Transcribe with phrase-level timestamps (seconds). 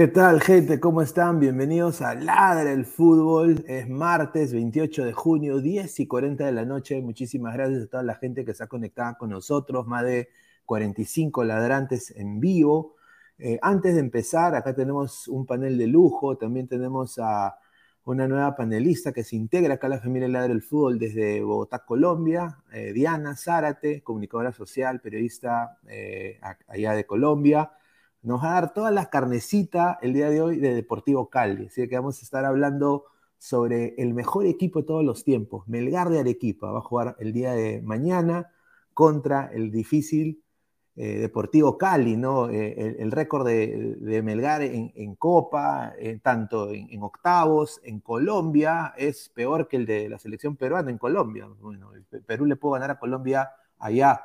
[0.00, 0.80] ¿Qué tal, gente?
[0.80, 1.38] ¿Cómo están?
[1.40, 3.62] Bienvenidos a Ladra el Fútbol.
[3.68, 7.02] Es martes 28 de junio, 10 y 40 de la noche.
[7.02, 9.86] Muchísimas gracias a toda la gente que está conectada con nosotros.
[9.86, 10.30] Más de
[10.64, 12.96] 45 ladrantes en vivo.
[13.36, 16.38] Eh, antes de empezar, acá tenemos un panel de lujo.
[16.38, 17.58] También tenemos a
[18.04, 21.84] una nueva panelista que se integra acá a la familia Ladra el Fútbol desde Bogotá,
[21.84, 22.56] Colombia.
[22.72, 27.70] Eh, Diana Zárate, comunicadora social, periodista eh, allá de Colombia
[28.22, 31.66] nos va a dar todas las carnecitas el día de hoy de Deportivo Cali.
[31.66, 33.04] Así que vamos a estar hablando
[33.38, 36.70] sobre el mejor equipo de todos los tiempos, Melgar de Arequipa.
[36.70, 38.50] Va a jugar el día de mañana
[38.92, 40.42] contra el difícil
[40.96, 42.50] eh, Deportivo Cali, ¿no?
[42.50, 49.68] Eh, el, récord de, Melgar en, Copa, eh, tanto en, octavos, en Colombia, es peor
[49.68, 51.48] que el de la selección peruana en Colombia.
[51.60, 51.92] Bueno,
[52.26, 54.20] Perú le pudo ganar a Colombia allá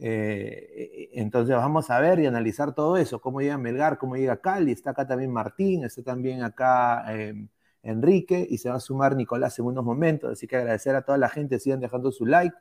[0.00, 4.72] eh, entonces vamos a ver y analizar todo eso, cómo llega Melgar, cómo llega Cali,
[4.72, 7.48] está acá también Martín, está también acá em,
[7.82, 11.18] Enrique y se va a sumar Nicolás en unos momentos, así que agradecer a toda
[11.18, 12.54] la gente, sigan dejando su like.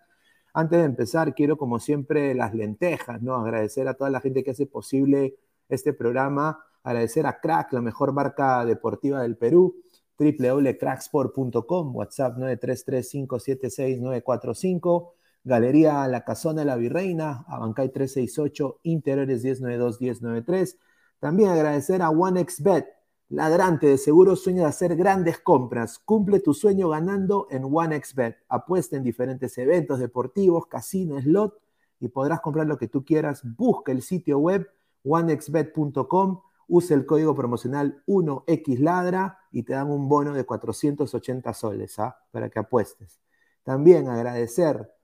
[0.53, 3.35] Antes de empezar, quiero como siempre las lentejas, ¿no?
[3.35, 5.35] Agradecer a toda la gente que hace posible
[5.69, 9.75] este programa, agradecer a Crack, la mejor marca deportiva del Perú,
[10.17, 15.16] www.cracksport.com, WhatsApp 933576945
[15.47, 20.77] Galería La Casona de la Virreina, Abancay 368, Interiores 1092-1093.
[21.19, 22.85] También agradecer a OneXBet,
[23.29, 25.99] ladrante de seguro sueño de hacer grandes compras.
[25.99, 28.39] Cumple tu sueño ganando en OneXBet.
[28.49, 31.57] Apuesta en diferentes eventos deportivos, casinos, slot
[32.01, 33.41] y podrás comprar lo que tú quieras.
[33.43, 34.69] Busca el sitio web
[35.05, 42.17] onexbet.com, usa el código promocional 1XLadra y te dan un bono de 480 soles ¿ah?
[42.31, 43.21] para que apuestes.
[43.63, 44.96] También agradecer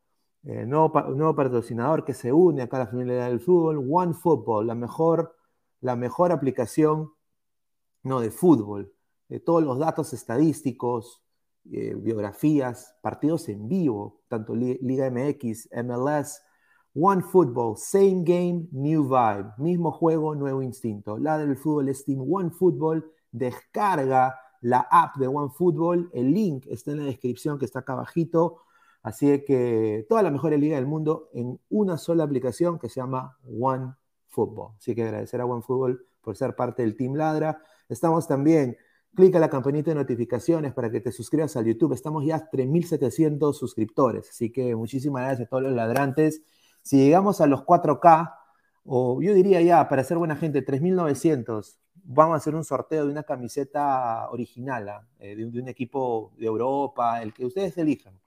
[0.46, 5.36] eh, nuevo, patrocinador que se une acá a la familia del fútbol, OneFootball, la mejor,
[5.80, 7.14] la mejor aplicación
[8.04, 8.94] no, de fútbol,
[9.30, 11.24] de todos los datos estadísticos,
[11.72, 16.42] eh, biografías, partidos en vivo, tanto Liga MX, MLS,
[16.94, 21.18] OneFootball, same game, new vibe, mismo juego, nuevo instinto.
[21.18, 26.98] La del fútbol es Team OneFootball, descarga la app de OneFootball, el link está en
[26.98, 28.60] la descripción que está acá abajito
[29.04, 33.38] Así que toda la mejor liga del mundo en una sola aplicación que se llama
[33.60, 33.94] One
[34.28, 34.76] Football.
[34.78, 37.62] Así que agradecer a One Football por ser parte del Team Ladra.
[37.90, 38.78] Estamos también,
[39.14, 41.92] clica la campanita de notificaciones para que te suscribas al YouTube.
[41.92, 44.30] Estamos ya a 3.700 suscriptores.
[44.30, 46.42] Así que muchísimas gracias a todos los ladrantes.
[46.82, 48.34] Si llegamos a los 4K,
[48.86, 53.12] o yo diría ya, para ser buena gente, 3.900, vamos a hacer un sorteo de
[53.12, 55.08] una camiseta original, ¿ah?
[55.20, 58.23] eh, de, un equipo de Europa, el que ustedes elijan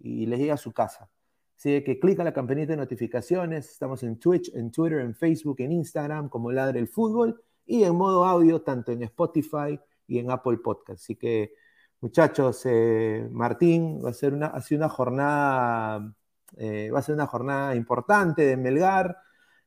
[0.00, 1.10] y les llega a su casa.
[1.56, 3.70] Así que clica la campanita de notificaciones.
[3.70, 7.94] Estamos en Twitch, en Twitter, en Facebook, en Instagram como Ladre el Fútbol y en
[7.94, 11.02] modo audio tanto en Spotify y en Apple Podcast.
[11.02, 11.52] Así que,
[12.00, 16.14] muchachos, eh, Martín, va a ser una, ha sido una jornada,
[16.56, 19.18] eh, va a ser una jornada importante de Melgar.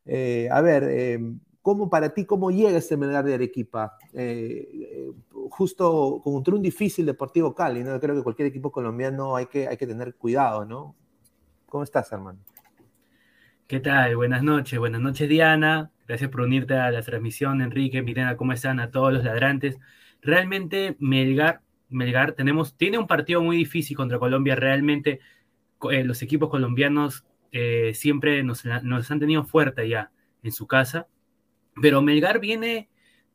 [0.03, 1.19] Eh, a ver,
[1.61, 3.97] ¿cómo para ti, cómo llega este Melgar de Arequipa?
[5.49, 7.99] Justo contra un difícil Deportivo Cali, ¿no?
[7.99, 10.95] Creo que cualquier equipo colombiano hay que, hay que tener cuidado, ¿no?
[11.65, 12.39] ¿Cómo estás, hermano?
[13.67, 14.15] ¿Qué tal?
[14.15, 15.91] Buenas noches, buenas noches, Diana.
[16.07, 18.79] Gracias por unirte a la transmisión, Enrique, Mirena, ¿cómo están?
[18.79, 19.79] A todos los ladrantes.
[20.21, 24.55] Realmente, Melgar, Melgar tenemos, tiene un partido muy difícil contra Colombia.
[24.55, 25.21] Realmente,
[25.89, 30.11] eh, los equipos colombianos eh, siempre nos, nos han tenido fuerte ya
[30.43, 31.07] en su casa.
[31.81, 32.89] Pero Melgar viene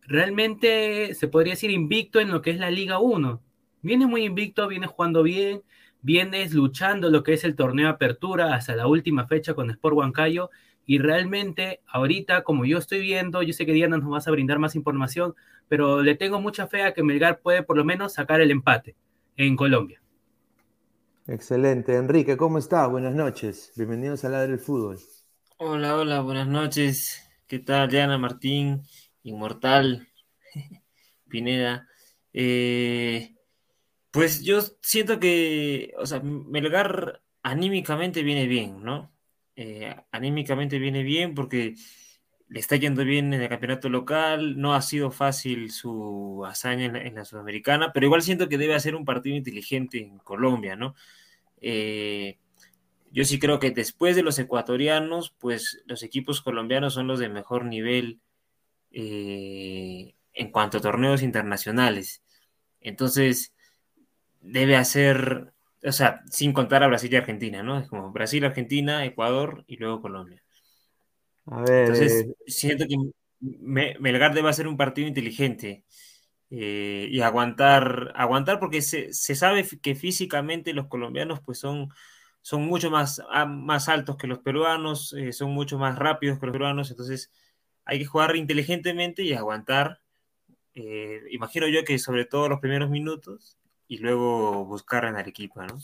[0.09, 3.43] realmente se podría decir invicto en lo que es la Liga 1.
[3.83, 5.63] Viene muy invicto, viene jugando bien,
[6.01, 9.97] vienes luchando lo que es el torneo de apertura hasta la última fecha con Sport
[9.97, 10.49] Huancayo
[10.87, 14.59] y realmente ahorita como yo estoy viendo, yo sé que Diana nos vas a brindar
[14.59, 15.35] más información,
[15.69, 18.97] pero le tengo mucha fe a que Melgar puede por lo menos sacar el empate
[19.37, 20.01] en Colombia.
[21.27, 21.95] Excelente.
[21.95, 22.91] Enrique, ¿cómo estás?
[22.91, 23.73] Buenas noches.
[23.77, 24.99] Bienvenidos a Ladre del Fútbol.
[25.59, 27.23] Hola, hola, buenas noches.
[27.47, 28.83] ¿Qué tal, Diana Martín?
[29.29, 30.09] Inmortal,
[31.29, 31.89] Pineda.
[32.33, 33.35] Eh,
[34.11, 39.13] pues yo siento que, o sea, Melgar anímicamente viene bien, ¿no?
[39.57, 41.75] Eh, anímicamente viene bien porque
[42.49, 47.15] le está yendo bien en el campeonato local, no ha sido fácil su hazaña en
[47.15, 50.95] la, Sudamericana, pero igual siento que debe hacer un partido inteligente en Colombia, ¿no?
[51.61, 52.39] Eh,
[53.11, 57.29] yo sí creo que después de los ecuatorianos, pues los equipos colombianos son los de
[57.29, 58.21] mejor nivel
[59.01, 62.25] eh, en cuanto a torneos internacionales.
[62.81, 63.55] Entonces,
[64.41, 65.53] debe hacer,
[65.85, 67.79] o sea, sin contar a Brasil y Argentina, ¿no?
[67.79, 70.43] Es como Brasil, Argentina, Ecuador y luego Colombia.
[71.47, 71.83] A ver.
[71.83, 72.97] Entonces, eh, siento que
[74.01, 75.85] Melgar debe hacer un partido inteligente
[76.51, 81.89] eh, y aguantar, aguantar porque se, sabe que físicamente los colombianos pues son,
[82.43, 86.47] son mucho más, ah, más altos que los peruanos, eh, son mucho más rápidos que
[86.47, 87.31] los peruanos, entonces
[87.89, 90.01] hay que jugar inteligentemente y aguantar.
[91.31, 95.79] imagino yo que sobre todo los primeros minutos y luego buscar en Arequipa, ¿no?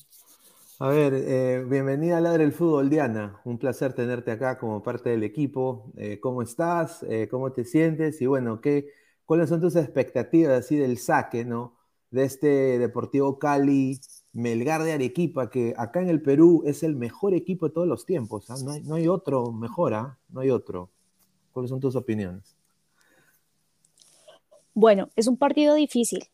[0.81, 3.41] A ver, eh, bienvenida a Ladre del Fútbol, Diana.
[3.45, 5.93] Un placer tenerte acá como parte del equipo.
[5.97, 7.03] Eh, ¿Cómo estás?
[7.05, 8.21] Eh, ¿Cómo te sientes?
[8.21, 8.89] Y bueno, ¿qué,
[9.25, 11.79] ¿cuáles son tus expectativas así del saque, ¿no?
[12.11, 14.01] De este Deportivo Cali,
[14.33, 18.05] Melgar de Arequipa, que acá en el Perú es el mejor equipo de todos los
[18.05, 18.51] tiempos.
[18.51, 18.57] ¿ah?
[18.63, 20.19] No, hay, no, hay, otro mejor, ¿ah?
[20.29, 20.91] No hay otro.
[21.55, 22.57] ¿Cuáles son tus opiniones?
[24.75, 26.25] Bueno, es un partido difícil,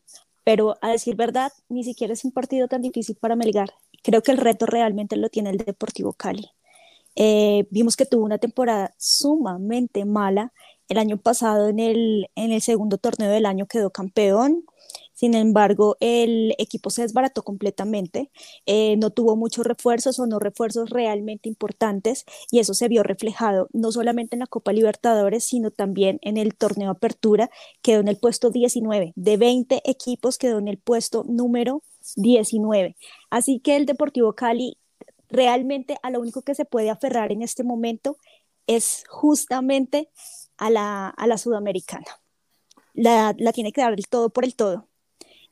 [0.43, 3.69] pero a decir verdad, ni siquiera es un partido tan difícil para Melgar.
[4.01, 6.49] Creo que el reto realmente lo tiene el Deportivo Cali.
[7.15, 10.53] Eh, vimos que tuvo una temporada sumamente mala.
[10.89, 14.65] El año pasado en el, en el segundo torneo del año quedó campeón,
[15.21, 18.31] sin embargo, el equipo se desbarató completamente,
[18.65, 23.69] eh, no tuvo muchos refuerzos o no refuerzos realmente importantes y eso se vio reflejado
[23.71, 27.51] no solamente en la Copa Libertadores, sino también en el torneo Apertura,
[27.83, 29.13] quedó en el puesto 19.
[29.15, 31.83] De 20 equipos quedó en el puesto número
[32.15, 32.95] 19.
[33.29, 34.79] Así que el Deportivo Cali
[35.29, 38.17] realmente a lo único que se puede aferrar en este momento
[38.65, 40.09] es justamente
[40.57, 42.07] a la, a la sudamericana.
[42.93, 44.90] La, la tiene que dar el todo por el todo.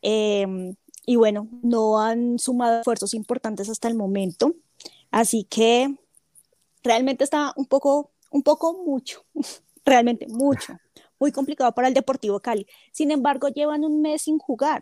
[0.01, 0.75] Em,
[1.05, 4.53] y bueno, no han sumado esfuerzos importantes hasta el momento.
[5.11, 5.95] Así que
[6.83, 9.25] realmente está un poco, un poco mucho,
[9.85, 10.77] realmente mucho,
[11.19, 12.67] muy complicado para el Deportivo Cali.
[12.91, 14.81] Sin embargo, llevan un mes sin jugar.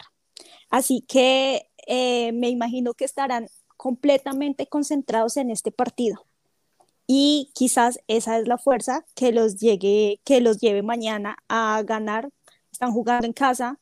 [0.69, 3.47] Así que eh, me imagino que estarán
[3.77, 6.25] completamente concentrados en este partido.
[7.07, 12.29] Y quizás esa es la fuerza que los, llegue, que los lleve mañana a ganar.
[12.71, 13.79] Están jugando en casa,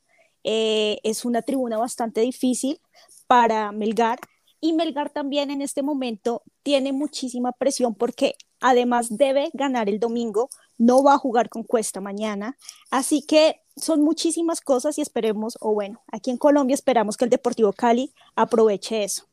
[0.48, 2.80] eh, es una tribuna bastante difícil
[3.26, 4.20] para Melgar
[4.60, 10.48] y Melgar también en este momento tiene muchísima presión porque además debe ganar el domingo,
[10.78, 12.56] no va a jugar con Cuesta mañana,
[12.92, 17.30] así que son muchísimas cosas y esperemos, o bueno, aquí en Colombia esperamos que el
[17.30, 19.24] Deportivo Cali aproveche eso.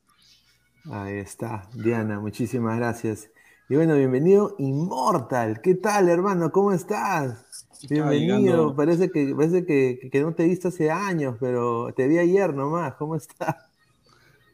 [0.91, 3.29] Ahí está, Diana, muchísimas gracias.
[3.69, 5.61] Y bueno, bienvenido Immortal.
[5.61, 6.51] ¿Qué tal, hermano?
[6.51, 7.45] ¿Cómo estás?
[7.89, 12.17] Bienvenido, parece, que, parece que, que, no te he visto hace años, pero te vi
[12.17, 13.57] ayer nomás, ¿cómo estás?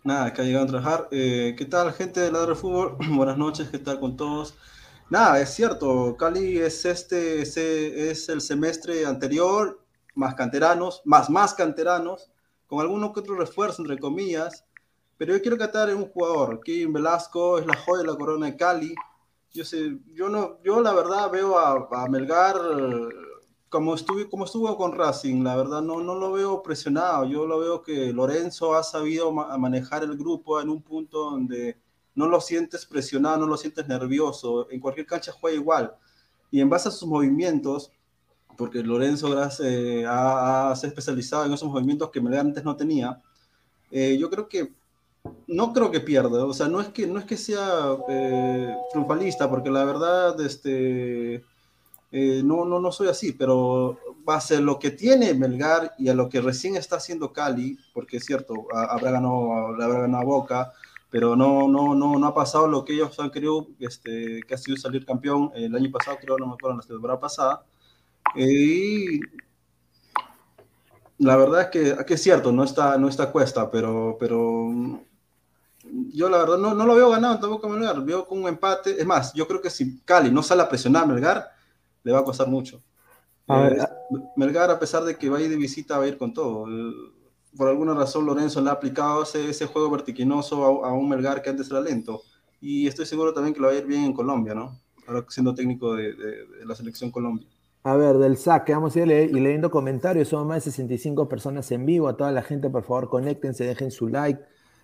[0.03, 1.07] Nada, acá llegando a trabajar.
[1.11, 2.97] Eh, ¿Qué tal, gente de Ladro Fútbol?
[3.11, 4.55] Buenas noches, ¿qué tal con todos?
[5.11, 9.79] Nada, es cierto, Cali es este, es el semestre anterior,
[10.15, 12.31] más canteranos, más más canteranos,
[12.65, 14.65] con alguno que otro refuerzo, entre comillas,
[15.17, 18.55] pero yo quiero catar un jugador, Kim Velasco es la joya de la corona de
[18.55, 18.95] Cali,
[19.51, 22.55] yo sé, yo no, yo la verdad veo a, Melgar
[23.69, 27.59] como estuve, como estuvo con Racing, la verdad no, no lo veo presionado, yo lo
[27.59, 31.77] veo que Lorenzo ha sabido manejar el grupo en un punto donde
[32.15, 35.95] no lo sientes presionado, no lo sientes nervioso, en cualquier cancha juega igual,
[36.51, 37.91] y en base a sus movimientos,
[38.57, 39.29] porque Lorenzo
[39.63, 43.21] eh, ha, se especializado en esos movimientos que Melgar antes no tenía,
[43.91, 44.73] eh, yo creo que
[45.47, 49.49] no creo que pierda, o sea, no es que, no es que sea eh, triunfalista,
[49.49, 51.43] porque la verdad, este,
[52.11, 56.13] eh, no, no, no soy así, pero va a lo que tiene Melgar y a
[56.13, 60.71] lo que recién está haciendo Cali, porque es cierto, habrá ganado, habrá ganado Boca,
[61.09, 64.57] pero no, no, no, no ha pasado lo que ellos han querido, este, que ha
[64.57, 65.51] sido salir campeón.
[65.55, 67.65] El año pasado, creo, no me acuerdo, la temporada pasada,
[68.35, 69.19] y
[71.17, 75.01] la verdad es que, que, es cierto, no está, no está cuesta, pero, pero
[75.91, 78.99] yo la verdad no, no lo veo ganado tampoco a Melgar, veo con un empate.
[78.99, 81.51] Es más, yo creo que si Cali no sale a presionar a Melgar,
[82.03, 82.81] le va a costar mucho.
[83.47, 83.77] Eh,
[84.35, 86.65] Melgar, a pesar de que va a ir de visita, va a ir con todo.
[87.57, 91.49] por alguna razón Lorenzo le ha aplicado ese, ese juego vertiginoso a, un Melgar que
[91.49, 92.21] antes era lento.
[92.61, 94.79] Y estoy seguro también que lo va a ir bien en Colombia, ¿no?
[95.07, 96.13] Ahora siendo técnico de,
[96.65, 97.47] la selección Colombia.
[97.83, 100.27] A ver, del saque, vamos a ir y leyendo comentarios.
[100.27, 102.07] Son más de 65 personas en vivo.
[102.07, 104.43] A toda la gente, por favor, conéctense, dejen su like.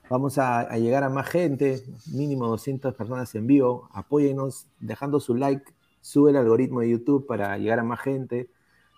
[0.09, 1.83] Vamos a, a llegar a más gente,
[2.13, 3.89] mínimo 200 personas en vivo.
[3.91, 5.65] Apóyennos dejando su like.
[6.00, 8.50] Sube el algoritmo de YouTube para llegar a más gente.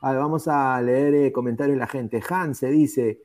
[0.02, 2.22] vamos a leer eh, comentarios de la gente.
[2.30, 3.22] Hans se dice,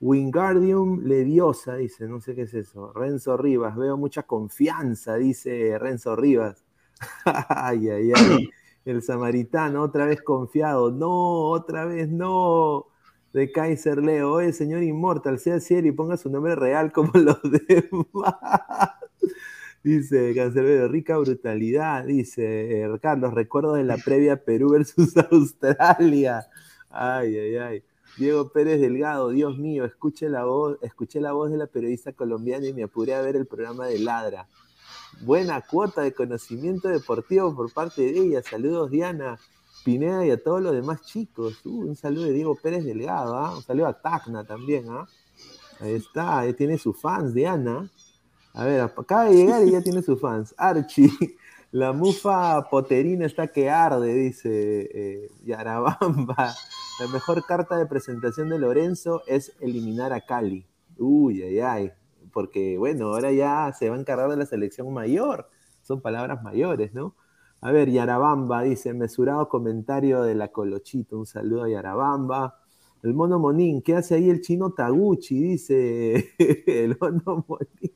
[0.00, 2.92] Wingardium Leviosa, dice, no sé qué es eso.
[2.92, 6.62] Renzo Rivas, veo mucha confianza, dice Renzo Rivas.
[7.24, 8.50] ay, ay, ay.
[8.84, 10.90] El samaritano, otra vez confiado.
[10.90, 12.88] No, otra vez no.
[13.32, 14.32] De Kaiser Leo.
[14.32, 18.34] Oye, señor Inmortal, sea serio y ponga su nombre real como los demás.
[19.82, 22.04] dice Cancerbero, rica brutalidad.
[22.04, 26.46] Dice eh, Carlos, recuerdo de la previa Perú versus Australia.
[26.90, 27.84] Ay, ay, ay.
[28.18, 32.66] Diego Pérez Delgado, Dios mío, escuché la voz, escuché la voz de la periodista colombiana
[32.66, 34.46] y me apuré a ver el programa de Ladra.
[35.22, 38.42] Buena cuota de conocimiento deportivo por parte de ella.
[38.42, 39.38] Saludos, Diana,
[39.84, 41.64] Pineda y a todos los demás chicos.
[41.64, 43.56] Uh, un saludo de Diego Pérez Delgado, ¿ah?
[43.56, 44.86] un saludo a Tacna también.
[44.88, 45.06] ¿ah?
[45.80, 47.90] Ahí está, ahí tiene sus fans, Diana.
[48.54, 50.54] A ver, acaba de llegar y ya tiene sus fans.
[50.56, 51.10] Archie,
[51.72, 56.54] la mufa poterina está que arde, dice eh, Yarabamba.
[57.00, 60.66] La mejor carta de presentación de Lorenzo es eliminar a Cali.
[60.98, 61.92] Uy, ay, ay.
[62.32, 65.48] Porque, bueno, ahora ya se va a encargar de la selección mayor.
[65.82, 67.14] Son palabras mayores, ¿no?
[67.62, 71.16] A ver, Yarabamba dice, mesurado comentario de la Colochito.
[71.16, 72.58] Un saludo a Yarabamba.
[73.04, 75.40] El mono Monín, ¿qué hace ahí el chino Taguchi?
[75.40, 76.34] Dice
[76.66, 77.92] el mono Monín.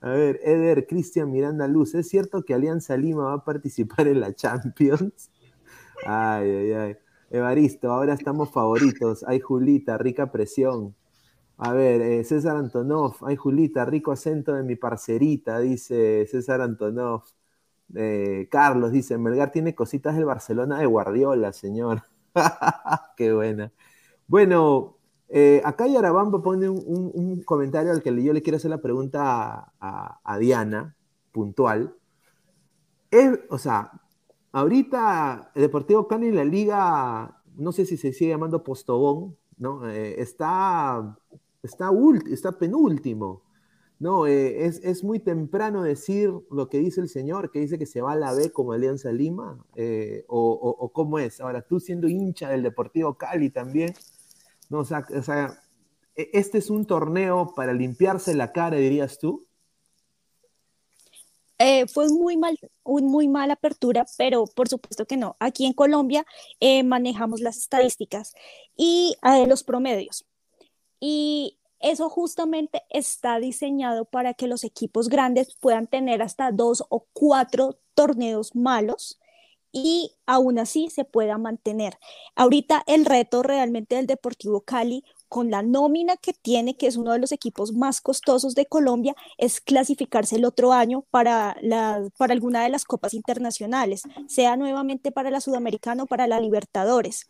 [0.00, 4.20] A ver, Eder, Cristian Miranda Luz, ¿es cierto que Alianza Lima va a participar en
[4.20, 5.30] la Champions?
[6.06, 6.96] Ay, ay, ay.
[7.30, 9.24] Evaristo, ahora estamos favoritos.
[9.26, 10.94] Ay, Julita, rica presión.
[11.56, 17.24] A ver, eh, César Antonov, ay, Julita, rico acento de mi parcerita, dice César Antonov.
[17.94, 22.02] Eh, Carlos dice, Melgar tiene cositas del Barcelona de Guardiola, señor.
[23.16, 23.72] Qué buena.
[24.26, 29.72] Bueno, eh, acá Yarabamba pone un, comentario al que yo le quiero hacer la pregunta
[29.80, 30.96] a, Diana,
[31.32, 31.94] puntual.
[33.50, 33.92] o sea,
[34.54, 39.90] Ahorita el Deportivo Cali en la liga, no sé si se sigue llamando Postobón, ¿no?
[39.90, 41.18] Eh, está,
[41.60, 41.90] está
[42.56, 43.42] penúltimo.
[44.00, 48.00] No, eh, es, muy temprano decir lo que dice el señor, que dice que se
[48.02, 51.40] va a la B como Alianza Lima, eh, o, cómo es.
[51.40, 53.94] Ahora, tú siendo hincha del Deportivo Cali también,
[54.68, 54.80] ¿no?
[54.80, 55.06] o sea,
[56.16, 59.46] e, este es un torneo para limpiarse la cara, dirías tú.
[61.58, 65.36] Eh, fue muy mal, un muy mala apertura, pero por supuesto que no.
[65.38, 66.26] Aquí en Colombia
[66.84, 68.34] manejamos las estadísticas
[68.76, 70.26] y los promedios.
[70.98, 77.06] Y eso justamente está diseñado para que los equipos grandes puedan tener hasta dos o
[77.12, 79.20] cuatro torneos malos
[79.70, 81.98] y aún así se pueda mantener.
[82.36, 87.12] Ahorita el reto realmente del Deportivo Cali con la nómina que tiene, que es uno
[87.12, 91.56] de los equipos más costosos de Colombia, es clasificarse el otro año para,
[92.16, 97.26] para alguna de las copas internacionales, sea nuevamente para la Sudamericana o para la Libertadores.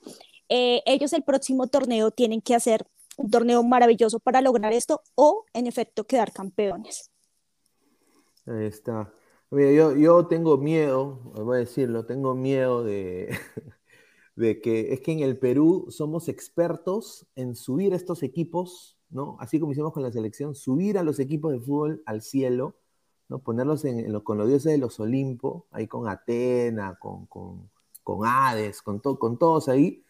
[0.49, 5.45] Eh, ellos el próximo torneo tienen que hacer un torneo maravilloso para lograr esto o
[5.53, 7.11] en efecto quedar campeones.
[8.47, 9.13] Ahí está.
[9.51, 13.29] Yo, yo tengo miedo, voy a decirlo, tengo miedo de,
[14.37, 19.37] de que es que en el Perú somos expertos en subir estos equipos, ¿no?
[19.39, 22.77] Así como hicimos con la selección, subir a los equipos de fútbol al cielo,
[23.29, 23.39] ¿no?
[23.39, 27.71] Ponerlos en, con los dioses de los Olimpo, ahí con Atena, con, con,
[28.27, 30.05] Hades, con, con todos ahí,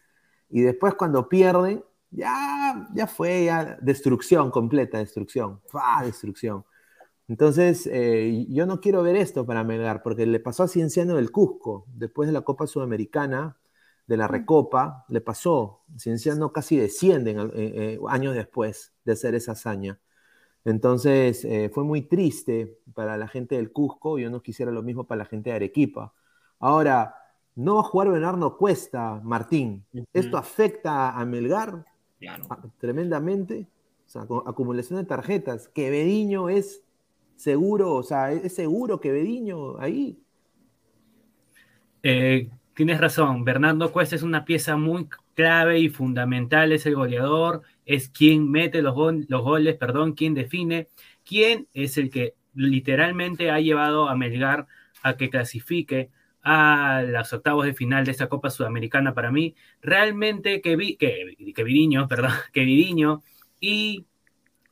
[0.49, 6.01] y después cuando pierden, ya, ya fue, ya destrucción completa, destrucción, ¡Fua!
[6.03, 6.65] destrucción.
[7.27, 11.31] Entonces, eh, yo no quiero ver esto para Melgar, porque le pasó a Cienciano del
[11.31, 13.57] Cusco, después de la Copa Sudamericana,
[14.07, 15.83] de la Recopa, le pasó.
[15.97, 19.99] Cienciano casi descienden eh, eh, años después de hacer esa hazaña.
[20.63, 25.19] Entonces fue muy triste para la gente del Cusco, yo no quisiera lo mismo para
[25.19, 26.13] la gente de Arequipa.
[26.59, 27.15] Ahora,
[27.55, 29.85] no va a jugar Bernardo Cuesta, Martín.
[30.11, 31.85] ¿Esto afecta a Melgar
[32.27, 33.67] ah, tremendamente?
[34.05, 35.67] O sea, acumulación de tarjetas.
[35.69, 36.83] Que Bediño es
[37.35, 40.19] seguro, o sea, es seguro que Bediño ahí.
[42.03, 47.63] Eh, tienes razón, Bernardo Cuesta es una pieza muy clave y fundamental, es el goleador,
[47.85, 48.95] es quien mete los,
[49.27, 50.87] los goles, perdón, quien define,
[51.23, 54.67] quien es el que literalmente ha llevado a Melgar
[55.03, 56.09] a que clasifique
[56.45, 59.55] a los octavos de final de esta Copa Sudamericana para mí.
[59.81, 63.23] Realmente que, vi, que, que Viriño, perdón, que Viriño
[63.59, 64.05] y,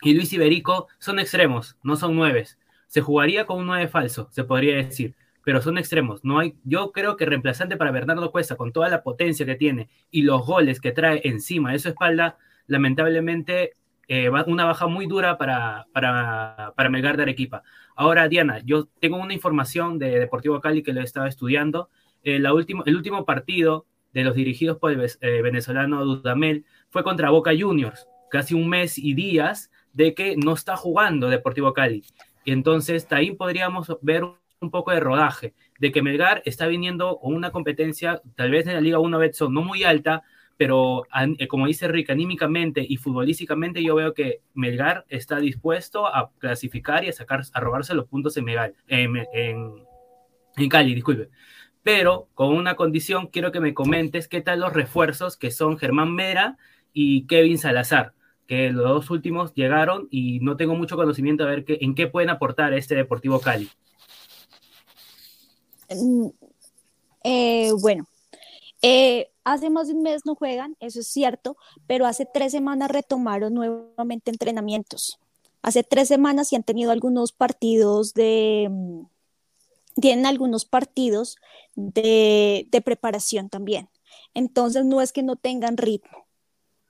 [0.01, 2.59] y Luis Iberico son extremos, no son nueves.
[2.87, 6.23] Se jugaría con un nueve falso, se podría decir pero son extremos.
[6.23, 9.89] No hay, yo creo que reemplazante para Bernardo Cuesta, con toda la potencia que tiene
[10.09, 13.75] y los goles que trae encima de su espalda, lamentablemente
[14.07, 17.63] eh, una baja muy dura para, para, para Melgar de Arequipa.
[17.95, 21.89] Ahora, Diana, yo tengo una información de Deportivo Cali que lo he estado estudiando.
[22.23, 27.03] Eh, la último, el último partido de los dirigidos por el eh, venezolano Dudamel fue
[27.03, 32.03] contra Boca Juniors, casi un mes y días de que no está jugando Deportivo Cali.
[32.45, 34.23] Y entonces ahí podríamos ver
[34.59, 38.73] un poco de rodaje, de que Melgar está viniendo con una competencia, tal vez en
[38.73, 40.23] la Liga 1 Betson no muy alta,
[40.57, 41.03] pero
[41.37, 47.03] eh, como dice Rick, anímicamente y futbolísticamente yo veo que Melgar está dispuesto a clasificar
[47.03, 49.15] y a sacar, a robarse los puntos en, Melgar, en,
[50.57, 51.29] en Cali, disculpe.
[51.81, 56.13] Pero con una condición, quiero que me comentes qué tal los refuerzos que son Germán
[56.13, 56.57] Mera
[56.93, 58.13] y Kevin Salazar,
[58.47, 62.07] que los dos últimos llegaron y no tengo mucho conocimiento de ver qué, en qué
[62.07, 63.69] pueden aportar este Deportivo Cali.
[65.89, 66.27] Mm,
[67.23, 68.05] eh, bueno,
[68.81, 72.89] eh, hace más de un mes no juegan, eso es cierto, pero hace tres semanas
[72.89, 75.19] retomaron nuevamente entrenamientos.
[75.61, 79.05] Hace tres semanas y han tenido algunos partidos de, mm,
[79.99, 81.37] tienen algunos partidos
[81.75, 83.89] de, de preparación también.
[84.33, 86.25] Entonces no es que no tengan ritmo,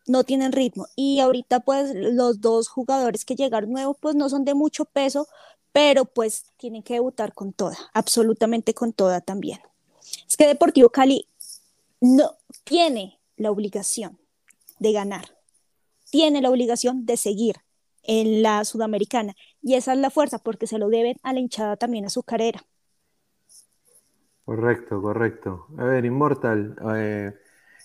[0.08, 0.88] no tienen ritmo.
[0.96, 5.28] Y ahorita pues los dos jugadores que llegaron nuevos pues no son de mucho peso,
[5.72, 9.60] pero pues tienen que debutar con toda, absolutamente con toda también.
[10.28, 11.28] Es que Deportivo Cali
[12.04, 12.32] no
[12.66, 14.20] tiene la obligación
[14.78, 15.24] de ganar,
[16.12, 17.56] tiene la obligación de seguir
[18.04, 21.78] en la sudamericana y esa es la fuerza porque se lo deben a la hinchada
[21.78, 22.62] también a su carrera.
[24.44, 25.68] Correcto, correcto.
[25.78, 27.34] A ver, Immortal, eh,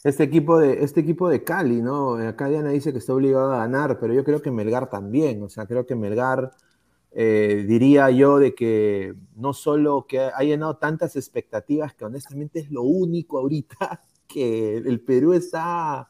[0.02, 2.14] este equipo de este equipo de Cali, ¿no?
[2.14, 5.48] Acá Diana dice que está obligado a ganar, pero yo creo que Melgar también, o
[5.48, 6.50] sea, creo que Melgar
[7.12, 12.70] eh, diría yo de que no solo que ha llenado tantas expectativas que honestamente es
[12.72, 16.08] lo único ahorita que el Perú está,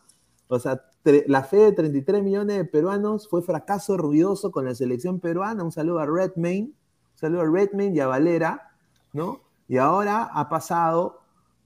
[0.49, 0.83] o sea,
[1.27, 5.65] la fe de 33 millones de peruanos fue fracaso ruidoso con la selección peruana.
[5.65, 8.71] Un saludo a Redmayne, un saludo a Redmayne y a Valera,
[9.13, 9.41] ¿no?
[9.69, 11.21] Y ahora ha pasado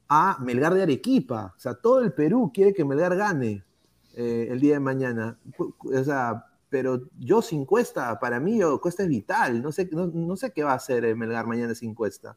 [0.08, 1.54] a Melgar de Arequipa.
[1.56, 3.64] O sea, todo el Perú quiere que Melgar gane
[4.14, 5.38] eh, el día de mañana.
[5.58, 9.62] O sea, pero yo sin Cuesta, para mí Cuesta es vital.
[9.62, 12.36] No sé, no, sé qué va a hacer eh, Melgar mañana sin Cuesta.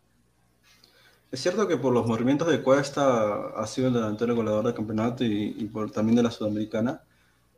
[1.35, 5.25] Es cierto que por los movimientos de Cuesta ha sido el delantero goleador del campeonato
[5.25, 7.03] y, por, también de la Sudamericana.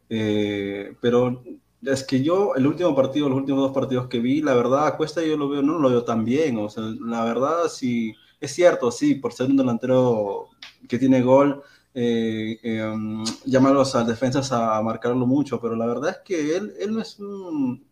[0.09, 1.43] Eh, pero
[1.83, 5.23] es que yo, el último partido, los últimos dos partidos que vi, la verdad, Cuesta
[5.23, 6.57] yo lo veo, no lo veo tan bien.
[6.57, 10.47] O sea, la verdad, sí, es cierto, sí, por ser un delantero
[10.89, 11.61] que tiene gol,
[11.93, 16.93] eh, em, llamarlos a defensas a marcarlo mucho, pero la verdad es que él, él
[16.93, 17.85] no es un...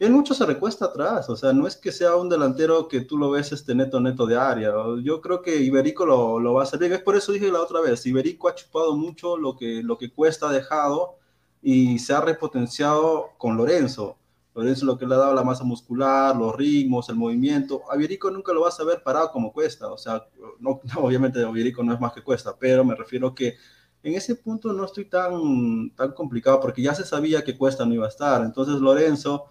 [0.00, 3.18] Él mucho se recuesta atrás, o sea, no es que sea un delantero que tú
[3.18, 4.72] lo ves este neto neto de área.
[5.02, 6.94] Yo creo que Iberico lo, lo va a hacer bien.
[6.94, 10.10] Es por eso dije la otra vez, Iberico ha chupado mucho lo que, lo que
[10.10, 11.18] Cuesta ha dejado
[11.60, 14.16] y se ha repotenciado con Lorenzo.
[14.54, 17.82] Lorenzo lo que le ha dado la masa muscular, los ritmos, el movimiento.
[17.90, 19.92] A Vierico nunca lo vas a ver parado como cuesta.
[19.92, 20.26] O sea,
[20.60, 23.56] no, obviamente Vierico no es más que cuesta, pero me refiero que
[24.02, 27.92] en ese punto no estoy tan, tan complicado porque ya se sabía que cuesta no
[27.92, 28.42] iba a estar.
[28.42, 29.44] Entonces Lorenzo,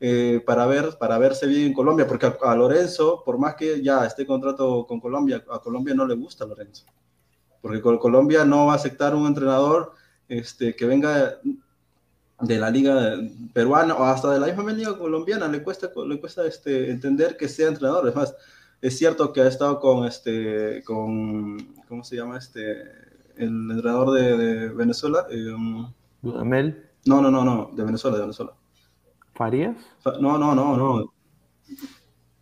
[0.00, 4.04] eh, para, ver, para verse bien en Colombia, porque a, Lorenzo, por más que ya
[4.04, 6.84] esté contrato con Colombia, a Colombia no le gusta Lorenzo.
[7.62, 9.92] Porque Colombia no va a aceptar un entrenador
[10.28, 11.38] este, que venga
[12.40, 13.16] de la liga
[13.52, 15.48] peruana o hasta de la misma liga colombiana.
[15.48, 18.08] Le cuesta le cuesta este entender que sea entrenador.
[18.08, 18.34] Es más
[18.80, 22.82] es cierto que ha estado con este con cómo se llama este
[23.36, 25.54] el entrenador de, Venezuela eh,
[26.38, 28.52] Amel no no no no de Venezuela de Venezuela
[29.36, 29.76] Farías
[30.20, 31.12] no no no no.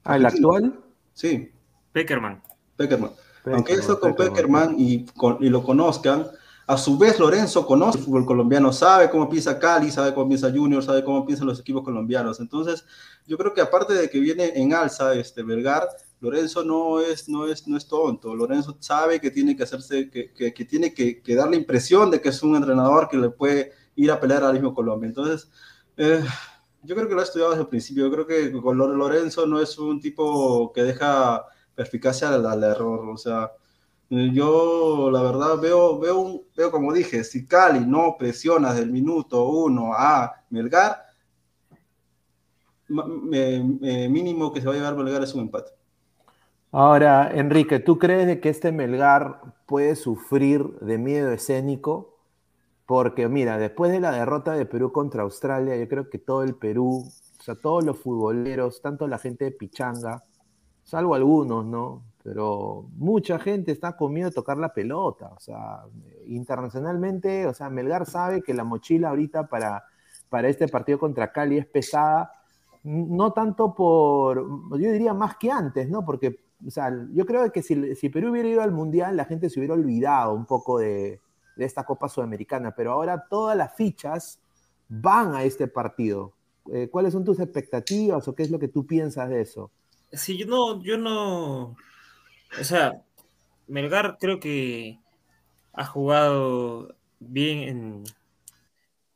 [0.04, 0.80] Ah el actual
[1.12, 1.50] sí.
[1.92, 2.42] Peckerman.
[2.76, 3.12] Peckerman,
[3.46, 4.74] aunque eso con Peckerman.
[4.78, 5.06] Y,
[5.40, 6.26] y lo conozcan
[6.66, 10.50] a su vez, Lorenzo conoce el fútbol colombiano, sabe cómo piensa Cali, sabe cómo piensa
[10.50, 12.40] Junior, sabe cómo piensan los equipos colombianos.
[12.40, 12.84] Entonces,
[13.26, 15.86] yo creo que aparte de que viene en alza este Vergar,
[16.20, 18.34] Lorenzo no es, no es, no es tonto.
[18.34, 22.20] Lorenzo sabe que tiene que hacerse, que, que, tiene que, que, dar la impresión de
[22.22, 25.08] que es un entrenador que le puede ir a pelear al mismo Colombia.
[25.08, 25.50] Entonces,
[25.98, 26.24] eh,
[26.84, 28.04] yo creo que lo ha estudiado desde el principio.
[28.04, 31.44] Yo creo que con Lorenzo no es un tipo que deja
[31.74, 33.08] perspicacia al, error.
[33.08, 33.52] O sea,
[34.10, 39.92] yo, la verdad, veo, veo, veo como dije, si Cali no presiona del minuto uno
[39.94, 41.04] a Melgar,
[42.88, 45.72] mínimo que se va a llevar Melgar es un empate.
[46.70, 52.13] Ahora, Enrique, ¿tú crees de que este Melgar puede sufrir de miedo escénico?
[52.86, 56.54] Porque mira, después de la derrota de Perú contra Australia, yo creo que todo el
[56.54, 57.04] Perú,
[57.38, 60.22] o sea, todos los futboleros, tanto la gente de Pichanga,
[60.82, 62.02] salvo algunos, ¿no?
[62.22, 65.30] Pero mucha gente está con miedo de tocar la pelota.
[65.34, 65.84] O sea,
[66.26, 69.84] internacionalmente, o sea, Melgar sabe que la mochila ahorita para,
[70.28, 72.32] para este partido contra Cali es pesada,
[72.82, 74.36] no tanto por,
[74.78, 76.04] yo diría más que antes, ¿no?
[76.04, 79.48] Porque, o sea, yo creo que si, si Perú hubiera ido al Mundial, la gente
[79.48, 81.20] se hubiera olvidado un poco de,
[81.56, 84.40] de esta Copa Sudamericana, pero ahora todas las fichas
[84.88, 86.32] van a este partido.
[86.72, 89.70] Eh, ¿Cuáles son tus expectativas o qué es lo que tú piensas de eso?
[90.12, 91.76] Sí, yo no, yo no,
[92.60, 93.02] o sea,
[93.66, 94.98] Melgar creo que
[95.72, 98.04] ha jugado bien en,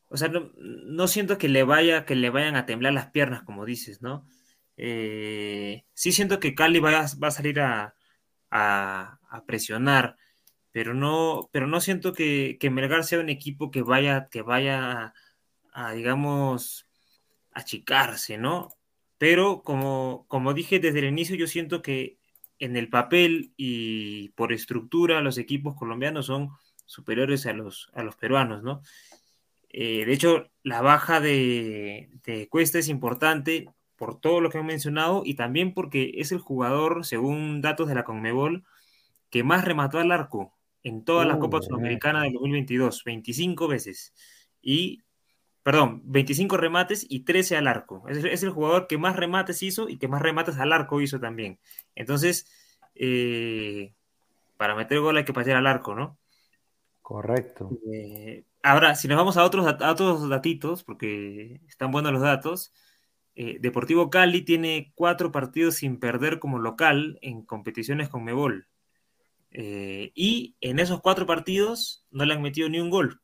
[0.09, 3.65] o sea, no, siento que le vaya, que le vayan a temblar las piernas, como
[3.65, 4.27] dices, ¿no?
[4.77, 7.95] Eh, sí siento que Cali va, a salir a,
[8.51, 10.17] a presionar,
[10.73, 15.15] pero no, pero no siento que, que Melgar sea un equipo que vaya, que vaya
[15.73, 16.87] a, digamos,
[17.53, 18.75] achicarse, ¿no?
[19.19, 22.19] Pero como, como dije desde el inicio, yo siento que
[22.59, 26.51] en el papel y por estructura los equipos colombianos son
[26.87, 28.83] superiores a los, a los peruanos, ¿no?
[29.71, 34.63] Eh, de hecho, la baja de, de, Cuesta es importante por todo lo que he
[34.63, 38.65] mencionado y también porque es el jugador, según datos de la Conmebol,
[39.31, 40.58] que más remató al arco
[40.89, 44.15] en toda la Copa Sudamericana del 2022, 25 veces.
[44.61, 45.05] Y,
[45.63, 48.09] perdón, 25 remates y 13 al arco.
[48.09, 51.59] Es, el jugador que más remates hizo y que más remates al arco hizo también.
[51.95, 52.47] Entonces,
[52.95, 53.95] eh,
[54.57, 56.19] para meter gol hay que pasear al arco, ¿no?
[57.03, 57.71] Correcto.
[57.93, 62.73] Eh, ahora, si nos vamos a otros, a otros datitos, porque están buenos los datos,
[63.41, 68.67] eh, Deportivo Cali tiene cuatro partidos sin perder como local en competiciones con Mebol.
[69.51, 73.21] Eh, y en esos cuatro partidos no le han metido ni un gol.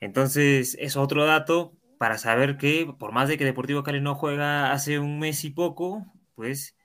[0.00, 4.72] Entonces, es otro dato para saber que, por más de que Deportivo Cali no juega
[4.72, 6.04] hace un mes y poco,
[6.34, 6.76] pues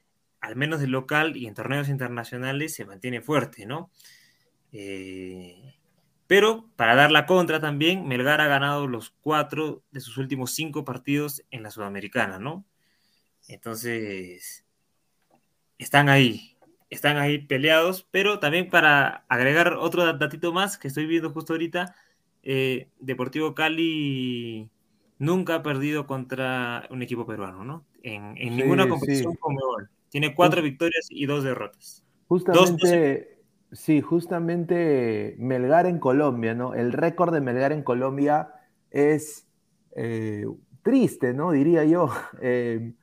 [0.42, 3.92] al menos del local y en torneos internacionales se mantiene fuerte, ¿no?
[4.72, 5.76] Eh,
[6.28, 10.86] pero para dar la contra también, Melgar ha ganado los cuatro de sus últimos cinco
[10.86, 12.66] partidos en la Sudamericana, ¿no?
[13.48, 14.66] Entonces,
[15.80, 16.56] están ahí
[16.90, 21.96] están ahí peleados, pero también para agregar otro datito más que estoy viendo justo ahorita,
[22.44, 24.70] eh, Deportivo Cali
[25.18, 27.86] nunca ha perdido contra un equipo peruano, ¿no?
[28.02, 29.60] En, ninguna competición como
[30.10, 32.06] Tiene cuatro victorias y dos derrotas.
[32.28, 33.40] Justamente,
[33.72, 36.74] sí, justamente Melgar en Colombia, ¿no?
[36.74, 38.50] El récord de Melgar en Colombia
[38.90, 39.48] es
[39.96, 40.46] eh,
[40.82, 41.52] triste, ¿no?
[41.52, 42.10] Diría yo.
[42.42, 42.94] Eh,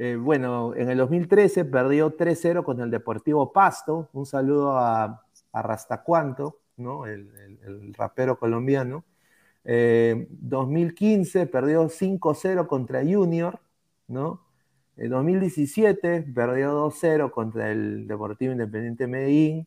[0.00, 4.08] eh, bueno, en el 2013 perdió 3-0 con el Deportivo Pasto.
[4.12, 7.04] Un saludo a, a Rastacuanto, ¿no?
[7.04, 9.04] el, rapero colombiano.
[9.64, 13.58] 2015 eh, perdió 5-0 contra Junior,
[14.06, 14.44] ¿no?
[14.96, 19.66] En 2017 perdió 2-0 contra el Deportivo Independiente Medellín.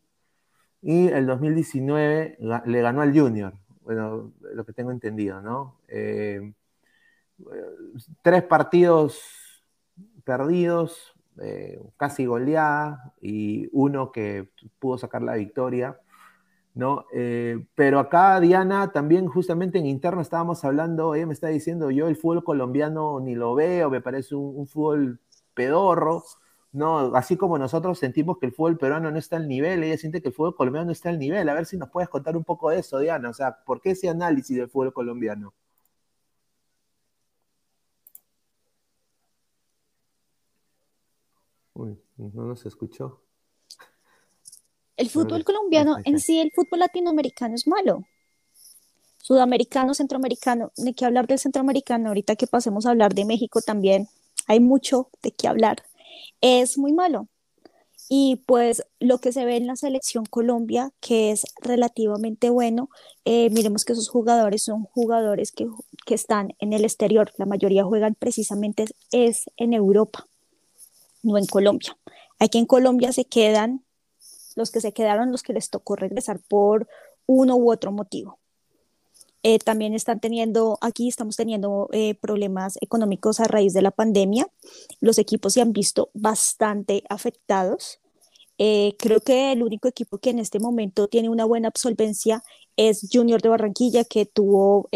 [0.82, 5.76] Y el 2019 le ganó al Junior, bueno, lo que tengo entendido, ¿no?
[5.90, 6.54] Eh,
[8.22, 9.41] tres partidos
[10.32, 16.00] perdidos, eh, casi goleada, y uno que pudo sacar la victoria.
[16.74, 17.04] ¿no?
[17.14, 22.08] Eh, pero acá, Diana, también justamente en interno estábamos hablando, ella me está diciendo, yo
[22.08, 25.20] el fútbol colombiano ni lo veo, me parece un, fútbol
[25.54, 26.24] pedorro,
[26.72, 27.14] ¿no?
[27.14, 30.30] Así como nosotros sentimos que el fútbol peruano no está al nivel, ella siente que
[30.30, 31.50] el fútbol colombiano no está al nivel.
[31.50, 33.92] A ver si nos puedes contar un poco de eso, Diana, o sea, ¿por qué
[33.92, 35.54] ese análisis del fútbol colombiano?
[41.74, 43.22] Uy, no nos escuchó.
[44.98, 48.04] El fútbol colombiano en sí, el fútbol latinoamericano es malo.
[49.18, 54.08] Sudamericano, centroamericano, de qué hablar del centroamericano, ahorita que pasemos a hablar de México también,
[54.48, 55.84] hay mucho de qué hablar.
[56.42, 57.28] Es muy malo.
[58.10, 62.90] Y pues lo que se ve en la selección Colombia, que es relativamente bueno,
[63.24, 65.68] eh, miremos que esos jugadores son jugadores que,
[66.06, 70.28] que, están en el exterior, la mayoría juegan precisamente es en Europa
[71.24, 71.98] no en Colombia.
[72.40, 73.84] Aquí en Colombia se quedan
[74.56, 76.88] los que se quedaron, los que les tocó regresar por
[77.26, 78.40] uno u otro motivo.
[79.44, 84.48] Eh, también están teniendo, aquí estamos teniendo eh, problemas económicos a raíz de la pandemia.
[85.00, 88.00] Los equipos se han visto bastante afectados.
[88.60, 92.44] Eh, creo que el único equipo que en este momento tiene una buena absolvencia
[92.78, 94.90] es Junior de Barranquilla, que tuvo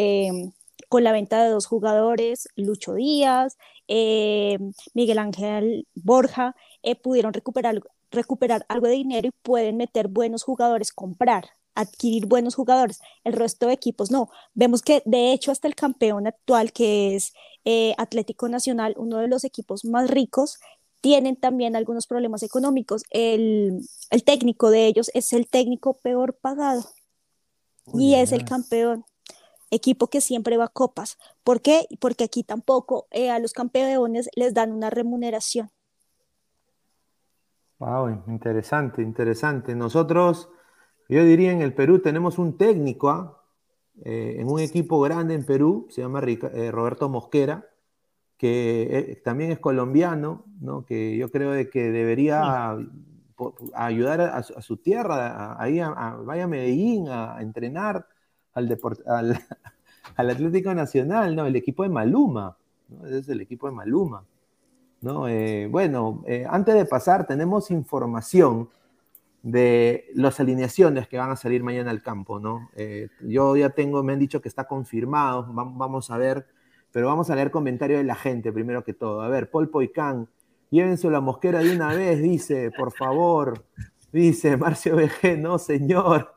[0.90, 4.58] con la venta de dos jugadores, Lucho Díaz, eh,
[4.94, 10.92] Miguel Ángel Borja, eh, pudieron recuperar, recuperar algo de dinero y pueden meter buenos jugadores,
[10.92, 13.02] comprar adquirir buenos jugadores.
[13.24, 14.30] El resto de equipos no.
[14.54, 17.34] Vemos que de hecho hasta el campeón actual, que es
[17.66, 20.60] eh, Atlético Nacional, uno de los equipos más ricos,
[21.02, 23.04] tienen también algunos problemas económicos.
[23.12, 23.82] El,
[24.26, 26.84] técnico de ellos es el técnico peor pagado
[27.94, 29.06] y es el campeón.
[29.76, 31.18] Equipo que siempre va a copas.
[31.44, 31.88] ¿Por qué?
[32.00, 35.70] Porque aquí tampoco eh, a los campeones les dan una remuneración.
[37.80, 39.76] Wow, interesante, interesante.
[39.76, 40.50] Nosotros
[41.10, 43.44] yo diría en el Perú tenemos un técnico ¿ah?
[44.04, 47.68] eh, en un equipo grande en Perú, se llama eh, Roberto Mosquera,
[48.38, 50.86] que también es colombiano, ¿no?
[50.86, 52.78] que yo creo de que debería
[53.74, 55.90] ayudar a, su tierra, ahí a,
[56.26, 58.08] vaya a Medellín a, entrenar
[58.56, 59.40] al, al,
[60.16, 61.46] al, Atlético Nacional, ¿no?
[61.46, 62.58] el equipo de Maluma,
[62.90, 63.06] ¿no?
[63.06, 64.26] es el equipo de Maluma.
[65.02, 65.28] ¿no?
[65.70, 68.70] bueno, antes de pasar, tenemos información
[69.46, 72.72] de las alineaciones que van a salir mañana al campo, ¿no?
[72.76, 76.48] Eh, yo ya tengo, me han dicho que está confirmado, vamos a ver,
[76.92, 79.22] pero vamos a leer comentarios de la gente primero que todo.
[79.22, 80.28] A ver, Paul Poicán,
[80.72, 83.64] llévense la mosquera de una vez, dice, por favor.
[84.12, 86.35] Dice Marcio BG, no señor.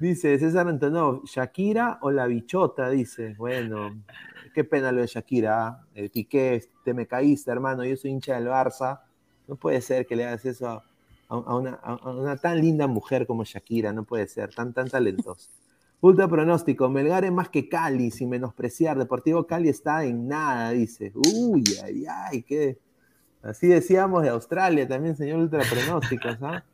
[0.00, 3.34] Dice César Antonov, Shakira o la bichota, dice.
[3.38, 4.02] Bueno,
[4.54, 5.84] qué pena lo de Shakira.
[5.94, 6.10] El ¿ah?
[6.12, 7.84] Piqué, te me caíste, hermano.
[7.84, 9.00] Yo soy hincha del Barça.
[9.46, 10.82] No puede ser que le hagas eso
[11.28, 15.50] a, una, tan linda mujer como Shakira, no puede ser, tan, tan talentosa.
[16.00, 18.98] Ultra pronóstico, Melgar es más que Cali, sin menospreciar.
[18.98, 21.12] Deportivo Cali está en nada, dice.
[21.14, 22.78] Uy, ay, ay, qué.
[23.42, 26.64] Así decíamos de Australia también, señor Ultra pronósticos, ¿ah?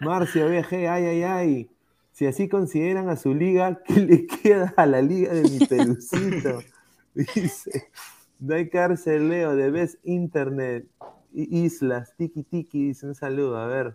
[0.00, 1.70] Marcio VG, ay, ay, ay.
[2.18, 6.64] Si así consideran a su liga, ¿qué le queda a la liga de mi pelucito?
[7.14, 7.92] Dice.
[8.40, 10.84] No hay cárcel, Leo, de Best Internet.
[11.32, 13.94] Islas, Tiki Tiki, dice un saludo, a ver.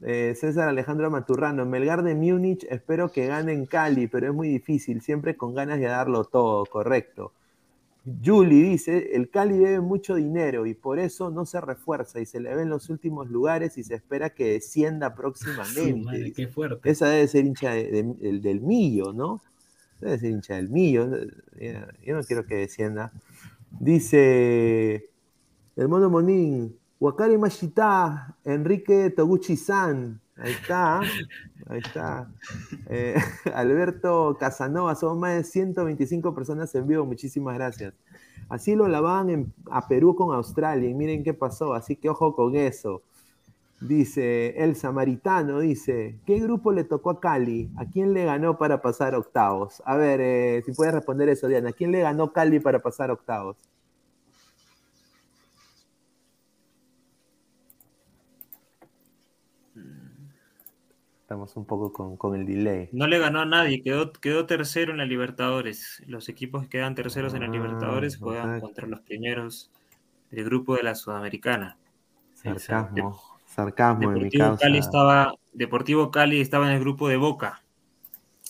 [0.00, 4.48] Eh, César Alejandro Maturrano, Melgar de Múnich, espero que gane en Cali, pero es muy
[4.48, 7.34] difícil, siempre con ganas de darlo todo, correcto.
[8.24, 12.40] Julie dice, el Cali debe mucho dinero y por eso no se refuerza y se
[12.40, 16.32] le ve en los últimos lugares y se espera que descienda próximamente.
[16.32, 16.90] qué fuerte.
[16.90, 19.42] Esa debe ser hincha del Millo, ¿no?
[20.00, 21.08] Debe ser hincha del Millo.
[22.04, 23.12] Yo no quiero que descienda.
[23.78, 25.10] Dice
[25.76, 31.00] el mono Monín, Wakari Mashita, Enrique Toguchi-san, ahí está,
[31.68, 32.30] ahí está.
[32.88, 33.14] Eh,
[33.54, 37.94] Alberto Casanova, somos más de 125 personas en vivo, muchísimas gracias.
[38.48, 42.56] Así lo lavaban a Perú con Australia y miren qué pasó, así que ojo con
[42.56, 43.02] eso.
[43.80, 47.70] Dice el samaritano, dice, ¿qué grupo le tocó a Cali?
[47.76, 49.82] ¿A quién le ganó para pasar octavos?
[49.86, 53.10] A ver, eh, si puedes responder eso, Diana, ¿a quién le ganó Cali para pasar
[53.10, 53.56] octavos?
[61.30, 62.88] Estamos un poco con, el delay.
[62.90, 66.02] No le ganó a nadie, quedó, quedó tercero en la Libertadores.
[66.08, 69.70] Los equipos que quedan terceros en la ah, Libertadores juegan contra los primeros
[70.32, 71.76] del grupo de la Sudamericana.
[72.34, 77.62] Sarcasmo, sarcasmo Deportivo en mi Cali estaba, Deportivo Cali estaba en el grupo de Boca.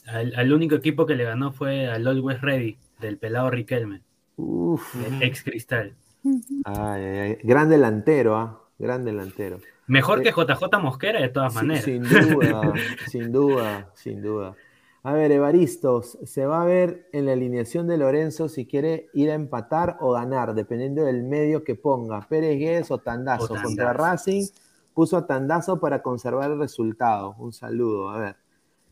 [0.06, 4.00] Al, único equipo que le ganó fue al Always Ready, del pelado Riquelme.
[4.36, 4.96] Uf.
[5.20, 5.96] Ex Cristal.
[6.24, 8.62] Gran delantero, ¿ah?
[8.78, 9.60] Gran delantero.
[9.90, 11.82] Mejor que JJ Mosquera de todas maneras.
[11.82, 12.72] Sin duda,
[13.08, 14.54] sin duda, sin duda.
[15.02, 19.32] A ver, Evaristos, se va a ver en la alineación de Lorenzo si quiere ir
[19.32, 22.20] a empatar o ganar, dependiendo del medio que ponga.
[22.28, 23.56] Pérez Guedes o Tandazo.
[23.60, 24.46] Contra Racing
[24.94, 27.34] puso a Tandazo para conservar el resultado.
[27.38, 28.36] Un saludo, a ver.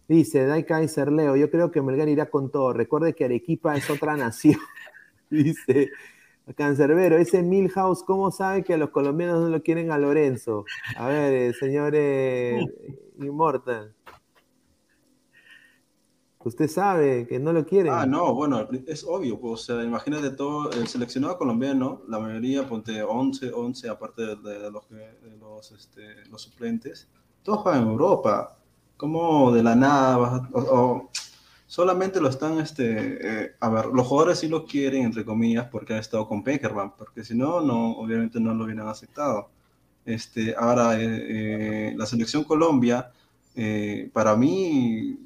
[0.08, 2.72] Dice Dai Kaiser Leo, yo creo que Melgar irá con todo.
[2.72, 4.58] Recuerde que Arequipa es otra nación.
[5.30, 5.90] Dice
[6.54, 10.64] Cancerbero, ese Milhouse, ¿cómo sabe que a los colombianos no lo quieren a Lorenzo?
[10.96, 12.64] A ver, eh, señor eh,
[13.18, 13.94] Immortal.
[16.40, 17.92] Usted sabe que no lo quieren.
[17.92, 22.66] Ah, no, bueno, es obvio, pues, o sea, imagínate todo, el seleccionado colombiano, la mayoría,
[22.66, 24.84] ponte 11, 11, aparte de, los,
[25.40, 27.08] los, este, los suplentes,
[27.42, 28.58] todos juegan en Europa.
[28.96, 31.08] ¿Cómo de la nada o,
[31.68, 35.92] solamente lo están, este, eh, a ver, los jugadores sí lo quieren, entre comillas, porque
[35.92, 39.50] han estado con Peckerman, porque si no, no, obviamente no lo hubieran aceptado.
[40.04, 43.12] Este, ahora, eh, eh, la selección Colombia,
[44.12, 45.18] para mí,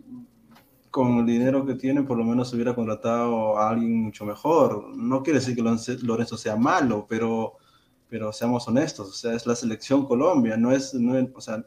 [0.90, 4.88] con el dinero que tiene, por lo menos hubiera contratado a alguien mucho mejor.
[4.96, 5.62] No quiere decir que
[6.02, 7.54] Lorenzo sea malo, pero,
[8.08, 11.64] pero seamos honestos, o sea, es la selección Colombia, no es, no o sea,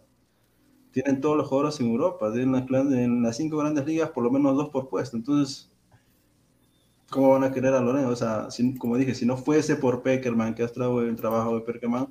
[0.96, 4.70] tienen todos los jugadores en Europa, en las cinco grandes ligas por lo menos dos
[4.70, 5.18] por puesto.
[5.18, 5.70] Entonces,
[7.10, 8.12] ¿cómo van a querer a Lorenzo?
[8.12, 8.48] O sea,
[8.80, 12.08] como dije, si no fuese por Peckerman, que ha estado el trabajo de Peckerman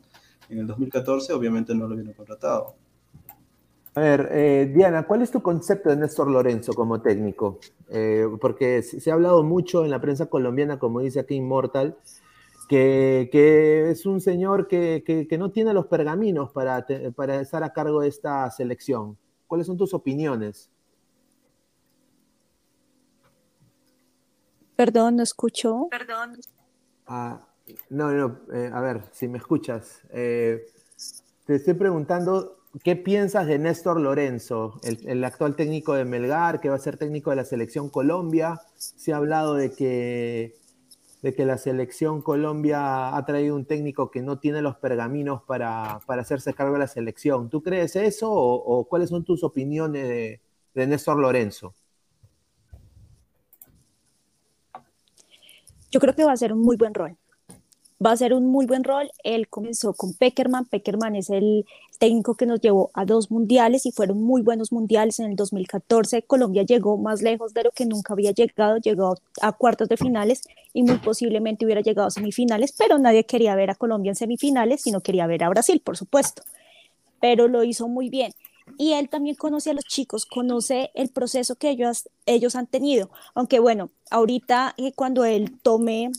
[0.51, 2.75] en el 2014, obviamente no lo hubieran contratado.
[3.95, 7.61] A ver, eh, Diana, ¿cuál es tu concepto de Néstor Lorenzo como técnico?
[7.89, 11.97] Eh, porque se ha hablado mucho en la prensa colombiana, como dice aquí Immortal,
[12.67, 18.09] que, es un señor que, no tiene los pergaminos para, para estar a cargo de
[18.09, 19.17] esta selección.
[19.47, 20.71] ¿Cuáles son tus opiniones?
[24.77, 25.89] Perdón, no escucho.
[25.91, 26.39] Perdón.
[27.07, 27.47] Ah,
[27.91, 30.01] no, no, eh, a ver, si me escuchas.
[30.11, 30.65] te
[31.47, 36.81] estoy preguntando ¿Qué piensas de Néstor Lorenzo, el, actual técnico de Melgar, que va a
[36.81, 38.61] ser técnico de la selección Colombia?
[38.77, 40.57] Se ha hablado de que,
[41.25, 45.97] de que la selección Colombia ha traído un técnico que no tiene los pergaminos para,
[46.07, 47.49] hacerse cargo de la selección.
[47.49, 50.39] ¿Tú crees eso o, cuáles son tus opiniones
[50.75, 51.75] de Néstor Lorenzo?
[55.91, 57.17] Yo creo que va a ser un muy buen rol
[58.05, 59.11] va a ser un muy buen rol.
[59.23, 60.67] Él comenzó con Peckerman.
[60.67, 61.65] Peckerman es el
[61.99, 65.21] técnico que nos llevó a dos mundiales y fueron muy buenos mundiales.
[65.21, 69.53] En el 2014 Colombia llegó más lejos de lo que nunca había llegado, llegó a
[69.53, 70.43] cuartos de finales
[70.73, 74.83] y muy posiblemente hubiera llegado a semifinales, pero nadie quería ver a Colombia en semifinales,
[74.83, 76.43] sino quería ver a Brasil, por supuesto.
[77.21, 78.33] Pero lo hizo muy bien.
[78.79, 83.11] Y él también conoce a los chicos, conoce el proceso que ellos, ellos han tenido.
[83.35, 86.11] Aunque bueno, ahorita eh, cuando él tome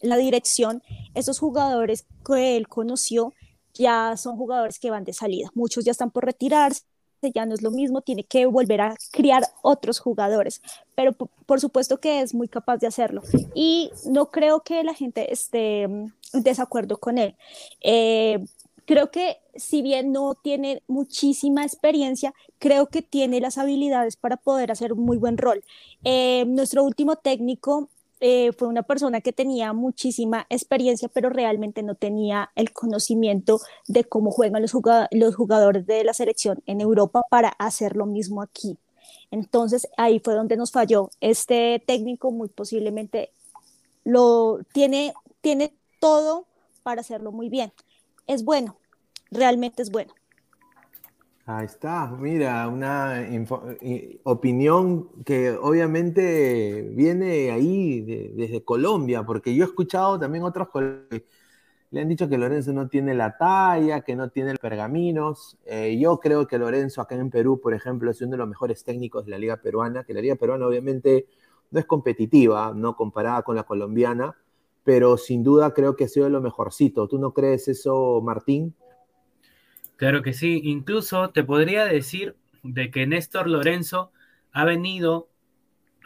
[0.00, 0.82] la dirección,
[1.14, 3.34] esos jugadores que él conoció
[3.74, 5.50] ya son jugadores que van de salida.
[5.54, 6.84] Muchos ya están por retirarse,
[7.34, 10.62] ya no es lo mismo, tiene que volver a criar otros jugadores,
[10.94, 13.22] pero por, supuesto que es muy capaz de hacerlo.
[13.54, 17.36] Y no creo que la gente esté en desacuerdo con él.
[17.82, 18.44] Eh,
[18.86, 24.72] creo que si bien no tiene muchísima experiencia, creo que tiene las habilidades para poder
[24.72, 25.62] hacer un muy buen rol.
[26.04, 27.88] Eh, nuestro último técnico
[28.20, 34.04] eh, fue una persona que tenía muchísima experiencia, pero realmente no tenía el conocimiento de
[34.04, 34.72] cómo juegan los,
[35.10, 38.78] los jugadores de la selección en Europa para hacer lo mismo aquí.
[39.30, 41.10] Entonces ahí fue donde nos falló.
[41.20, 43.32] Este técnico muy posiblemente
[44.04, 46.46] lo tiene, tiene todo
[46.82, 47.72] para hacerlo muy bien.
[48.26, 48.76] Es bueno,
[49.30, 50.12] realmente es bueno.
[51.46, 53.26] Ahí está, mira, una
[54.22, 61.24] opinión que obviamente viene ahí desde Colombia, porque yo he escuchado también otros que
[61.90, 65.58] le han dicho que Lorenzo no tiene la talla, que no tiene pergaminos.
[65.64, 68.84] Eh, yo creo que Lorenzo acá en Perú, por ejemplo, es uno de los mejores
[68.84, 71.26] técnicos de la liga peruana, que la liga peruana obviamente
[71.72, 74.36] no es competitiva, no comparada con la colombiana,
[74.84, 77.08] pero sin duda creo que ha sido lo mejorcito.
[77.08, 78.74] ¿Tú no crees eso, Martín?
[80.00, 84.12] Claro que sí, incluso te podría decir de que Néstor Lorenzo
[84.50, 85.28] ha venido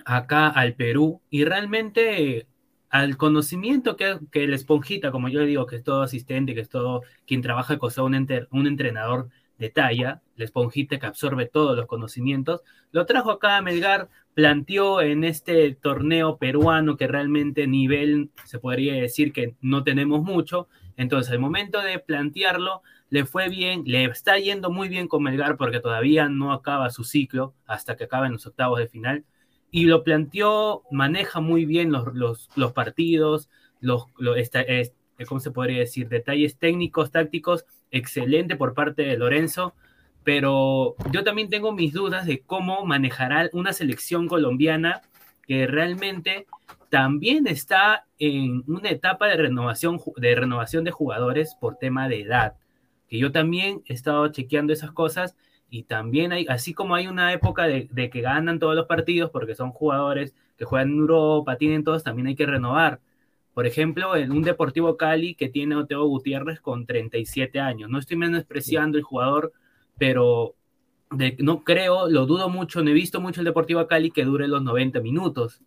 [0.04, 2.48] acá al Perú y realmente
[2.90, 6.68] al conocimiento que, que el esponjita, como yo digo, que es todo asistente, que es
[6.68, 9.28] todo quien trabaja con un, un entrenador
[9.58, 15.02] de talla, el esponjita que absorbe todos los conocimientos, lo trajo acá a Melgar, planteó
[15.02, 20.66] en este torneo peruano que realmente nivel se podría decir que no tenemos mucho,
[20.96, 25.56] entonces al momento de plantearlo le fue bien, le está yendo muy bien con Melgar
[25.56, 29.24] porque todavía no acaba su ciclo hasta que acaben los octavos de final.
[29.70, 32.06] Y lo planteó, maneja muy bien los,
[32.56, 33.48] los, partidos,
[33.80, 34.06] los,
[35.28, 36.08] ¿cómo se podría decir?
[36.08, 39.74] Detalles técnicos, tácticos, excelente por parte de Lorenzo.
[40.22, 45.02] Pero yo también tengo mis dudas de cómo manejará una selección colombiana
[45.46, 46.46] que realmente
[46.88, 52.54] también está en una etapa de renovación, de renovación de jugadores por tema de edad
[53.14, 55.36] que yo también he estado chequeando esas cosas
[55.70, 59.54] y también hay, así como hay una época de, que ganan todos los partidos porque
[59.54, 63.00] son jugadores que juegan en Europa, tienen todos, también hay que renovar.
[63.52, 67.88] Por ejemplo, en un Deportivo Cali que tiene Oteo Gutiérrez con 37 años.
[67.88, 69.52] No estoy menospreciando el jugador,
[69.96, 70.56] pero
[71.38, 74.64] no creo, lo dudo mucho, no he visto mucho el Deportivo Cali que dure los
[74.64, 75.60] 90 minutos.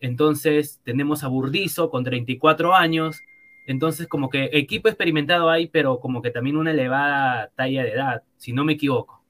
[0.00, 3.20] Entonces tenemos a Burdizo con 34 años,
[3.68, 8.22] entonces, como que equipo experimentado hay, pero como que también una elevada talla de edad,
[8.38, 9.22] si no me equivoco.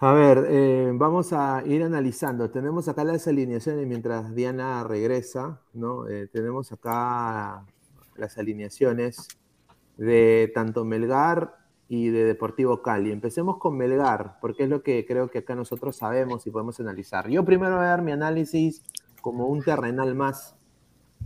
[0.00, 2.50] A ver, eh, vamos a ir analizando.
[2.50, 6.08] Tenemos acá las alineaciones mientras Diana regresa, ¿no?
[6.08, 7.66] Eh, tenemos acá
[8.16, 9.28] las alineaciones
[9.98, 11.56] de tanto Melgar
[11.88, 13.12] y de Deportivo Cali.
[13.12, 17.28] Empecemos con Melgar, porque es lo que creo que acá nosotros sabemos y podemos analizar.
[17.28, 18.82] Yo primero voy a dar mi análisis
[19.20, 20.56] como un terrenal más.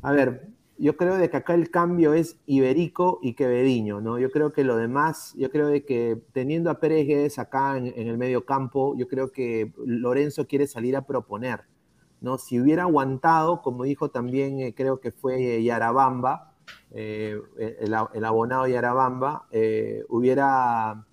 [0.02, 4.18] A ver, yo creo de que acá el cambio es Iberico y Quevediño, ¿no?
[4.18, 8.16] Yo creo que lo demás, yo creo de que teniendo a Pérez acá en, el
[8.16, 11.62] medio campo, yo creo que Lorenzo quiere salir a proponer,
[12.20, 12.38] ¿no?
[12.38, 16.54] Si hubiera aguantado, como dijo también, eh, creo que fue Yarabamba,
[16.92, 21.04] eh, el, abonado Yarabamba, eh, hubiera,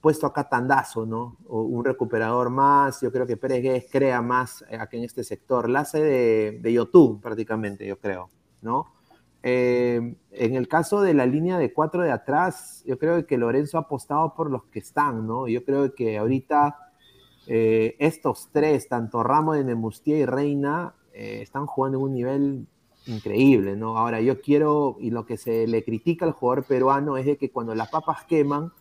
[0.00, 1.36] puesto acá tandazo, ¿no?
[1.46, 5.80] Un recuperador más, yo creo que Pérez Guedes crea más aquí en este sector, la
[5.80, 8.30] hace de, de YouTube prácticamente, yo creo,
[8.62, 8.98] ¿no?
[9.42, 13.78] Eh, en el caso de la línea de cuatro de atrás, yo creo que Lorenzo
[13.78, 15.46] ha apostado por los que están, ¿no?
[15.46, 16.76] Yo creo que ahorita
[17.46, 22.66] eh, estos tres, tanto Ramos de Nemustier y Reina, eh, están jugando en un nivel
[23.06, 23.96] increíble, ¿no?
[23.96, 27.50] Ahora, yo quiero, y lo que se le critica al jugador peruano es de que
[27.50, 28.72] cuando las papas queman,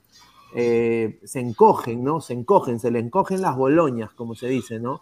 [0.54, 2.20] se encogen, ¿no?
[2.20, 5.02] Se encogen, se le encogen las boloñas, como se dice, ¿no?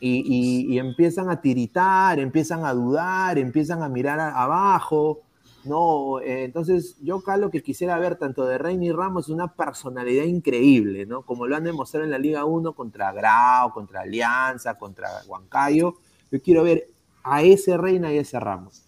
[0.00, 5.22] Y, empiezan a tiritar, empiezan a dudar, empiezan a mirar abajo,
[5.64, 6.20] ¿no?
[6.20, 9.54] Eh, entonces, yo acá lo que quisiera ver tanto de Reina y Ramos es una
[9.54, 11.22] personalidad increíble, ¿no?
[11.22, 15.94] Como lo han demostrado en la Liga 1 contra Grau, contra Alianza, contra Huancayo.
[16.30, 16.88] Yo quiero ver
[17.22, 18.84] a ese Reina y a ese Ramos.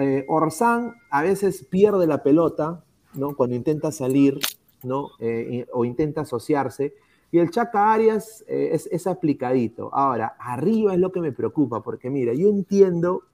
[0.00, 2.84] Eh, Orzán a veces pierde la pelota,
[3.14, 3.36] ¿no?
[3.36, 4.38] Cuando intenta salir,
[4.82, 5.10] ¿no?
[5.20, 6.94] Eh, o intenta asociarse
[7.30, 9.90] y el Chaca Arias eh, es, aplicadito.
[9.92, 13.24] Ahora, arriba es lo que me preocupa, porque mira, yo entiendo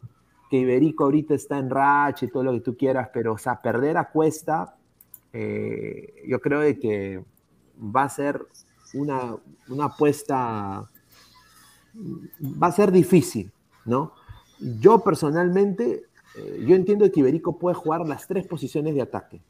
[0.51, 3.63] que Iberico ahorita está en racha y todo lo que tú quieras, pero, o sea,
[3.63, 4.77] perder a Cuesta,
[5.33, 7.25] eh, yo creo de que
[7.79, 8.45] va a ser
[8.95, 9.37] una,
[9.69, 10.91] una apuesta,
[11.97, 13.53] va a ser difícil,
[13.85, 14.13] ¿no?
[14.81, 16.05] Yo personalmente,
[16.37, 19.41] eh, yo entiendo que Iberico puede jugar las tres posiciones de ataque,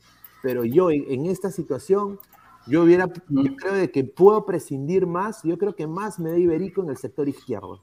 [0.42, 2.18] pero yo en esta situación
[2.66, 6.38] yo hubiera, yo creo de que puedo prescindir más, yo creo que más me da
[6.38, 7.82] Iberico en el sector izquierdo.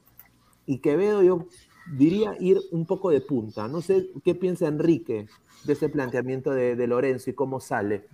[0.66, 1.46] Y Quevedo yo
[1.86, 3.68] diría ir un poco de punta.
[3.68, 5.26] No sé qué piensa Enrique
[5.64, 8.08] de ese planteamiento de, Lorenzo y cómo sale.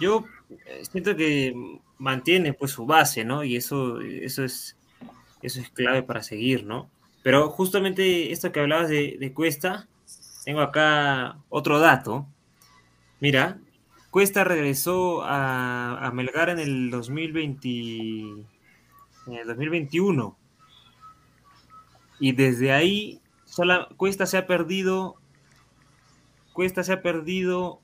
[0.00, 1.54] Yo eh, siento que
[1.98, 3.44] mantiene pues su base, ¿no?
[3.44, 4.76] Y eso, eso, es,
[5.42, 6.90] eso es clave para seguir, ¿no?
[7.22, 9.88] Pero justamente esto que hablabas de, de Cuesta,
[10.44, 12.26] tengo acá otro dato.
[13.20, 13.58] Mira,
[14.14, 18.46] Cuesta regresó a, Melgar en el 2020, en
[19.26, 20.38] el 2021.
[22.20, 23.20] Y desde ahí,
[23.96, 25.16] Cuesta se ha perdido.
[26.52, 27.80] Cuesta se ha perdido.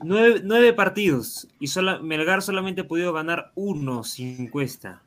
[0.00, 1.48] nueve, partidos.
[1.60, 1.68] Y
[2.02, 5.02] Melgar solamente ha podido ganar uno sin Cuesta.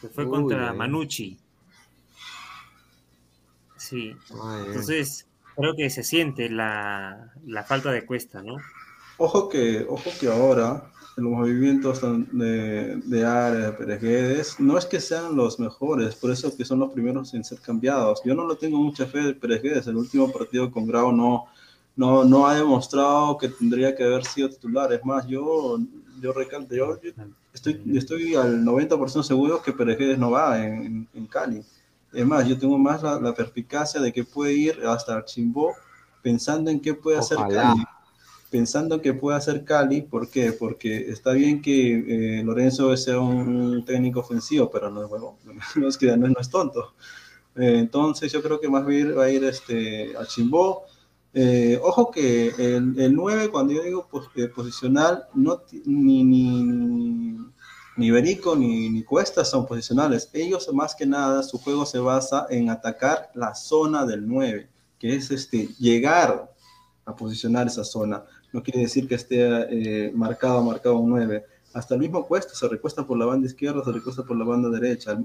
[0.00, 1.36] Que fue contra Manucci.
[3.76, 4.16] Sí.
[4.66, 5.27] Entonces
[5.58, 7.32] creo que se siente la,
[7.66, 8.56] falta de cuesta, ¿no?
[9.16, 10.84] Ojo que, ojo que ahora
[11.16, 12.00] los movimientos
[12.30, 16.78] de, de área, de Pérez no es que sean los mejores, por eso que son
[16.78, 18.22] los primeros en ser cambiados.
[18.24, 21.46] Yo no lo tengo mucha fe de Pérez el último partido con Grau no,
[21.96, 24.92] no, no ha demostrado que tendría que haber sido titular.
[24.92, 25.80] Es más, yo,
[26.20, 26.96] yo recalco, yo,
[27.52, 31.64] estoy, estoy al 90% seguro que Pérez no va en, en Cali.
[32.12, 35.74] Es más, yo tengo más la, perspicacia de que puede ir hasta Archimbó
[36.22, 37.84] pensando en qué puede hacer Cali.
[38.50, 40.52] Pensando en qué puede hacer Cali, ¿por qué?
[40.52, 45.36] Porque está bien que eh, Lorenzo sea un técnico ofensivo, pero no, bueno,
[45.76, 46.94] no, es, que, no, es tonto.
[47.56, 50.84] Eh, entonces yo creo que más bien va a ir este, a Chimbó.
[51.34, 54.08] Eh, ojo que el, el, 9, cuando yo digo
[54.54, 57.36] posicional, no, ni, ni,
[57.98, 60.30] ni Berico ni, Cuesta son posicionales.
[60.32, 64.68] Ellos más que nada, su juego se basa en atacar la zona del 9,
[65.00, 66.48] que es este, llegar
[67.04, 68.22] a posicionar esa zona.
[68.52, 71.44] No quiere decir que esté eh, marcado, marcado un 9.
[71.74, 74.70] Hasta el mismo Cuesta se recuesta por la banda izquierda, se recuesta por la banda
[74.70, 75.18] derecha.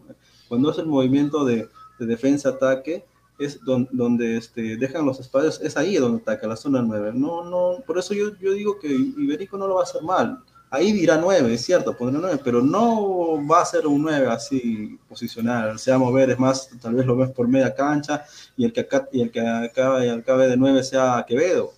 [0.50, 1.70] Cuando es el movimiento de,
[2.00, 3.06] defensa-ataque,
[3.38, 7.12] es donde, este, dejan los espacios, es ahí donde ataca, la zona 9.
[7.14, 10.44] No, no, por eso yo, yo digo que Iberico no lo va a hacer mal
[10.74, 15.00] ahí dirá 9, es cierto, pondrá 9, pero no va a ser un 9 así
[15.08, 18.26] posicional, se va a mover, es más, tal vez lo ves por media cancha
[18.58, 21.74] y el que, acá, y el que acabe, acabe de 9 sea Quevedo.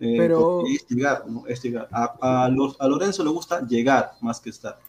[0.00, 1.46] Eh, pero es llegar, ¿no?
[1.46, 1.88] es llegar.
[1.92, 2.48] A, a,
[2.88, 4.80] Lorenzo le gusta llegar más que estar.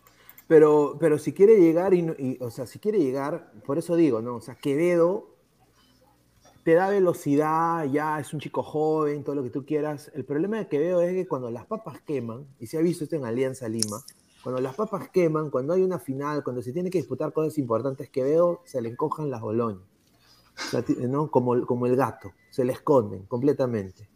[0.47, 4.23] Pero, pero si quiere llegar, y, y, o sea, si quiere llegar, por eso digo,
[4.23, 4.37] ¿no?
[4.37, 5.34] O sea, Quevedo
[6.66, 10.11] te da velocidad, ya es un chico joven, todo lo que tú quieras.
[10.16, 13.16] El problema que veo es que cuando las papas queman, y se ha visto esto
[13.16, 14.03] en Alianza Lima,
[14.43, 18.09] cuando las papas queman, cuando hay una final, cuando se tiene que disputar cosas importantes
[18.09, 19.84] que veo, se le encojan las boloñas,
[21.07, 21.30] ¿no?
[21.30, 24.09] como, como el gato, se le esconden completamente.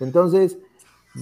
[0.00, 0.58] Entonces,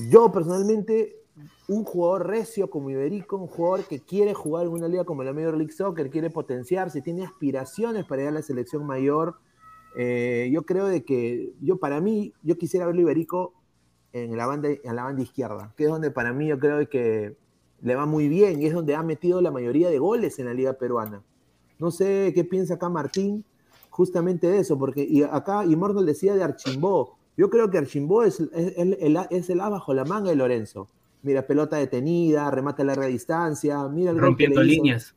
[0.09, 1.23] yo personalmente,
[1.69, 5.35] un jugador recio como Iberico, un jugador que quiere jugar en una liga como la
[5.35, 9.37] Major League Soccer, quiere potenciarse, tiene aspiraciones para ir a la selección mayor,
[9.97, 13.55] eh, yo creo de que, yo para mí, yo quisiera verlo Iberico
[14.13, 17.37] en la, banda, en la banda izquierda, que es donde para mí yo creo que
[17.83, 20.55] le va muy bien y es donde ha metido la mayoría de goles en la
[20.55, 21.23] liga peruana.
[21.79, 23.45] No sé qué piensa acá Martín
[23.91, 27.19] justamente de eso, porque y acá Immortal decía de Archimbó.
[27.37, 30.89] Yo creo que Archimbó es, es, el, es el bajo la manga de Lorenzo.
[31.23, 35.15] mira, pelota detenida, remate a larga distancia, mira el Rompiendo líneas.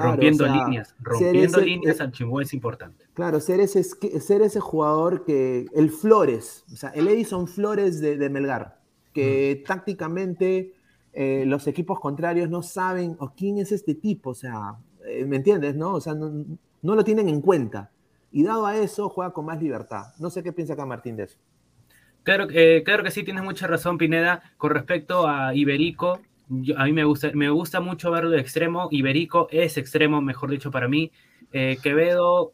[0.00, 3.04] Rompiendo líneas, rompiendo líneas al Chimbó es importante.
[3.14, 8.28] Claro, ser ese, ser ese jugador que, el Flores, o sea, el Edison Flores de,
[8.30, 8.80] Melgar,
[9.12, 10.74] que tácticamente
[11.12, 14.76] eh, los equipos contrarios no saben, o quién es este tipo, o sea,
[15.06, 15.74] eh, ¿me entiendes?
[15.76, 15.94] No?
[15.94, 16.44] O sea, no,
[16.82, 17.90] no, lo tienen en cuenta.
[18.32, 20.06] Y dado a eso, juega con más libertad.
[20.18, 21.38] No sé qué piensa acá Martín de eso.
[22.24, 24.42] Claro, eh, claro que sí, tienes mucha razón, Pineda.
[24.56, 26.20] Con respecto a Iberico,
[26.76, 28.88] a mí me gusta, me gusta mucho verlo de extremo.
[28.90, 31.10] Iberico es extremo, mejor dicho, para mí.
[31.52, 32.52] Eh, Quevedo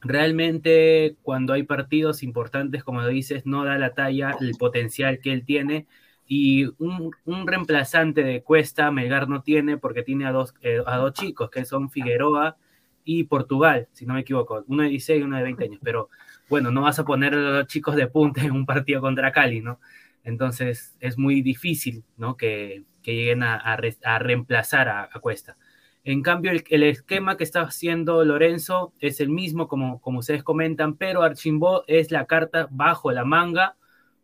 [0.00, 5.44] realmente cuando hay partidos importantes, como dices, no da la talla, el potencial que él
[5.44, 5.86] tiene.
[6.26, 7.12] Y un,
[7.46, 11.64] reemplazante de Cuesta, Melgar no tiene porque tiene a dos, eh, a dos chicos, que
[11.64, 12.56] son Figueroa
[13.04, 15.80] y Portugal, si no me equivoco, uno de 16 y uno de 20 años.
[15.82, 16.08] Pero
[16.48, 19.60] bueno, no vas a poner a los chicos de punta en un partido contra Cali,
[19.60, 19.78] ¿no?
[20.24, 22.36] Entonces es muy difícil, ¿no?
[22.36, 25.56] Que, lleguen a, reemplazar a, Cuesta.
[26.04, 30.96] En cambio, el, esquema que está haciendo Lorenzo es el mismo, como, como ustedes comentan,
[30.96, 33.76] pero Archimbó es la carta bajo la manga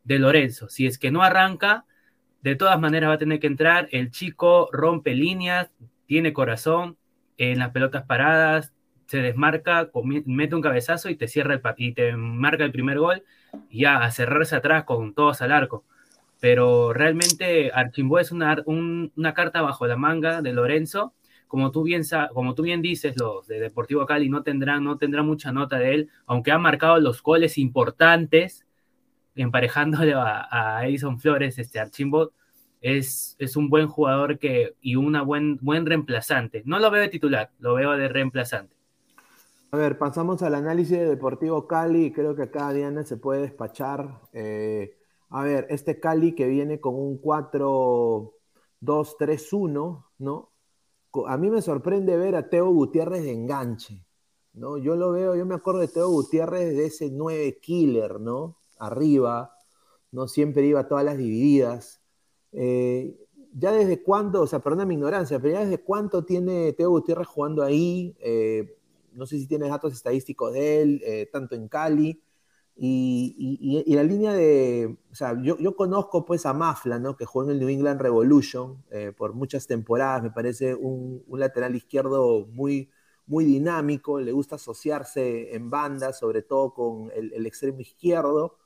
[0.04, 0.68] de Lorenzo.
[0.68, 1.84] Si es que no arranca,
[2.42, 3.88] de todas maneras va a tener que entrar.
[3.92, 5.70] El chico rompe líneas,
[6.06, 6.96] tiene corazón
[7.38, 8.72] en las pelotas paradas,
[9.06, 9.90] se desmarca,
[10.24, 13.24] mete un cabezazo y te cierra el y te marca el primer gol
[13.68, 15.84] y ya a cerrarse atrás con todos al arco.
[16.40, 21.14] Pero realmente Archimbó es una, una carta bajo la manga de Lorenzo.
[21.46, 25.52] Como tú, bien, como tú bien dices, los de Deportivo Cali no tendrán, no mucha
[25.52, 28.64] nota de él, aunque ha marcado los goles importantes,
[29.34, 32.32] emparejándole a, a Edison Flores, este Archimbo,
[32.80, 36.62] es, es, un buen jugador que, y un buen, buen reemplazante.
[36.64, 38.76] No lo veo de titular, lo veo de reemplazante.
[39.72, 42.12] A ver, pasamos al análisis de Deportivo Cali.
[42.12, 44.20] Creo que acá Diana se puede despachar.
[44.32, 44.96] Eh,
[45.30, 50.50] a ver, este Cali que viene con un 4-2-3-1, ¿no?
[51.26, 54.04] A mí me sorprende ver a Teo Gutiérrez de enganche,
[54.52, 54.78] ¿no?
[54.78, 58.58] Yo lo veo, yo me acuerdo de Teo Gutiérrez de ese 9 killer, ¿no?
[58.78, 59.54] Arriba,
[60.10, 60.28] ¿no?
[60.28, 62.02] Siempre iba a todas las divididas.
[62.52, 63.16] Eh,
[63.52, 67.28] ya desde cuándo, o sea, perdona mi ignorancia, pero ya desde cuánto tiene Teo Gutiérrez
[67.28, 68.76] jugando ahí, eh,
[69.12, 72.20] no sé si tienes datos estadísticos de él, eh, tanto en Cali,
[72.82, 77.14] y, la línea de, o sea, yo, conozco pues a Mafla, ¿no?
[77.14, 81.76] Que jugó en el New England Revolution eh, por muchas temporadas, me parece un, lateral
[81.76, 82.90] izquierdo muy,
[83.26, 88.56] muy dinámico, le gusta asociarse en bandas, sobre todo con el, extremo izquierdo,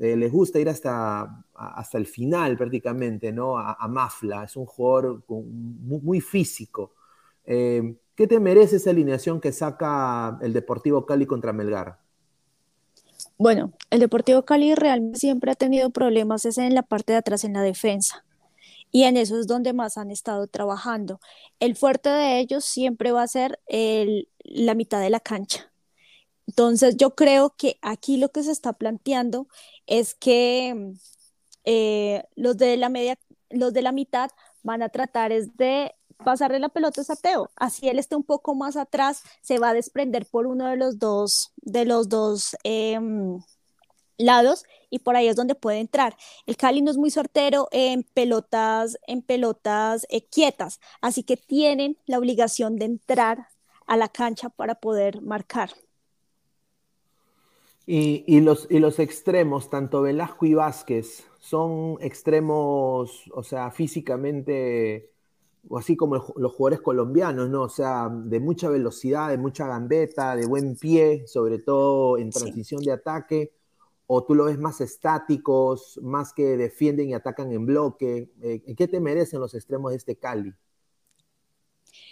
[0.00, 3.58] eh, les gusta ir hasta, hasta el final prácticamente, ¿no?
[3.58, 6.94] A, Mafla, es un jugador muy, muy físico.
[7.44, 12.01] ¿Qué te merece esa alineación que saca el Deportivo Cali contra Melgar?
[13.42, 17.42] Bueno, el Deportivo Cali realmente siempre ha tenido problemas es en la parte de atrás,
[17.42, 18.24] en la defensa.
[18.92, 21.18] Y en eso es donde más han estado trabajando.
[21.58, 23.58] El fuerte de ellos siempre va a ser
[24.44, 25.72] la mitad de la cancha.
[26.46, 29.48] Entonces yo creo que aquí lo que se está planteando
[29.88, 30.94] es que
[31.64, 33.18] eh, los de la media,
[33.50, 34.30] los de la mitad
[34.62, 37.50] van a tratar es de pasarle la pelota a Teo.
[37.56, 40.98] Así él esté un poco más atrás, se va a desprender por uno de los
[40.98, 43.40] dos, de los dos em,
[44.18, 46.16] lados y por ahí es donde puede entrar.
[46.46, 51.96] El Cali no es muy sortero en pelotas, en pelotas eh, quietas, así que tienen
[52.06, 53.48] la obligación de entrar
[53.86, 55.70] a la cancha para poder marcar.
[57.84, 65.10] Y, los, y los extremos, tanto Velasco y Vázquez, son extremos, o sea, físicamente
[65.68, 67.62] o así como los jugadores colombianos, ¿no?
[67.62, 72.82] O sea, de mucha velocidad, de mucha gambeta, de buen pie, sobre todo en transición
[72.82, 73.52] de ataque,
[74.06, 78.30] o tú lo ves más estáticos, más que defienden y atacan en bloque.
[78.42, 80.52] Eh, ¿Qué te merecen los extremos de este Cali?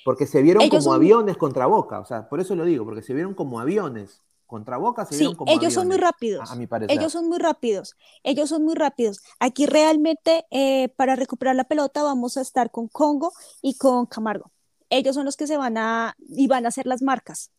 [0.04, 3.14] Porque se vieron como aviones contra Boca, o sea, por eso lo digo, porque se
[3.14, 4.22] vieron como aviones.
[4.50, 6.50] Contra Boca se sí, ellos son muy rápidos.
[6.50, 6.98] A, mi parecer.
[6.98, 7.94] Ellos son muy rápidos.
[8.24, 9.20] Ellos son muy rápidos.
[9.38, 13.32] Aquí realmente eh, para recuperar la pelota vamos a estar con Congo
[13.62, 14.50] y con Camargo.
[14.88, 17.52] Ellos son los que se van a y van a hacer las marcas.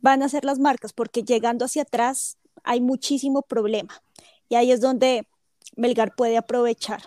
[0.00, 4.02] Van a hacer las marcas porque llegando hacia atrás hay muchísimo problema.
[4.48, 5.28] Y ahí es donde
[5.76, 7.02] Melgar puede aprovechar.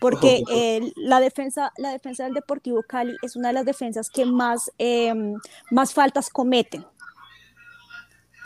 [0.00, 0.42] Porque
[0.96, 5.36] la, defensa, la defensa del Deportivo Cali es una de las defensas que más, em,
[5.70, 6.84] más faltas cometen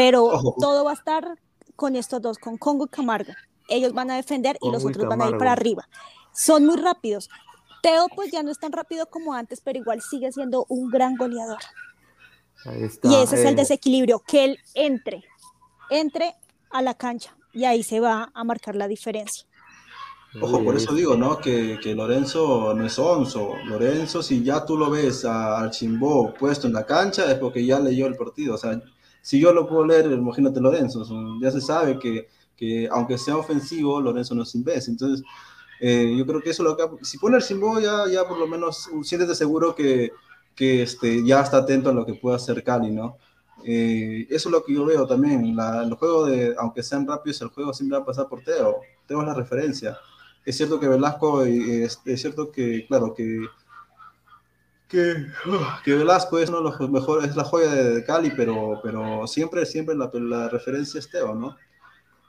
[0.02, 1.38] pero todo va a estar
[1.76, 3.32] con estos dos, con Congo y Camargo.
[3.68, 5.88] Ellos van a defender y los otros van a ir para arriba.
[6.34, 7.30] Son muy rápidos.
[7.82, 11.16] Teo pues ya no es tan rápido como antes, pero igual sigue siendo un gran
[11.16, 11.60] goleador.
[13.04, 13.56] y ese es el eh.
[13.56, 15.24] desequilibrio, que él entre,
[15.88, 16.34] entre
[16.70, 19.46] a la cancha y ahí se va a marcar la diferencia.
[20.40, 21.38] Ojo, por eso digo, ¿no?
[21.38, 23.54] Que, que Lorenzo no es onzo.
[23.66, 27.78] Lorenzo, si ya tú lo ves a Archimbó puesto en la cancha, es porque ya
[27.78, 28.54] leyó el partido.
[28.54, 28.80] O sea,
[29.22, 31.04] si yo lo puedo leer, imagínate Lorenzo.
[31.40, 34.92] Ya se sabe que, que aunque sea ofensivo, Lorenzo no es imbécil.
[34.92, 35.24] Entonces,
[35.80, 36.84] eh, yo creo que eso lo que...
[37.02, 40.12] Si pone Archimbó, ya, ya por lo menos siéntete seguro que,
[40.54, 43.16] que este, ya está atento a lo que pueda hacer Cali, ¿no?
[43.64, 45.56] Eh, eso es lo que yo veo también.
[45.56, 48.80] La, los juegos, de, aunque sean rápidos, el juego siempre va a pasar por Teo.
[49.06, 49.96] Teo es la referencia
[50.44, 53.46] es cierto que Velasco, es, es cierto que, claro, que,
[54.92, 59.64] que, Velasco es uno de los mejores, es la joya de, Cali, pero, pero siempre,
[59.64, 61.56] siempre la, la, referencia es Teo, ¿no?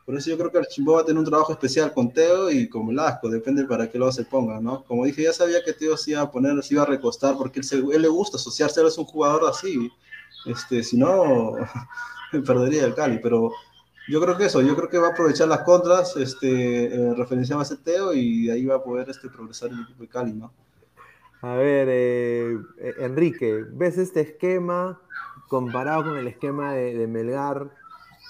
[0.05, 2.49] Por eso yo creo que el Chimbo va a tener un trabajo especial con Teo
[2.49, 4.83] y con Velasco, depende para qué lo se ponga, ¿no?
[4.85, 7.59] Como dije, ya sabía que Teo se iba a poner, se iba a recostar, porque
[7.59, 9.91] él, él le gusta asociarse, él es un jugador así,
[10.45, 11.53] este, si no,
[12.45, 13.51] perdería el Cali, pero
[14.09, 17.63] yo creo que eso, yo creo que va a aprovechar las contras, este, eh, referenciaba
[17.63, 20.51] a Teo y ahí va a poder este, progresar el equipo de Cali, ¿no?
[21.43, 24.99] A ver, eh, eh, Enrique, ¿ves este esquema
[25.47, 27.69] comparado con el esquema de, Melgar?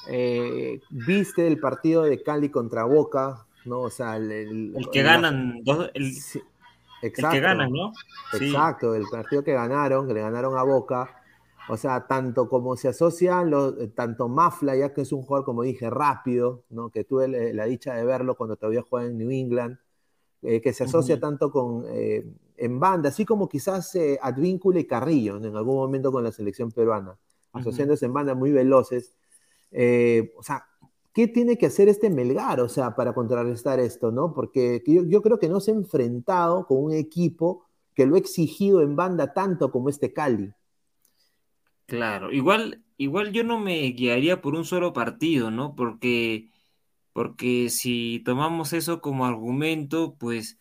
[0.09, 3.45] Eh, ¿Viste el partido de Cali contra Boca?
[3.63, 3.79] ¿No?
[3.81, 4.31] O sea, el,
[4.75, 6.11] el, que ganan, dos, el,
[7.01, 7.93] exacto, que ganan, ¿no?
[8.33, 11.23] Exacto, el partido que ganaron, que le ganaron a Boca
[11.69, 13.41] o sea, tanto como se asocia,
[13.79, 16.89] eh, tanto Mafla, ya que es un jugador, como dije, rápido, ¿no?
[16.89, 19.77] que tuve la dicha de verlo cuando todavía juega en New England,
[20.41, 22.25] eh, que se asocia tanto con eh,
[22.57, 27.17] en banda, así como quizás Advíncula y Carrillo en algún momento con la selección peruana,
[27.51, 29.15] asociándose en bandas muy veloces.
[29.71, 30.65] o sea,
[31.13, 34.33] ¿qué tiene que hacer este Melgar, o sea, para contrarrestar esto, no?
[34.33, 38.19] Porque yo, yo creo que no se ha enfrentado con un equipo que lo ha
[38.19, 40.51] exigido en banda tanto como este Cali.
[41.85, 45.75] Claro, igual, igual yo no me guiaría por un solo partido, ¿no?
[45.75, 46.49] Porque,
[47.11, 50.59] porque si tomamos eso como argumento, pues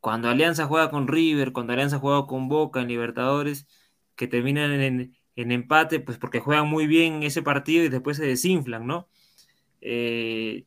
[0.00, 3.66] cuando Alianza juega con River, cuando Alianza juega con Boca en Libertadores,
[4.16, 8.86] que terminan en, empate, pues porque juegan muy bien ese partido y después se desinflan,
[8.86, 9.08] ¿no?
[9.80, 10.64] Eh,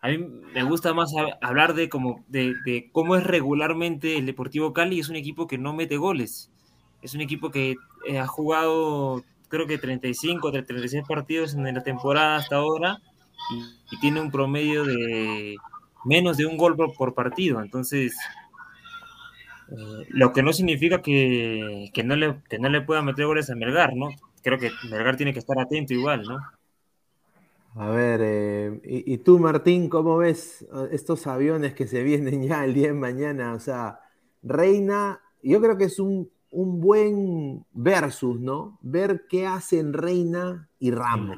[0.00, 1.12] a mí me gusta más
[1.42, 5.58] hablar de, como, de, de, cómo es regularmente el Deportivo Cali, es un equipo que
[5.58, 6.50] no mete goles
[7.06, 11.82] es un equipo que eh, ha jugado creo que 35 o 36 partidos en la
[11.82, 13.00] temporada hasta ahora
[13.52, 15.56] y, tiene un promedio de
[16.04, 17.62] menos de un gol por, partido.
[17.62, 18.16] Entonces,
[19.70, 23.54] eh, lo que no significa que, no le, que no le pueda meter goles a
[23.54, 24.08] Melgar, ¿no?
[24.42, 26.38] Creo que Melgar tiene que estar atento igual, ¿no?
[27.74, 32.64] A ver, eh, y, y, tú, Martín, cómo ves estos aviones que se vienen ya
[32.64, 33.52] el día de mañana?
[33.52, 34.00] O sea,
[34.42, 38.78] Reina, yo creo que es un un buen versus, ¿no?
[38.80, 41.36] Ver qué hacen Reina y Ramos.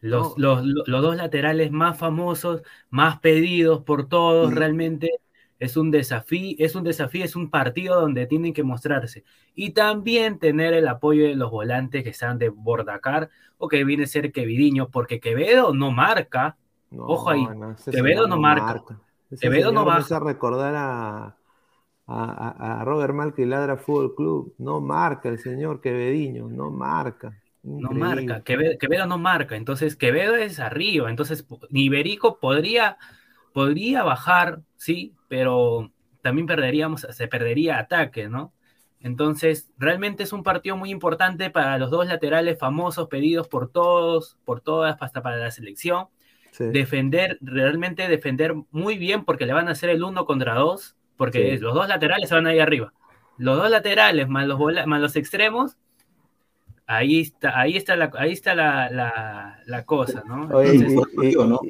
[0.00, 5.10] Los, los, dos laterales más famosos, más pedidos por todos, realmente
[5.60, 9.24] es un desafío, es un desafío, es un partido donde tienen que mostrarse.
[9.54, 14.04] Y también tener el apoyo de los volantes que están de Bordacar o que viene
[14.04, 16.56] a ser Quevidiño, porque Quevedo no marca.
[16.96, 17.46] Ojo ahí,
[17.90, 18.82] Quevedo no marca.
[19.38, 21.36] Quevedo no va a recordar a,
[22.06, 24.54] a, Robert Malca y Ladra Fútbol Club.
[24.58, 27.32] No marca el señor Quevediño, no marca.
[27.62, 32.96] No marca, Quevedo, no marca, entonces Quevedo es arriba, entonces Iberico podría,
[33.52, 38.54] podría bajar, sí, pero también perderíamos, se perdería ataque, ¿no?
[39.02, 44.38] Entonces, realmente es un partido muy importante para los dos laterales famosos pedidos por todos,
[44.46, 46.06] por todas, hasta para la selección.
[46.58, 51.58] Defender, realmente defender muy bien porque le van a hacer el uno contra dos porque
[51.58, 52.94] los dos laterales van ahí arriba.
[53.36, 55.76] Los dos laterales más los, más los extremos,
[56.86, 60.22] ahí está, ahí está la, ahí está la, cosa,
[60.62, 61.60] eso digo, ¿no?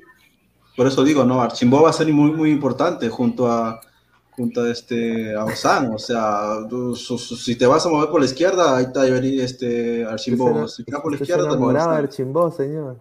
[0.80, 1.42] Por eso digo, ¿no?
[1.42, 3.82] Archimbó va a ser muy, muy importante junto a
[4.30, 6.54] junto a este a Osan, o sea,
[6.96, 11.02] si te vas a mover por la izquierda, ahí está este Archimbó, si te vas
[11.02, 12.96] por la izquierda también Archimbó, señor.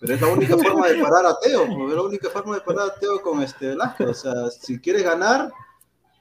[0.00, 2.88] Pero es la única forma de parar a Teo, es la única forma de parar
[2.88, 5.52] a Teo con este Velasco, o sea, si quieres ganar,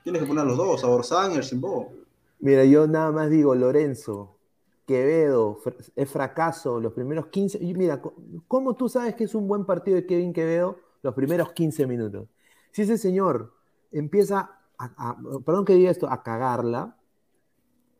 [0.04, 1.91] Tienes que poner los dos, a Orsán y Archimbó.
[2.39, 4.32] Mira, yo nada más digo, Lorenzo,
[4.86, 5.59] Quevedo,
[5.95, 7.59] es fracaso los primeros 15.
[7.59, 8.01] mira,
[8.47, 10.77] ¿cómo tú sabes que es un buen partido de Kevin Quevedo?
[11.01, 12.27] Los primeros 15 minutos.
[12.71, 13.53] Si ese señor
[13.91, 16.97] empieza a, perdón que diga esto, a cagarla,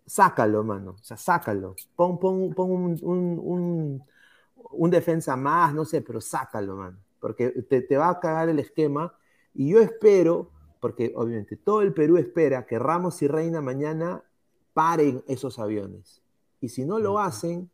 [0.06, 0.92] sácalo, mano.
[1.00, 1.76] O sea, sácalo.
[1.96, 4.02] Pon, pon, pon un,
[4.72, 6.98] un, defensa más, no sé, pero sácalo, mano.
[7.20, 9.16] Porque te, te va a cagar el esquema.
[9.54, 10.52] Y yo espero
[10.84, 14.22] porque obviamente todo el Perú espera que Ramos y Reina mañana
[14.74, 16.23] paren esos aviones.
[16.64, 17.70] Y si no lo hacen,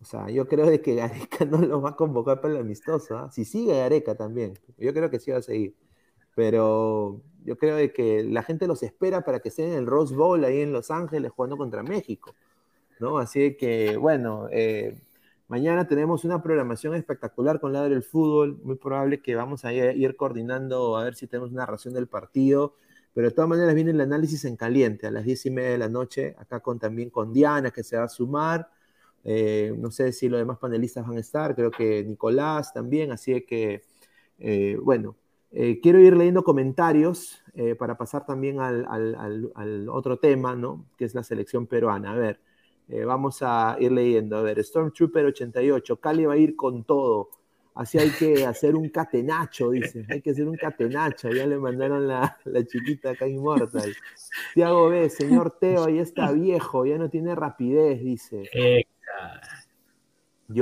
[0.00, 3.18] o sea, yo creo de que Gareca no lo va a convocar para el amistoso.
[3.18, 3.30] ¿ah?
[3.30, 5.74] Si sigue Gareca también, yo creo que sí va a seguir.
[6.34, 10.14] pero yo creo de que la gente los espera para que estén en el Rose
[10.14, 12.34] Bowl ahí en Los Ángeles jugando contra México,
[12.98, 13.18] ¿no?
[13.18, 14.98] Así que, bueno, eh,
[15.48, 20.16] mañana tenemos una programación espectacular con Ladre del Fútbol, muy probable que vamos a ir
[20.16, 22.74] coordinando a ver si tenemos una ración del partido,
[23.14, 25.78] pero de todas maneras viene el análisis en caliente a las diez y media de
[25.78, 28.68] la noche, acá con, también con Diana que se va a sumar,
[29.24, 33.40] eh, no sé si los demás panelistas van a estar, creo que Nicolás también, así
[33.42, 33.84] que,
[34.38, 35.16] eh, bueno,
[35.50, 37.40] eh, quiero ir leyendo comentarios
[37.78, 40.86] para pasar también al, otro tema, ¿no?
[40.98, 42.12] Que es la selección peruana.
[42.12, 42.40] A ver,
[43.06, 44.36] vamos a ir leyendo.
[44.36, 47.28] A ver, Stormtrooper 88, Cali va a ir con todo.
[47.74, 50.06] Así hay que hacer un catenacho, dice.
[50.08, 51.28] Hay que hacer un catenacho.
[51.30, 53.94] Ya le mandaron la, la chiquita acá Immortal.
[54.54, 58.48] Tiago B, señor Teo, ya está viejo, ya no tiene rapidez, dice.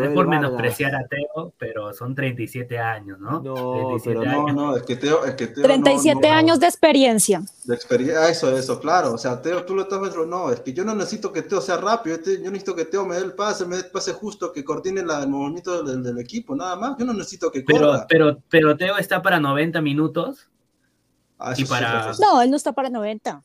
[0.01, 3.41] No es por menospreciar a Teo, pero son 37 años, ¿no?
[3.43, 5.25] No, pero no, no, es que Teo...
[5.25, 7.43] Es que Teo 37 años de experiencia.
[7.65, 9.15] De experiencia, eso, eso, claro.
[9.15, 11.61] O sea, Teo, tú lo estás viendo, no, es que yo no necesito que Teo
[11.61, 14.53] sea rápido, yo necesito que Teo me dé el pase, me dé el pase justo,
[14.53, 16.97] que coordine la, el movimiento del, del, equipo, nada más.
[16.99, 18.07] Yo no necesito que pero, corra.
[18.09, 20.49] Pero, pero Teo está para 90 minutos.
[21.39, 22.13] Ah, y para...
[22.21, 23.43] No, él no está para 90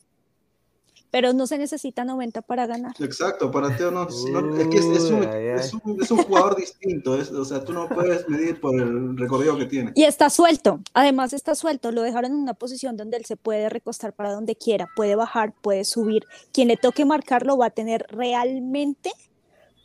[1.10, 2.94] pero no se necesita 90 para ganar.
[2.98, 6.56] Exacto, para Teo no, no es que es, es, un, es, un, es, un, jugador
[6.56, 9.92] distinto, o sea, tú no puedes medir por el recorrido que tiene.
[9.94, 13.68] Y está suelto, además está suelto, lo dejaron en una posición donde él se puede
[13.68, 18.06] recostar para donde quiera, puede bajar, puede subir, quien le toque marcarlo va a tener
[18.10, 19.10] realmente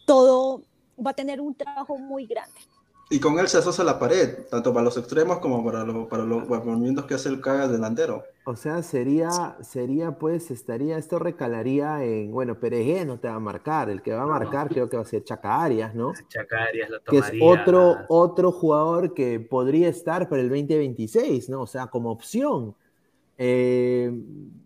[0.06, 0.64] todo,
[1.04, 2.60] va a tener un trabajo muy grande.
[3.10, 6.24] Y con él se asocia la pared, tanto para los extremos como para, lo, para
[6.24, 8.24] los movimientos que hace el caga delantero.
[8.46, 13.40] O sea, sería, sería pues, estaría, esto recalaría en, bueno, Peregué no te va a
[13.40, 16.14] marcar, el que va a marcar creo que va a ser Chaca Arias, ¿no?
[16.30, 17.30] Chaca Arias lo tomaría.
[17.30, 21.62] Que es otro, otro jugador que podría estar para el 2026, ¿no?
[21.62, 22.76] O sea, como opción.
[23.38, 24.12] Eh,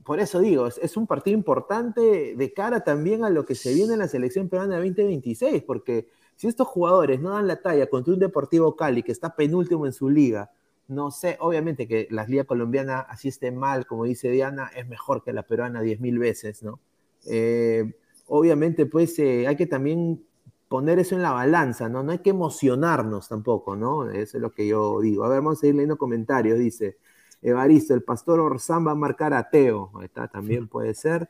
[0.03, 3.73] por eso digo, es, es, un partido importante de cara también a lo que se
[3.73, 6.07] viene en la selección peruana 2026, porque
[6.37, 9.91] si estos jugadores no dan la talla contra un Deportivo Cali que está penúltimo en
[9.91, 10.51] su liga,
[10.87, 15.23] no sé, obviamente que la liga colombiana así esté mal, como dice Diana, es mejor
[15.23, 16.79] que la peruana diez mil veces, ¿no?
[17.25, 17.91] Eh,
[18.27, 20.23] obviamente, pues eh, hay que también
[20.69, 22.03] poner eso en la balanza, ¿no?
[22.03, 24.09] No hay que emocionarnos tampoco, ¿no?
[24.09, 25.23] Eso es lo que yo digo.
[25.23, 26.59] A ver, vamos a ir leyendo comentarios.
[26.59, 26.97] Dice
[27.41, 29.91] Evaristo, el pastor Orzán va a marcar a Teo.
[29.95, 31.29] Ahí está, también puede ser.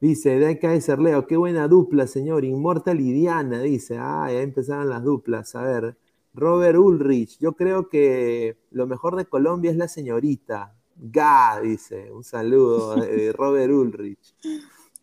[0.00, 2.44] Dice, de acá de Leo, qué buena dupla, señor.
[2.46, 3.98] Inmortal y Diana, dice.
[3.98, 5.54] Ah, ya empezaron las duplas.
[5.54, 5.98] A ver,
[6.32, 10.74] Robert Ulrich, yo creo que lo mejor de Colombia es la señorita.
[10.96, 12.10] Ga, dice.
[12.10, 14.34] Un saludo, de Robert Ulrich.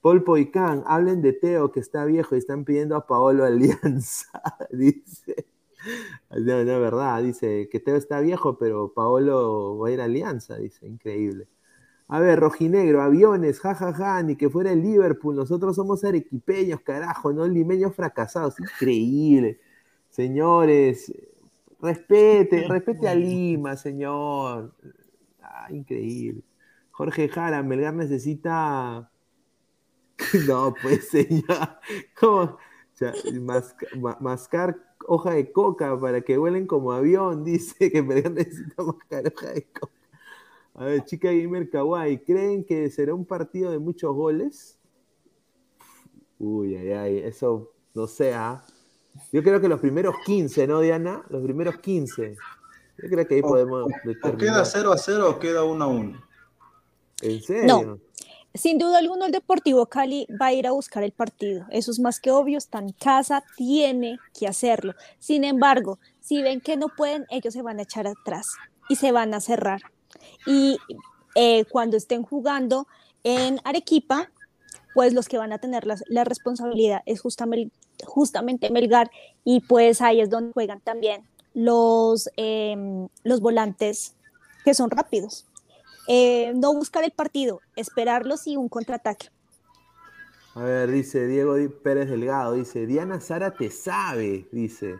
[0.01, 4.41] Paul Poicán, hablen de Teo que está viejo y están pidiendo a Paolo Alianza,
[4.71, 5.47] dice.
[6.31, 10.57] No, no, verdad, dice que Teo está viejo, pero Paolo va a ir a Alianza,
[10.57, 11.47] dice, increíble.
[12.09, 15.35] A ver, rojinegro, aviones, jajaja, ja, ja, ni que fuera el Liverpool.
[15.35, 18.59] Nosotros somos arequipeños, carajo, no limeños fracasados.
[18.59, 19.59] Increíble.
[20.09, 21.13] Señores,
[21.81, 24.73] respete, respete a Lima, señor.
[25.41, 26.43] Ah, increíble.
[26.91, 29.11] Jorge Jara, Melgar necesita.
[30.47, 31.79] No, pues, señor.
[32.19, 32.41] ¿Cómo?
[32.41, 32.59] O
[32.93, 33.13] sea,
[34.19, 34.75] mascar
[35.07, 39.63] hoja de coca para que huelen como avión, dice que Melgar necesita mascar hoja de
[39.71, 39.96] coca.
[40.77, 44.77] A ver, chica gamer kawaii, ¿creen que será un partido de muchos goles?
[46.37, 48.63] Uy, ay, ay, eso no sé, ¿ah?
[49.33, 51.25] Yo creo que los primeros 15, ¿no, Diana?
[51.29, 52.35] Los primeros 15.
[52.99, 53.91] Yo creo que ahí o, podemos.
[54.23, 56.21] O queda 0 a 0 o queda 1 a 1.
[57.23, 57.83] ¿En serio?
[57.83, 57.99] No.
[58.53, 61.65] Sin duda alguna, el Deportivo Cali va a ir a buscar el partido.
[61.71, 64.93] Eso es más que obvio, está en casa, tiene que hacerlo.
[65.17, 68.47] Sin embargo, si ven que no pueden, ellos se van a echar atrás
[68.89, 69.81] y se van a cerrar
[70.45, 70.77] y
[71.35, 72.87] eh, cuando estén jugando
[73.23, 74.29] en Arequipa,
[74.93, 79.11] pues los que van a tener la, la responsabilidad es justamente, justamente, Melgar
[79.43, 84.13] y pues ahí es donde juegan también los, eh, los volantes
[84.63, 85.45] que son rápidos.
[86.07, 89.29] Eh, no buscar el partido, esperarlos y un contraataque.
[90.55, 94.95] A ver, dice Diego Pérez Delgado, dice, Diana Sara te sabe, dice.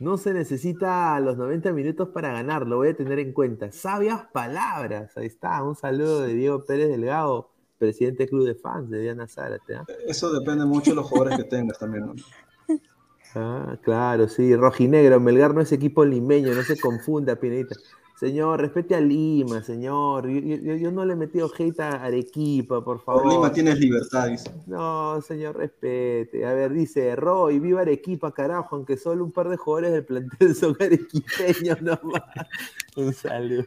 [0.00, 3.70] No se necesita los 90 minutos para ganar, lo voy a tener en cuenta.
[3.70, 5.62] Sabias palabras, ahí está.
[5.62, 9.74] Un saludo de Diego Pérez Delgado, presidente del club de fans de Diana Zárate.
[9.74, 9.78] ¿eh?
[10.06, 12.06] Eso depende mucho de los jugadores que tengas también.
[12.06, 12.14] ¿no?
[13.36, 15.18] Ah, claro, sí, rojinegro.
[15.20, 17.74] Melgar no es equipo limeño, no se confunda, Pinedita.
[18.24, 20.26] Señor, respete a Lima, señor.
[20.26, 23.22] Yo, yo, yo, no le he metido hate a Arequipa, por favor.
[23.22, 24.50] Por Lima tienes libertad, dice.
[24.66, 26.46] No, señor, respete.
[26.46, 30.54] A ver, dice Roy, viva Arequipa, carajo, aunque solo un par de jugadores del plantel
[30.54, 32.22] son arequipeños nomás.
[32.96, 33.66] un saludo.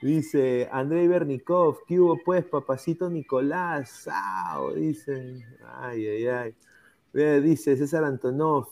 [0.00, 3.90] Dice Andrei Bernikov, ¿qué hubo pues, papacito Nicolás?
[3.90, 5.44] Sao, dice.
[5.82, 7.42] Ay, ay, ay.
[7.42, 8.68] Dice César Antonov,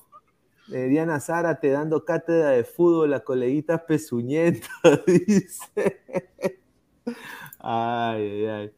[0.73, 4.71] eh, Diana Zárate dando cátedra de fútbol a coleguitas pezuñetas,
[5.07, 6.01] dice.
[7.59, 8.73] Ay, ay, ay.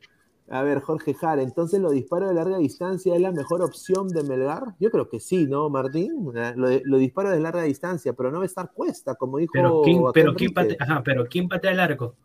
[0.53, 4.23] A ver, Jorge Jara, entonces los disparos de larga distancia es la mejor opción de
[4.23, 4.75] Melgar.
[4.79, 6.31] Yo creo que sí, ¿no, Martín?
[6.57, 9.53] Lo, lo disparos de larga distancia, pero no va a estar cuesta, como dijo.
[9.55, 12.17] Pero ¿quién, pero quién, patea, ajá, pero ¿quién patea el arco?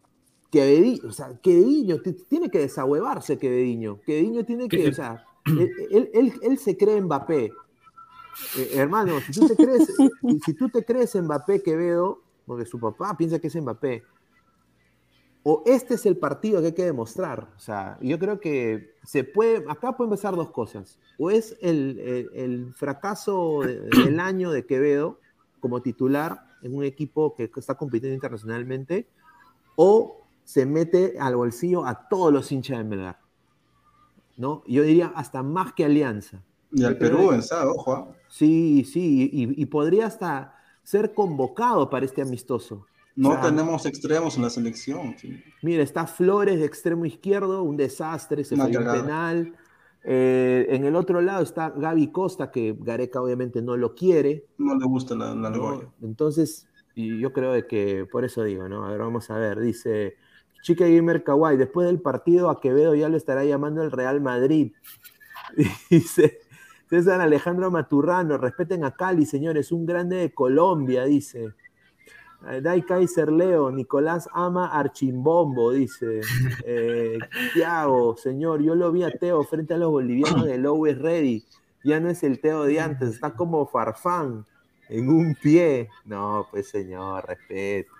[0.52, 4.02] Quevediño, o sea, Quevediño tiene que desahuevarse, Quevediño.
[4.06, 7.52] Quevediño tiene que, o sea, él, él, él, se cree Mbappé.
[8.58, 9.88] Eh, hermano, si tú te crees,
[10.46, 14.04] si tú te crees Mbappé, Quevedo, porque su papá piensa que es Mbappé,
[15.44, 17.48] o este es el partido que hay que demostrar.
[17.56, 21.00] O sea, yo creo que se puede, acá pueden pasar dos cosas.
[21.18, 25.20] O es el, el, fracaso del año de Quevedo
[25.60, 29.08] como titular en un equipo que está compitiendo internacionalmente,
[29.76, 33.20] o se mete al bolsillo a todos los hinchas de Melgar.
[34.38, 34.64] ¿no?
[34.68, 36.42] Yo diría hasta más que Alianza.
[36.72, 38.16] Y al Perú, en ojo.
[38.38, 42.86] Sí, sí, y, y podría hasta ser convocado para este amistoso.
[43.16, 45.16] No tenemos extremos en la selección.
[45.64, 49.56] Mira, está Flores de extremo izquierdo, un desastre, se fue penal.
[50.04, 54.46] Eh, en el otro lado está Gaby Costa, que Gareca obviamente no lo quiere.
[54.60, 55.52] No le gusta la, la
[56.04, 58.86] Entonces, y yo creo de que, por eso digo, ¿no?
[58.86, 60.16] A ver, vamos a ver, dice
[60.62, 64.74] Chica Gamer Kawaii, después del partido a Quevedo ya lo estará llamando el Real Madrid.
[65.90, 66.40] Dice
[66.90, 71.54] César Alejandro Maturrano, respeten a Cali, señores, un grande de Colombia, dice.
[72.50, 76.22] Eh, Dai Kaiser Leo, Nicolás ama Archimbombo, dice.
[76.66, 77.18] Eh,
[77.54, 81.46] Tiago, señor, yo lo vi a Teo frente a los bolivianos de Always Ready.
[81.84, 84.46] Ya no es el Teo de antes, está como Farfán
[84.90, 85.90] en un pie.
[86.06, 87.92] No, pues señor, respeto.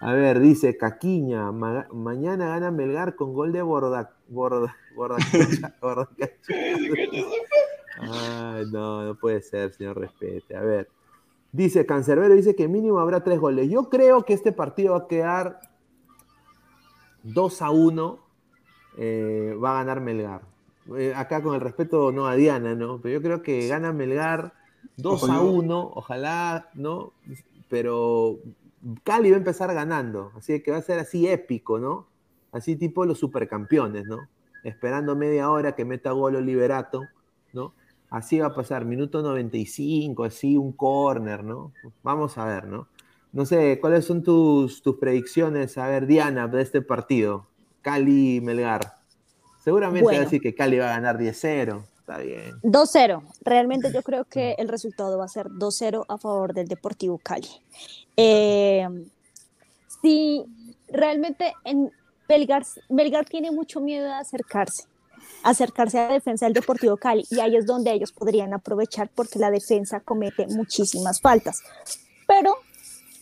[0.00, 5.16] A ver, dice Caquiña, mañana gana Melgar con gol de Borda, Borda, Borda,
[5.80, 6.08] borda
[7.98, 10.56] Ay, no, no puede ser, señor, respete.
[10.56, 10.88] A ver,
[11.56, 13.70] Dice Cancerbero, dice que mínimo habrá tres goles.
[13.70, 15.60] Yo creo que este partido va a quedar
[17.22, 18.18] 2 a 1.
[18.98, 20.42] Eh, va a ganar Melgar.
[20.98, 23.00] Eh, acá con el respeto no a Diana, ¿no?
[23.00, 24.52] Pero yo creo que gana Melgar
[24.98, 25.92] 2 a 1.
[25.94, 27.14] Ojalá, ¿no?
[27.70, 28.38] Pero
[29.02, 30.32] Cali va a empezar ganando.
[30.36, 32.06] Así que va a ser así épico, ¿no?
[32.52, 34.28] Así tipo los supercampeones, ¿no?
[34.62, 37.00] Esperando media hora que meta gol Liberato,
[37.54, 37.72] ¿no?
[38.10, 41.72] Así va a pasar, minuto 95, así un corner, ¿no?
[42.02, 42.88] Vamos a ver, ¿no?
[43.32, 47.46] No sé, ¿cuáles son tus, tus predicciones, a ver, Diana, de este partido?
[47.82, 48.94] Cali-Melgar.
[49.62, 51.84] Seguramente va a decir que Cali va a ganar 10-0.
[51.98, 52.60] Está bien.
[52.62, 53.22] 2-0.
[53.42, 57.48] Realmente yo creo que el resultado va a ser 2-0 a favor del Deportivo Cali.
[58.16, 58.86] Eh,
[60.02, 60.44] sí,
[60.88, 61.90] realmente en
[62.28, 64.84] Belgar, Belgar tiene mucho miedo de acercarse
[65.42, 69.38] acercarse a la defensa del Deportivo Cali y ahí es donde ellos podrían aprovechar porque
[69.38, 71.62] la defensa comete muchísimas faltas.
[72.26, 72.56] Pero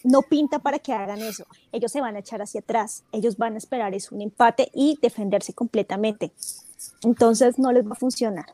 [0.05, 1.47] no pinta para que hagan eso.
[1.73, 4.99] Ellos se van a echar hacia atrás, ellos van a esperar es un empate y
[5.03, 6.33] defenderse completamente.
[7.03, 8.47] Entonces no les va a funcionar.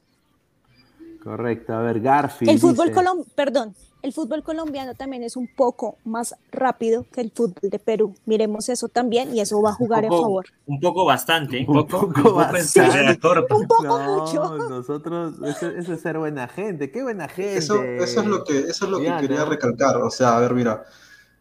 [1.22, 2.50] Correcto, a ver, Garfield.
[2.50, 7.30] El fútbol colombiano, perdón, el fútbol colombiano también es un poco más rápido que el
[7.30, 8.14] fútbol de Perú.
[8.26, 10.46] Miremos eso también y eso va a jugar a favor.
[10.66, 11.64] Un poco bastante.
[11.66, 13.18] Un poco, un poco bastante.
[13.50, 14.68] un poco mucho.
[14.68, 16.90] Nosotros, eso, es ser buena gente.
[16.90, 17.56] Qué buena gente.
[17.56, 19.96] Eso, eso es lo que, eso es lo que quería recalcar.
[19.98, 20.84] O sea, a ver, mira,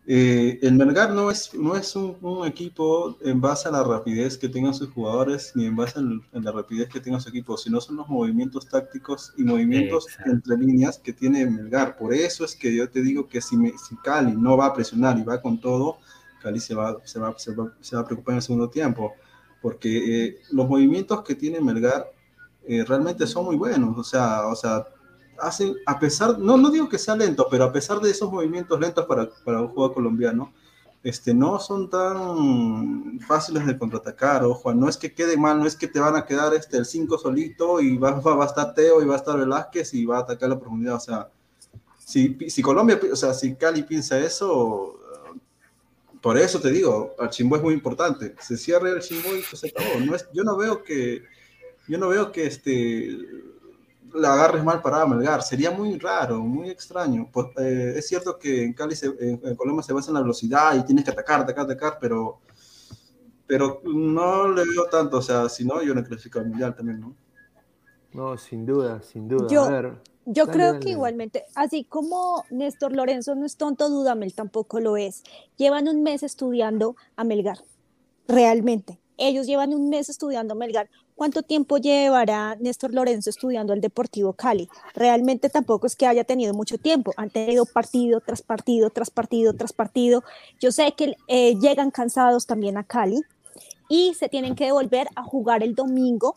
[0.07, 4.49] eh, el Melgar no es, no es un, equipo en base a la rapidez que
[4.49, 7.97] tengan sus jugadores, ni en base a la rapidez que tenga su equipo, sino son
[7.97, 11.95] los movimientos tácticos y movimientos entre líneas que tiene Melgar.
[11.95, 15.17] Por eso es que yo te digo que si, si Cali no va a presionar
[15.19, 15.99] y va con todo,
[16.41, 19.13] Cali se va, se va, se va, se va a preocupar en el segundo tiempo,
[19.61, 22.11] porque eh, los movimientos que tiene Melgar
[22.65, 24.85] eh, realmente son muy buenos, o sea, o sea,
[25.41, 28.79] hacen, a pesar, no, no digo que sea lento, pero a pesar de esos movimientos
[28.79, 30.53] lentos para, para un juego colombiano,
[31.03, 35.75] este, no son tan fáciles de contraatacar, ojo, no es que quede mal, no es
[35.75, 39.01] que te van a quedar este, el 5 solito y va, va, a estar Teo
[39.01, 41.29] y va a estar Velázquez y va a atacar la profundidad, o sea,
[42.05, 44.99] si, si Colombia, o sea, si Cali piensa eso,
[46.21, 49.99] por eso te digo, Archimbo es muy importante, se cierra el Chimbo y se acabó,
[50.05, 51.23] no es, yo no veo que,
[51.87, 53.17] yo no veo que este
[54.13, 55.41] la agarres mal para Melgar.
[55.41, 57.29] Sería muy raro, muy extraño.
[57.31, 60.83] Pues, eh, es cierto que en Cali, en, Colombia se basa en la velocidad y
[60.83, 62.39] tienes que atacar, atacar, atacar, pero,
[63.47, 65.17] pero no le veo tanto.
[65.17, 67.15] O sea, si no, yo no clasifico al mundial también, ¿no?
[68.13, 69.47] No, sin duda, sin duda.
[69.49, 69.67] Yo,
[70.25, 75.23] yo creo que igualmente, así como Néstor Lorenzo no es tonto, Dudamel tampoco lo es.
[75.57, 77.59] Llevan un mes estudiando a Melgar
[78.27, 78.99] realmente.
[79.17, 80.89] Ellos llevan un mes estudiando Melgar.
[81.19, 84.69] ¿Cuánto tiempo llevará Néstor Lorenzo estudiando el Deportivo Cali?
[84.95, 87.11] Realmente tampoco es que haya tenido mucho tiempo.
[87.17, 90.23] Han tenido partido tras partido, tras partido, tras partido.
[90.61, 93.19] Yo sé que eh, llegan cansados también a Cali
[93.89, 96.35] y se tienen que devolver a jugar el domingo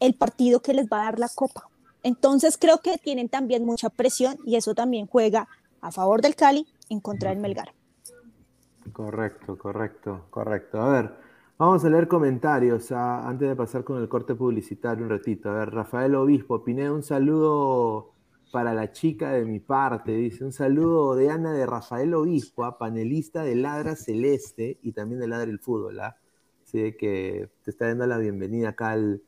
[0.00, 1.68] el partido que les va a dar la copa.
[2.02, 5.46] Entonces creo que tienen también mucha presión y eso también juega
[5.80, 7.72] a favor del Cali en contra del Melgar.
[8.92, 10.80] Correcto, correcto, correcto.
[10.80, 11.29] A ver,
[11.60, 15.50] vamos a leer comentarios ah, antes de pasar con el corte publicitario un ratito.
[15.50, 18.14] A ver, Rafael Obispo, Pineda, un saludo
[18.50, 22.78] para la chica de mi parte, dice, un saludo de Ana de Rafael Obispo, ah,
[22.78, 26.00] panelista de Ladra Celeste y también de Ladra el Fútbol.
[26.00, 26.16] ¿ah?
[26.64, 29.22] Así que te está dando la bienvenida acá al,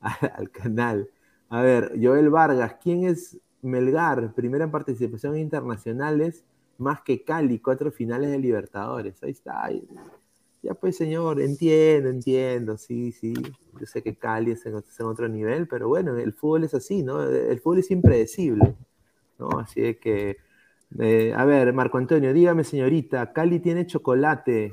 [0.36, 1.08] al canal.
[1.50, 4.34] A ver, Joel Vargas, ¿quién es Melgar?
[4.34, 6.44] Primera participación internacionales,
[6.78, 9.22] más que Cali, cuatro finales de Libertadores.
[9.22, 9.70] Ahí está.
[10.66, 13.32] Ya pues, señor, entiendo, entiendo, sí, sí.
[13.78, 17.22] Yo sé que Cali es en, otro nivel, pero bueno, el fútbol es así, ¿no?
[17.22, 18.74] El fútbol es impredecible,
[19.38, 19.48] ¿no?
[19.60, 20.38] Así que,
[20.98, 24.72] eh, a ver, Marco Antonio, dígame, señorita, Cali tiene chocolate,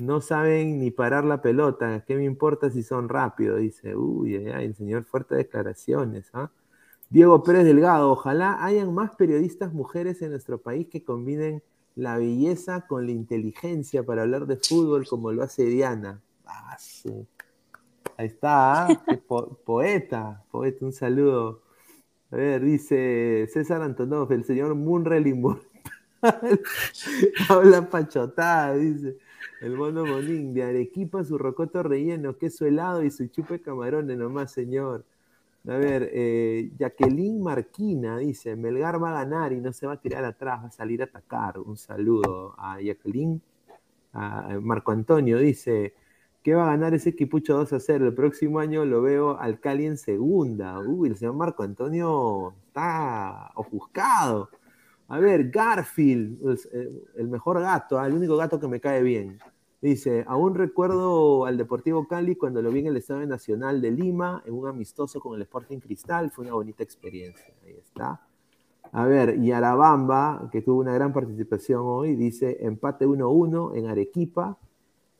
[0.00, 2.04] no saben ni parar la pelota.
[2.04, 3.60] ¿Qué me importa si son rápidos?
[3.60, 6.28] Dice, uy, el señor, fuertes declaraciones.
[6.32, 6.50] ¿ah?
[7.08, 11.62] Diego Pérez Delgado, ojalá hayan más periodistas mujeres en nuestro país que combinen
[12.00, 16.22] la belleza con la inteligencia para hablar de fútbol como lo hace Diana.
[16.46, 16.76] Ah,
[18.16, 19.04] Ahí está, ¿ah?
[19.64, 21.62] poeta, poeta, un saludo.
[22.30, 25.24] A ver, dice César Antonov, el señor Munrel
[27.48, 29.18] Habla pachotada, dice.
[29.60, 34.52] El mono monín de Arequipa, su rocoto relleno, queso helado y su chupe camarones nomás,
[34.52, 35.04] señor.
[35.68, 40.00] A ver, eh, Jacqueline Marquina dice, Melgar va a ganar y no se va a
[40.00, 41.58] tirar atrás, va a salir a atacar.
[41.58, 43.42] Un saludo a Jacqueline.
[44.12, 45.94] A Marco Antonio dice,
[46.42, 48.06] ¿qué va a ganar ese equipucho 2 a 0?
[48.08, 50.80] El próximo año lo veo al Cali en segunda.
[50.80, 54.50] Uy, el señor Marco Antonio está ofuscado.
[55.08, 59.38] A ver, Garfield, eh, el mejor gato, ah, el único gato que me cae bien.
[59.80, 64.42] Dice, aún recuerdo al Deportivo Cali cuando lo vi en el Estadio Nacional de Lima,
[64.44, 67.54] en un amistoso con el Sporting Cristal, fue una bonita experiencia.
[67.64, 68.20] Ahí está.
[68.92, 74.58] A ver, y Arabamba, que tuvo una gran participación hoy, dice empate 1-1 en Arequipa.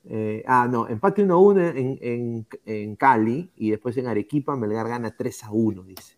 [0.04, 5.16] Eh, ah, no, empate 1-1 en, en, en, Cali y después en Arequipa Melgar gana
[5.16, 6.16] 3-1, dice.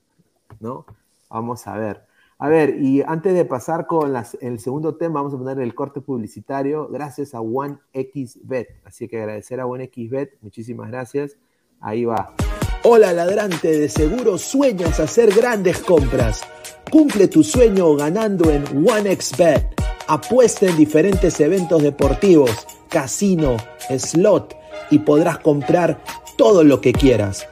[0.59, 0.85] ¿No?
[1.29, 2.12] Vamos a ver.
[2.43, 6.01] A ver, y antes de pasar con el segundo tema, vamos a poner el corte
[6.01, 8.81] publicitario gracias a OneXBet.
[8.85, 11.37] Así que agradecer a OneXBet, muchísimas gracias.
[11.81, 12.35] Ahí va.
[12.83, 16.43] Hola ladrante, de seguro sueñas hacer grandes compras.
[16.91, 19.81] Cumple tu sueño ganando en OneXBet.
[20.09, 23.57] Apuesta en diferentes eventos deportivos, casino,
[23.97, 24.57] slot
[24.91, 26.03] y podrás comprar
[26.37, 27.47] todo lo que quieras.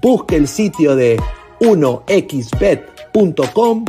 [0.00, 1.20] Busque el sitio de
[1.60, 3.84] 1xbet.com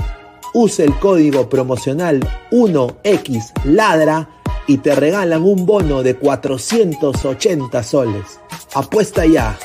[0.54, 2.20] Use el código promocional
[2.52, 4.28] 1XLADRA
[4.68, 8.40] y te regalan un bono de 480 soles.
[8.76, 9.58] Apuesta ya.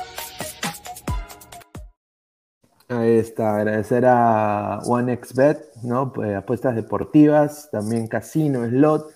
[2.89, 6.11] Ahí está, agradecer a OneXBet, ¿no?
[6.11, 9.13] Pues, apuestas deportivas, también casino, slot.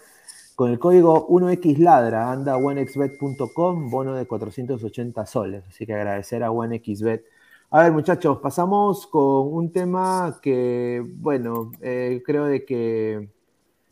[0.55, 5.65] Con el código 1XLadra, anda a onexbet.com, bono de 480 soles.
[5.67, 7.25] Así que agradecer a OneXBet
[7.75, 13.31] a ver, muchachos, pasamos con un tema que, bueno, eh, creo de que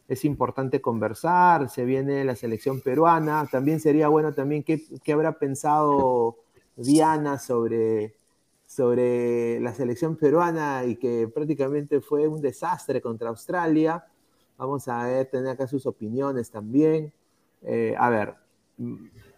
[0.07, 1.71] es importante conversar.
[1.71, 3.49] Se viene la selección peruana.
[3.51, 6.37] También sería bueno también qué, habrá pensado
[6.77, 8.17] Diana sobre,
[8.67, 14.05] sobre la selección peruana y que prácticamente fue un desastre contra Australia.
[14.59, 17.15] Vamos a ver, tener acá sus opiniones también.
[17.63, 18.35] Eh, a ver,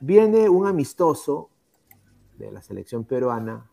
[0.01, 1.48] viene un amistoso
[2.36, 3.69] de la selección peruana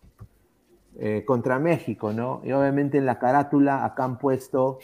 [1.02, 2.42] eh, contra México, ¿no?
[2.44, 4.80] Y obviamente en la carátula acá han puesto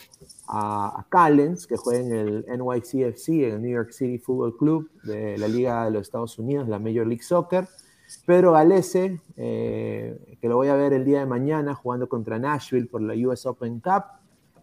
[0.48, 4.90] a, a, Callens, que juega en el NYCFC, en el New York City Football Club
[5.04, 7.68] de la Liga de los Estados Unidos, la Major League Soccer.
[8.26, 12.88] Pedro Galese, eh, que lo voy a ver el día de mañana jugando contra Nashville
[12.88, 14.06] por la US Open Cup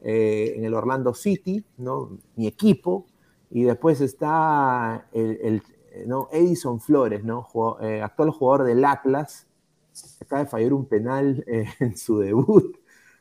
[0.00, 2.16] eh, en el Orlando City, ¿no?
[2.34, 3.04] Mi equipo.
[3.50, 5.62] Y después está el,
[6.06, 6.30] ¿no?
[6.32, 7.46] Edison Flores, ¿no?
[8.02, 9.46] actual jugador del Atlas,
[10.20, 12.77] acaba de fallar un penal eh, en su debut.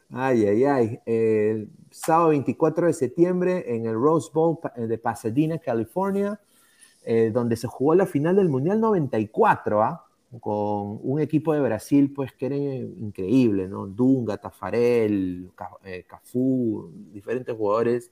[0.10, 1.00] Ay, ay, ay.
[1.06, 6.40] El sábado 24 de septiembre en el Rose Bowl de Pasadena, California,
[7.06, 10.06] eh, donde se jugó la final del Mundial 94, ¿ah?
[10.40, 13.88] con un equipo de Brasil pues que era increíble, ¿no?
[13.88, 15.52] Dunga, Tafarel,
[15.84, 18.12] eh, Cafú, diferentes jugadores,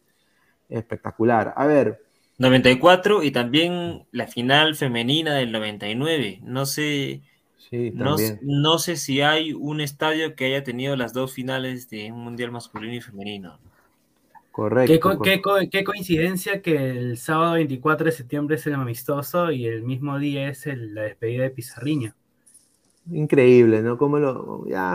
[0.68, 1.54] espectacular.
[1.56, 2.02] A ver,
[2.38, 6.40] 94 y también la final femenina del 99.
[6.44, 7.22] No sé,
[7.94, 12.24] no, no, sé si hay un estadio que haya tenido las dos finales de un
[12.24, 13.60] mundial masculino y femenino.
[14.52, 15.22] Correcto.
[15.72, 20.50] Qué, coincidencia que el sábado 24 de septiembre es el amistoso y el mismo día
[20.50, 22.14] es la despedida de Pizarriño.
[23.12, 23.98] Increíble, ¿no?
[23.98, 24.94] Como lo, ya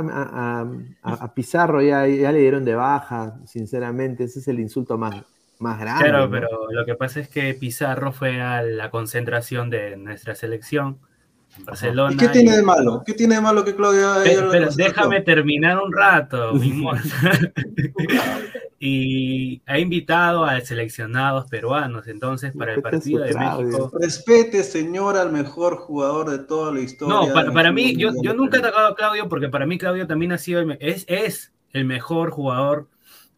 [1.03, 5.25] a, Pizarro ya, ya, le dieron de baja, sinceramente, ese es el insulto más,
[5.59, 6.11] más grande.
[6.11, 10.99] Claro, pero lo que pasa es que Pizarro fue a la concentración de nuestra selección
[11.59, 12.15] Barcelona.
[12.15, 13.03] ¿Y qué tiene de malo?
[13.05, 14.17] ¿Qué tiene de malo que Claudia...
[14.23, 16.85] Pero, déjame terminar un rato, mi
[18.81, 23.91] y ha invitado a seleccionados peruanos, entonces, para el partido de México.
[23.99, 27.33] Respete, señor, al mejor jugador de toda la historia.
[27.33, 30.33] No, para, mí, yo, yo nunca he atacado a Claudio porque para mí Claudio también
[30.33, 32.89] ha sido, es, es el mejor jugador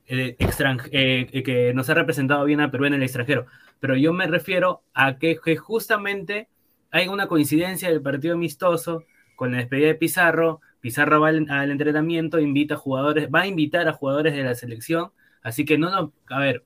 [0.09, 3.47] eh, eh, que nos ha representado bien a Perú en el extranjero.
[3.81, 6.49] Pero yo me refiero a que, justamente
[6.91, 9.05] hay una coincidencia del partido amistoso
[9.35, 10.61] con la despedida de Pizarro.
[10.81, 15.13] Pizarro va al, entrenamiento, invita a jugadores, va a invitar a jugadores de la selección.
[15.43, 16.65] Así que no, no, a ver,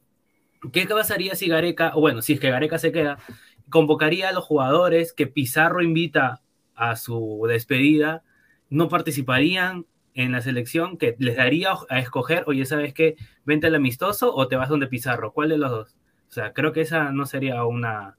[0.72, 3.18] ¿qué pasaría si Gareca, o bueno, si es que Gareca se queda,
[3.68, 6.42] convocaría a los jugadores que Pizarro invita
[6.74, 8.22] a su despedida,
[8.68, 13.16] no participarían en la selección que les daría a escoger, oye, ¿sabes qué?
[13.44, 15.96] Vente al amistoso o te vas donde Pizarro, ¿cuál de los dos?
[16.28, 18.16] O sea, creo que esa no sería una,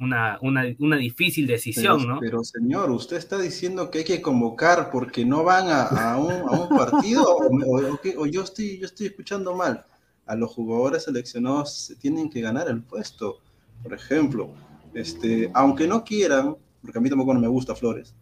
[0.00, 2.18] una, una, difícil decisión, ¿no?
[2.20, 7.24] Pero señor, usted está diciendo que hay que convocar porque no van a, un, partido
[7.26, 9.84] o, yo, estoy, yo estoy escuchando mal.
[10.26, 13.40] A los jugadores seleccionados tienen que ganar el puesto.
[13.82, 14.54] Por ejemplo,
[14.94, 18.14] este, aunque no quieran, porque a mí tampoco no me gusta Flores,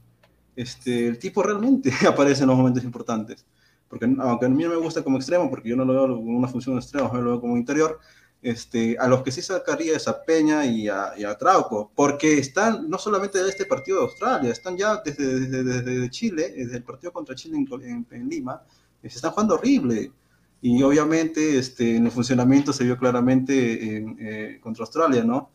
[0.57, 3.47] este, el tipo realmente aparece en los momentos importantes.
[3.89, 6.39] Porque aunque a mí no me gusta como extremo, porque yo no lo veo como
[6.39, 8.01] una función extrema, yo lo veo como interior,
[8.43, 12.99] este, a los que sí sacaría es a Peña y a, Trauco, porque están no
[12.99, 17.37] solamente de este partido de Australia, están ya desde, desde, Chile, desde el partido contra
[17.37, 17.65] Chile
[18.11, 18.63] en, Lima,
[19.01, 20.13] se están jugando horrible.
[20.61, 25.51] Y obviamente este, en el funcionamiento se vio claramente en, eh, contra Australia, ¿no?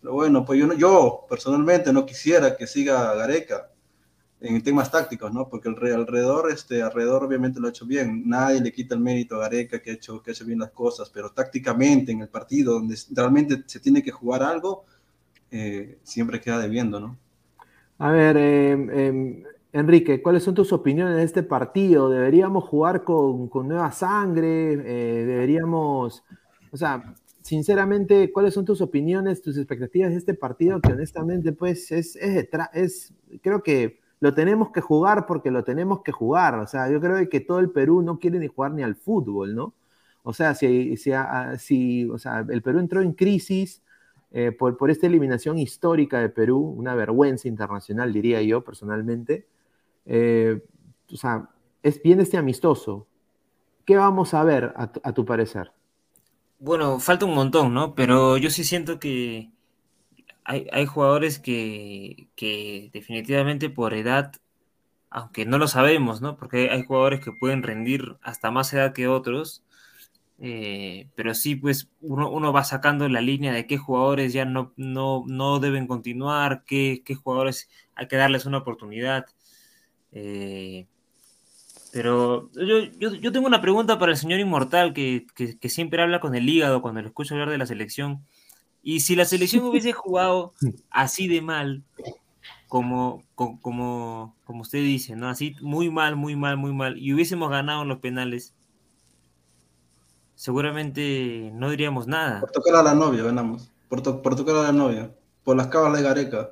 [0.00, 3.70] Pero bueno, pues yo, yo personalmente no quisiera que siga Gareca,
[4.40, 5.48] en temas tácticos, ¿no?
[5.48, 8.22] Porque alrededor, este, alrededor obviamente lo ha hecho bien.
[8.26, 10.70] Nadie le quita el mérito a Gareca que ha hecho, que ha hecho bien las
[10.70, 14.84] cosas, pero tácticamente en el partido donde realmente se tiene que jugar algo,
[15.50, 17.18] eh, siempre queda debiendo, ¿no?
[17.98, 19.42] A ver, em, em,
[19.72, 22.08] Enrique, ¿cuáles son tus opiniones de este partido?
[22.08, 24.72] ¿Deberíamos jugar con, con nueva sangre?
[24.72, 26.24] Eh, ¿Deberíamos,
[26.72, 30.80] o sea, sinceramente, ¿cuáles son tus opiniones, tus expectativas de este partido?
[30.80, 36.02] Que honestamente, pues, es, es, es creo que lo tenemos que jugar porque lo tenemos
[36.02, 36.58] que jugar.
[36.58, 39.54] O sea, yo creo que todo el Perú no quiere ni jugar ni al fútbol,
[39.54, 39.74] ¿no?
[40.22, 43.82] O sea, si, si, ah, o sea, el Perú entró en crisis
[44.32, 49.46] eh, por, por, esta eliminación histórica de Perú, una vergüenza internacional, diría yo personalmente.
[50.04, 50.62] Eh,
[51.10, 51.48] o sea,
[51.82, 53.06] es bien este amistoso.
[53.86, 55.72] ¿Qué vamos a ver a tu parecer?
[56.60, 57.94] Bueno, falta un montón, ¿no?
[57.94, 59.50] Pero yo sí siento que,
[60.50, 62.28] hay, jugadores que,
[62.92, 64.32] definitivamente por edad,
[65.10, 66.36] aunque no lo sabemos, ¿no?
[66.36, 69.62] Porque hay jugadores que pueden rendir hasta más edad que otros,
[70.40, 75.60] eh, pero sí, pues uno, va sacando la línea de qué jugadores ya no, no,
[75.60, 79.26] deben continuar, qué, jugadores hay que darles una oportunidad.
[80.12, 80.86] Eh,
[81.92, 86.48] pero yo, tengo una pregunta para el señor Inmortal, que, que, siempre habla con el
[86.48, 88.24] hígado cuando lo escucho hablar de la selección.
[88.82, 90.54] Y si la selección hubiese jugado
[90.90, 91.84] así de mal,
[92.68, 95.28] como, como, como usted dice, ¿no?
[95.28, 98.54] Así muy mal, muy mal, muy mal, y hubiésemos ganado en los penales,
[100.36, 102.40] seguramente no diríamos nada.
[102.40, 103.70] Por tocar a la novia, ganamos.
[103.88, 105.10] Por, por tocar a la novia.
[105.44, 106.50] Por las cabas de Gareca.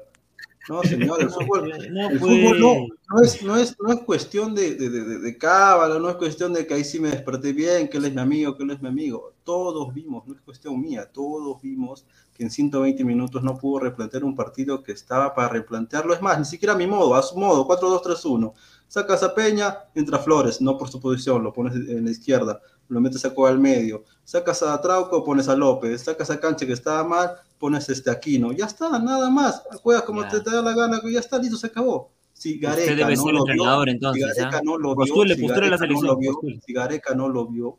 [0.69, 4.55] No, señor, el fútbol, no, el fútbol no, no, es, no, es, no es cuestión
[4.55, 7.89] de, de, de, de cábala, no es cuestión de que ahí sí me desperté bien,
[7.89, 9.33] que él es mi amigo, que él es mi amigo.
[9.45, 12.05] Todos vimos, no es cuestión mía, todos vimos
[12.35, 16.13] que en 120 minutos no pudo replantear un partido que estaba para replantearlo.
[16.13, 18.53] Es más, ni siquiera a mi modo, a su modo, 4-2-3-1.
[18.87, 23.01] Sacas a Peña, entra Flores, no por su posición, lo pones en la izquierda, lo
[23.01, 24.05] metes a Coa al medio.
[24.25, 26.03] Sacas a Trauco, pones a López.
[26.03, 28.53] Sacas a Cancha que estaba mal, pones este Aquino.
[28.53, 29.63] Ya está, nada más.
[29.83, 32.11] Juegas como te, da la gana, ya está, listo, se acabó.
[32.33, 34.63] Si Gareca debe no ser lo entrenador, vio, entonces, si Gareca ¿ah?
[34.65, 37.79] no lo vio, si Gareca, no lo vio si Gareca no lo vio,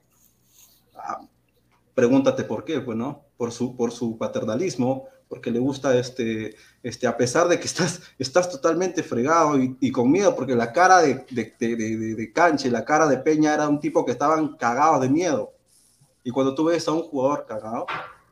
[0.96, 1.22] ah,
[1.96, 3.24] pregúntate por qué, pues, ¿no?
[3.38, 8.02] Por su, por su paternalismo, porque le gusta, este, este, a pesar de que estás,
[8.18, 12.72] estás totalmente fregado y, y con miedo, porque la cara de, de, de, de, Canche,
[12.72, 15.54] la cara de Peña era un tipo que estaban cagados de miedo.
[16.24, 17.86] Y cuando tú ves a un jugador cagado,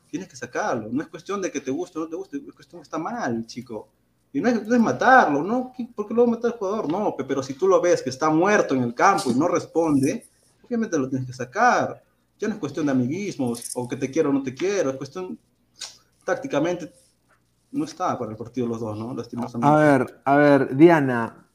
[0.09, 0.89] tienes que sacarlo.
[0.91, 2.97] No es cuestión de que te guste o no te guste, es cuestión que está
[2.97, 3.89] mal, chico.
[4.33, 5.73] Y no es, matarlo, ¿no?
[5.95, 6.91] ¿Por qué lo va matar el jugador?
[6.91, 10.25] No, pero si tú lo ves que está muerto en el campo y no responde,
[10.63, 12.03] obviamente lo tienes que sacar.
[12.39, 14.97] Ya no es cuestión de amiguismos o que te quiero o no te quiero, es
[14.97, 15.39] cuestión
[16.27, 16.91] tácticamente
[17.71, 19.15] no está para el partido los dos, ¿no?
[19.61, 21.47] A ver, a ver, Diana,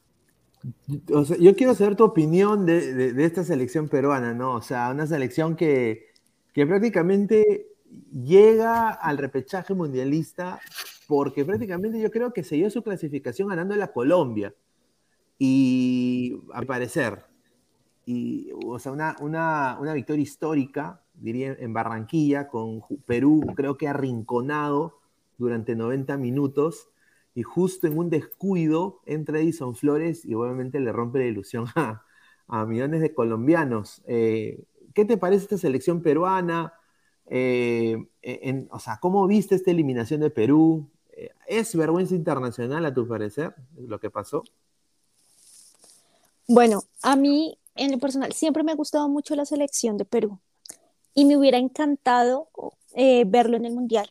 [0.87, 4.55] yo quiero saber tu opinión de, esta selección peruana, ¿no?
[4.55, 6.07] O sea, una selección que,
[6.53, 7.67] que prácticamente
[8.11, 10.59] llega al repechaje mundialista
[11.07, 14.55] porque prácticamente yo creo que se dio su clasificación ganando la Colombia.
[15.37, 17.25] Y a mi parecer,
[18.05, 23.87] y, o sea, una, una, una, victoria histórica, diría, en Barranquilla, con Perú, creo que
[23.87, 24.99] arrinconado
[25.37, 26.89] durante 90 minutos,
[27.33, 32.65] y justo en un descuido entra Edison Flores y obviamente le rompe la ilusión a,
[32.65, 34.03] millones de colombianos.
[34.05, 36.73] Eh, ¿Qué te parece esta selección peruana?
[37.25, 40.89] Eh, en, o sea, ¿cómo viste esta eliminación de Perú?
[41.13, 44.43] Eh, ¿Es vergüenza internacional a tu parecer lo que pasó?
[46.47, 50.37] Bueno, a mí en lo personal siempre me ha gustado mucho la selección de Perú
[51.13, 52.49] y me hubiera encantado
[52.95, 54.09] eh, verlo en el Mundial.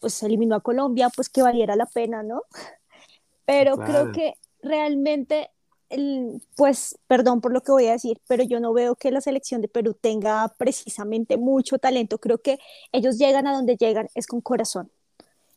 [0.00, 2.42] pues eliminó a Colombia, pues que valiera la pena, ¿no?
[3.44, 5.50] Pero creo que realmente
[6.56, 9.60] pues perdón por lo que voy a decir, pero yo no veo que la selección
[9.60, 12.18] de Perú tenga precisamente mucho talento.
[12.18, 12.58] Creo que
[12.92, 14.92] ellos llegan a donde llegan es con corazón,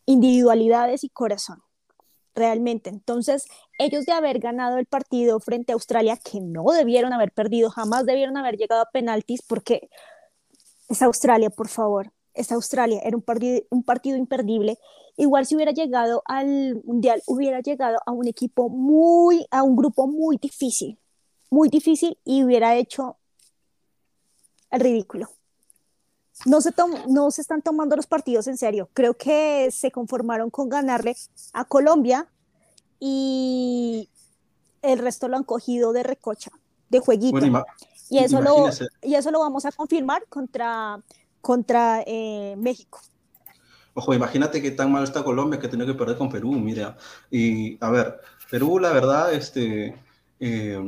[0.06, 1.62] individualidades y corazón,
[2.34, 2.90] realmente.
[2.90, 3.46] Entonces,
[3.78, 8.06] ellos de haber ganado el partido frente a Australia, que no debieron haber perdido, jamás
[8.06, 9.90] debieron haber llegado a penaltis, porque
[10.94, 14.78] es Australia, por favor, es Australia, era un partido, un partido imperdible
[15.16, 20.08] Igual si hubiera llegado al Mundial, hubiera llegado a un equipo muy, a un grupo
[20.08, 20.98] muy difícil,
[21.52, 23.18] muy difícil y hubiera hecho
[24.72, 25.30] el ridículo.
[26.46, 26.72] No se,
[27.10, 28.90] no se están tomando los partidos en serio.
[28.94, 31.16] Creo que se conformaron con ganarle
[31.54, 32.28] a Colombia
[33.00, 34.10] y
[34.82, 36.50] el resto lo han cogido de recocha,
[36.90, 37.38] de jueguito.
[38.14, 38.70] Y, eso lo,
[39.02, 41.02] y eso lo vamos a confirmar contra,
[41.42, 43.02] contra eh, México.
[43.96, 46.96] Ojo, imagínate que tan mal está Colombia que tiene que perder con Perú, mira.
[47.32, 48.20] Y a ver,
[48.50, 49.96] Perú, la verdad, este,
[50.40, 50.80] eh,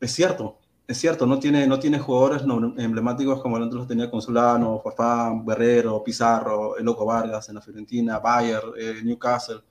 [0.00, 2.42] es cierto, es cierto, no tiene, no tiene jugadores
[2.78, 8.18] emblemáticos como antes los tenía Consulano, Fafá, Guerrero, Pizarro, el Loco Vargas en la Fiorentina,
[8.18, 9.62] Bayer, eh, Newcastle.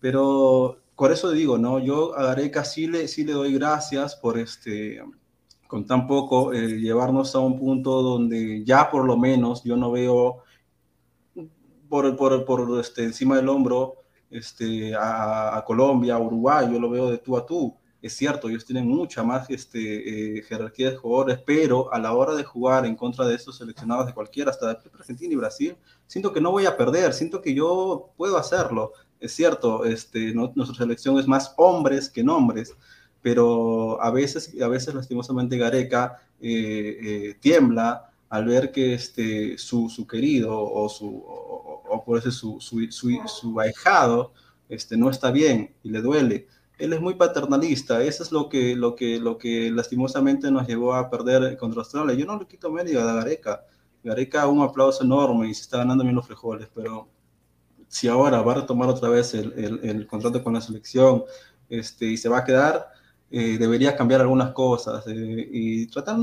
[0.00, 1.78] Pero por eso digo, ¿no?
[1.78, 5.02] Yo a Gareca sí le, sí le doy gracias por este,
[5.74, 10.44] con tan poco, llevarnos a un punto donde ya por lo menos yo no veo
[11.88, 13.96] por, por, por este, encima del hombro
[14.30, 17.76] este, a, Colombia, a Uruguay, yo lo veo de tú a tú.
[18.00, 22.36] Es cierto, ellos tienen mucha más este, eh, jerarquía de jugadores, pero a la hora
[22.36, 25.76] de jugar en contra de estos seleccionados de cualquiera, hasta de Argentina y Brasil,
[26.06, 28.92] siento que no voy a perder, siento que yo puedo hacerlo.
[29.18, 32.76] Es cierto, este, nuestra selección es más hombres que nombres,
[33.24, 39.88] pero a veces, a veces lastimosamente Gareca eh, eh, tiembla al ver que este, su,
[39.88, 44.34] su querido o su, o por eso su, su, su, ahijado
[44.68, 46.48] este, no está bien y le duele.
[46.76, 50.92] Él es muy paternalista, eso es lo que, lo que, lo que lastimosamente nos llevó
[50.92, 52.14] a perder contra Australia.
[52.14, 53.64] Yo no le quito medio a Gareca.
[54.02, 57.08] Gareca un aplauso enorme y se está ganando bien los frijoles, pero
[57.88, 61.24] si ahora va a retomar otra vez el, el, el contrato con la selección
[61.70, 62.93] este, y se va a quedar,
[63.34, 66.18] eh, debería cambiar algunas cosas eh, y tratar,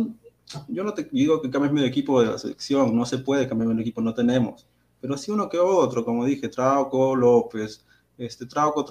[0.67, 3.69] yo no te digo que cambies medio equipo de la selección, no se puede cambiar
[3.69, 4.65] medio equipo, no tenemos
[5.01, 7.83] pero sí uno que otro, como dije, Trauco, López,
[8.17, 8.85] este, Trauco,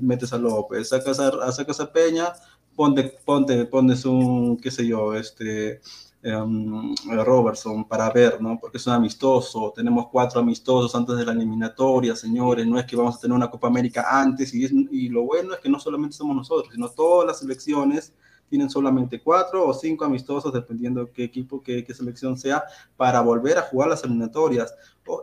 [0.00, 2.32] metes a López, sacas a, sacas a Peña,
[2.74, 5.80] ponte, ponte, pones un, qué sé yo, este,
[6.24, 6.94] um,
[7.24, 8.58] Robertson para ver, ¿no?
[8.60, 12.96] Porque es un amistoso, tenemos cuatro amistosos antes de la eliminatoria, señores, no es que
[12.96, 16.16] vamos a tener una Copa América antes, y, y lo bueno es que no solamente
[16.16, 18.12] somos nosotros, sino todas las selecciones
[18.52, 22.62] tienen solamente cuatro o cinco amistosos, dependiendo qué equipo, qué, qué selección sea,
[22.98, 24.74] para volver a jugar las eliminatorias.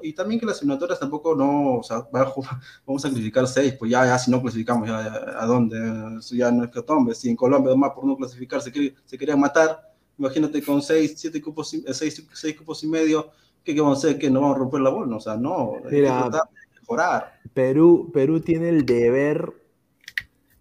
[0.01, 4.03] y también que las eliminatorias tampoco no, o sea, vamos a clasificar seis, pues ya,
[4.03, 5.77] ya si no clasificamos, ya, ¿a dónde?
[6.17, 7.13] Eso ya no es que tombe.
[7.13, 9.88] Si en Colombia, además, por no clasificar, se, se querían matar,
[10.19, 13.31] imagínate con seis, siete cupos, eh, seis, seis cupos y medio,
[13.63, 14.19] ¿qué, vamos a hacer?
[14.19, 15.15] ¿Que no vamos a romper la bola?
[15.15, 16.29] O sea, no, Mira,
[16.75, 17.39] mejorar.
[17.53, 19.53] Perú, Perú tiene el deber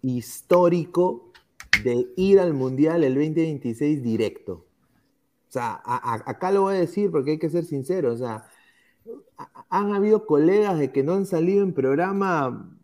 [0.01, 1.31] histórico
[1.83, 4.65] de ir al Mundial el 2026 directo.
[5.49, 8.13] O sea, acá lo voy a decir porque hay que ser sincero.
[8.13, 8.45] O sea,
[9.69, 12.75] han habido colegas de que no han salido en programa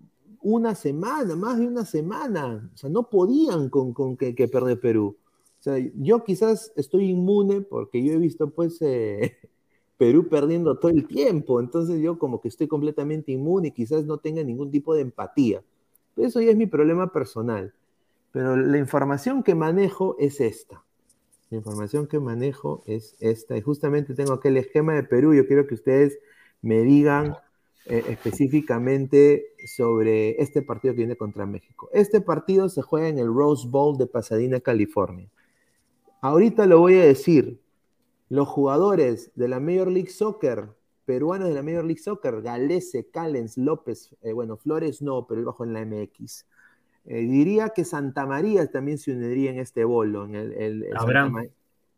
[0.42, 2.70] una semana, más de una semana.
[2.74, 5.18] O sea, no podían con, con que, que Perú.
[5.66, 9.36] Sea, yo quizás estoy inmune porque yo he visto pues eh,
[9.98, 11.60] Perú perdiendo todo el tiempo.
[11.60, 15.64] Entonces yo como que estoy completamente inmune y quizás no tenga ningún tipo de empatía.
[16.18, 17.74] Eso ya es mi problema personal.
[18.32, 20.84] Pero la información que manejo es esta.
[21.50, 23.58] La información que manejo es esta.
[23.58, 25.34] Y justamente tengo aquí el esquema de Perú.
[25.34, 26.20] Yo quiero que ustedes
[26.62, 27.38] me digan
[27.88, 31.90] eh, específicamente sobre este partido que viene contra México.
[31.92, 35.28] Este partido se juega en el Rose Bowl de Pasadena, California.
[36.26, 37.62] Ahorita lo voy a decir.
[38.30, 40.70] Los jugadores de la Major League Soccer,
[41.06, 45.46] peruanos de la Major League Soccer, Galese, Callens, López, eh, bueno, Flores no, pero él
[45.46, 46.48] bajo en la MX.
[47.06, 50.26] Eh, diría que Santa María también se uniría en este bolo.
[50.26, 51.48] En el, Abraham.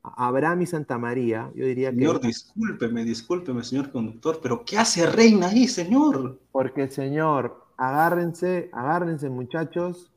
[0.04, 2.00] Abraham y Santa María, yo diría que...
[2.00, 6.38] Señor, discúlpeme, discúlpeme, señor conductor, pero ¿qué hace Reina ahí, señor?
[6.52, 10.12] Porque, señor, agárrense, agárrense, muchachos,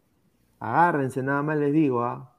[0.58, 2.29] agárrense, nada más les digo, ¿ah?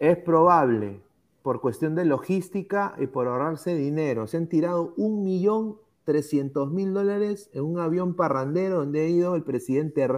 [0.00, 1.00] Es probable,
[1.42, 6.92] por cuestión de logística y por ahorrarse dinero, se han tirado un millón trescientos mil
[6.92, 10.08] dólares en un avión parrandero donde ha ido el presidente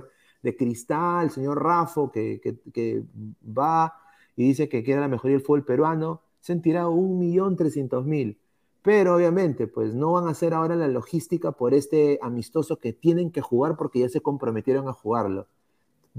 [0.42, 2.40] de Cristal, el señor Rafo, que,
[2.72, 3.02] que
[3.46, 3.94] va
[4.36, 8.06] y dice que queda la mejoría del fútbol peruano, se han tirado un millón trescientos
[8.06, 8.38] mil.
[8.82, 13.30] Pero obviamente, pues no van a hacer ahora la logística por este amistoso que tienen
[13.30, 15.46] que jugar porque ya se comprometieron a jugarlo.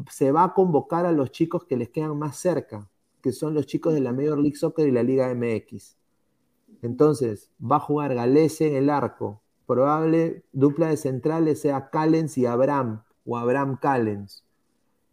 [0.09, 2.87] Se va a convocar a los chicos que les quedan más cerca,
[3.23, 5.95] que son los chicos de la Major League Soccer y la Liga MX.
[6.81, 9.41] Entonces, va a jugar Galese en el arco.
[9.65, 14.43] Probable dupla de centrales sea Callens y Abraham, o Abraham Callens.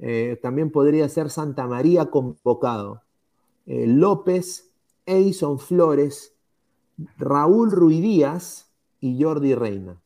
[0.00, 3.02] Eh, también podría ser Santa María convocado.
[3.66, 4.72] Eh, López,
[5.06, 6.34] Edison Flores,
[7.16, 10.02] Raúl Ruidíaz y Jordi Reina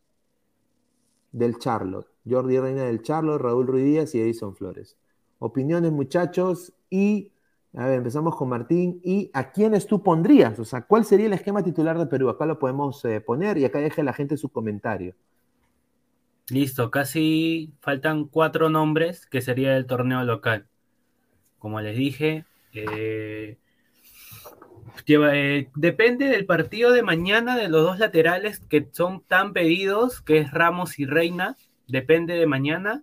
[1.32, 2.09] del Charlotte.
[2.28, 4.98] Jordi Reina del Charlotte, Raúl Ruidíaz y Edison Flores.
[5.39, 7.32] Opiniones, muchachos, y
[7.76, 9.01] a ver, empezamos con Martín.
[9.02, 10.59] ¿Y a quiénes tú pondrías?
[10.59, 12.28] O sea, ¿cuál sería el esquema titular de Perú?
[12.28, 15.14] Acá lo podemos eh, poner y acá deje la gente su comentario.
[16.51, 20.66] Listo, casi faltan cuatro nombres que sería el torneo local.
[21.59, 22.44] Como les dije,
[22.74, 23.56] eh,
[25.06, 30.38] eh, depende del partido de mañana de los dos laterales que son tan pedidos, que
[30.38, 31.56] es Ramos y Reina.
[31.88, 33.02] Depende de mañana.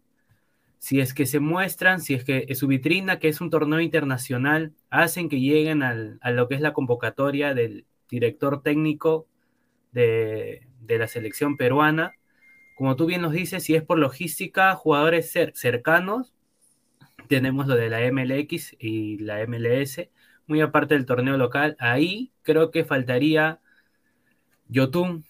[0.82, 4.74] Si es que se muestran, si es que su vitrina, que es un torneo internacional,
[4.90, 9.28] hacen que lleguen a lo que es la convocatoria del director técnico
[9.94, 12.14] de la selección peruana
[12.82, 16.34] como tú bien nos dices, si es por logística, jugadores cercanos,
[17.28, 20.10] tenemos lo de la MLX y la MLS,
[20.48, 21.76] muy aparte del torneo local.
[21.78, 23.60] Ahí creo que faltaría
[24.68, 25.26] Yotun.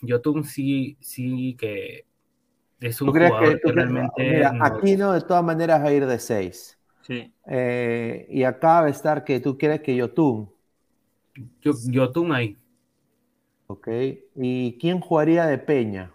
[0.00, 2.05] Yotun sí, sí que
[2.80, 4.44] es un jugador que, realmente.
[4.60, 6.78] Aquí no, de todas maneras va a ir de seis.
[7.02, 7.32] Sí.
[7.46, 10.50] Eh, y acá va a estar que tú quieres que Yotun.
[11.62, 12.56] Yotun ahí.
[13.68, 13.88] Ok.
[14.34, 16.12] ¿Y quién jugaría de Peña?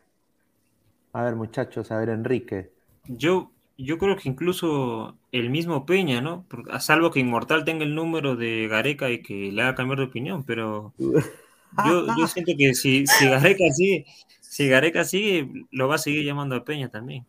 [1.13, 2.71] A ver, muchachos, a ver, Enrique.
[3.07, 6.45] Yo, yo creo que incluso el mismo Peña, ¿no?
[6.69, 10.05] A salvo que Inmortal tenga el número de Gareca y que le haga cambiar de
[10.05, 10.93] opinión, pero
[11.85, 14.05] yo, siento que si, si Gareca sigue,
[14.51, 17.25] si Gareca sigue, lo va a seguir llamando a Peña también.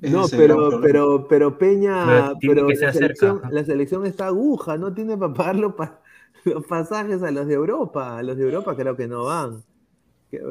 [0.00, 5.34] No, pero, pero, pero Peña, pero, la, selección, la, selección, está aguja, no tiene para
[5.34, 5.74] pagar los,
[6.46, 8.16] los pasajes a los de Europa.
[8.16, 9.64] A los de Europa creo que no van.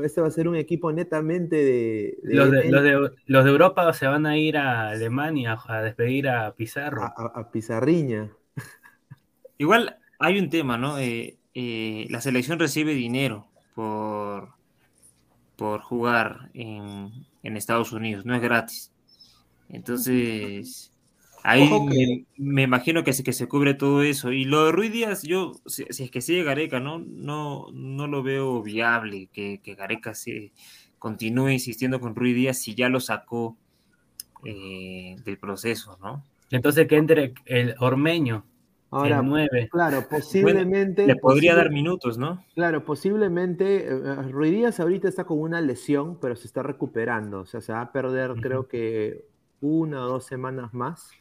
[0.03, 2.19] Este va a ser un equipo netamente de.
[2.21, 7.01] los, de, Europa se van a ir a Alemania a despedir a Pizarro.
[7.03, 8.29] A, Pizarriña.
[9.57, 10.99] Igual hay un tema, ¿no?
[10.99, 14.54] Eh, eh, la selección recibe dinero por,
[15.55, 17.11] por jugar en,
[17.43, 18.91] en Estados Unidos, no es gratis.
[19.69, 20.91] Entonces,
[21.47, 21.69] Ahí
[22.37, 24.31] me, imagino que se, que se cubre todo eso.
[24.31, 26.97] Y lo de Ruiz Díaz, yo, si, es que sigue Gareca, ¿no?
[26.97, 30.53] No, no lo veo viable que, Gareca se
[30.97, 33.55] continúe insistiendo con Ruiz Díaz si ya lo sacó
[34.43, 36.23] eh, del proceso, ¿no?
[36.49, 38.43] Entonces que entre el Ormeño.
[38.95, 39.69] Ahora, el 9.
[39.71, 41.05] claro, posiblemente.
[41.05, 42.45] le podría dar minutos, ¿no?
[42.53, 43.87] Claro, posiblemente.
[43.87, 47.41] Eh, Ruiz Díaz ahorita está con una lesión, pero se está recuperando.
[47.41, 49.25] O sea, se va a perder, creo que
[49.59, 51.11] una o dos semanas más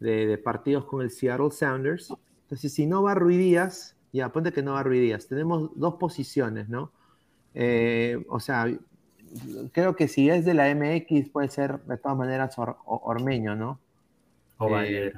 [0.00, 2.14] de, partidos con el Seattle Sounders.
[2.44, 6.92] Entonces, si no va Ruidías, ya ponte que no va Ruidías, tenemos dos posiciones, ¿no?
[7.54, 8.66] Eh, o sea,
[9.72, 12.54] creo que si es de la MX puede ser de todas maneras
[12.86, 13.78] Ormeño, ¿no?
[14.56, 15.12] O eh,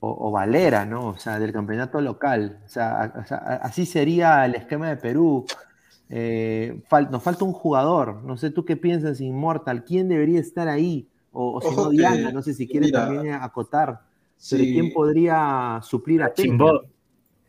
[0.00, 1.08] O, Valera, ¿no?
[1.08, 2.60] O sea, del campeonato local.
[2.64, 3.00] O sea,
[3.62, 5.46] así sería el esquema de Perú.
[6.08, 8.22] Eh, nos falta un jugador.
[8.22, 9.84] No sé tú qué piensas, Inmortal.
[9.84, 11.08] ¿Quién debería estar ahí?
[11.32, 14.00] O, si no, Diana, no sé si quiere también acotar.
[14.50, 16.82] ¿quién podría suplir a Chimbo.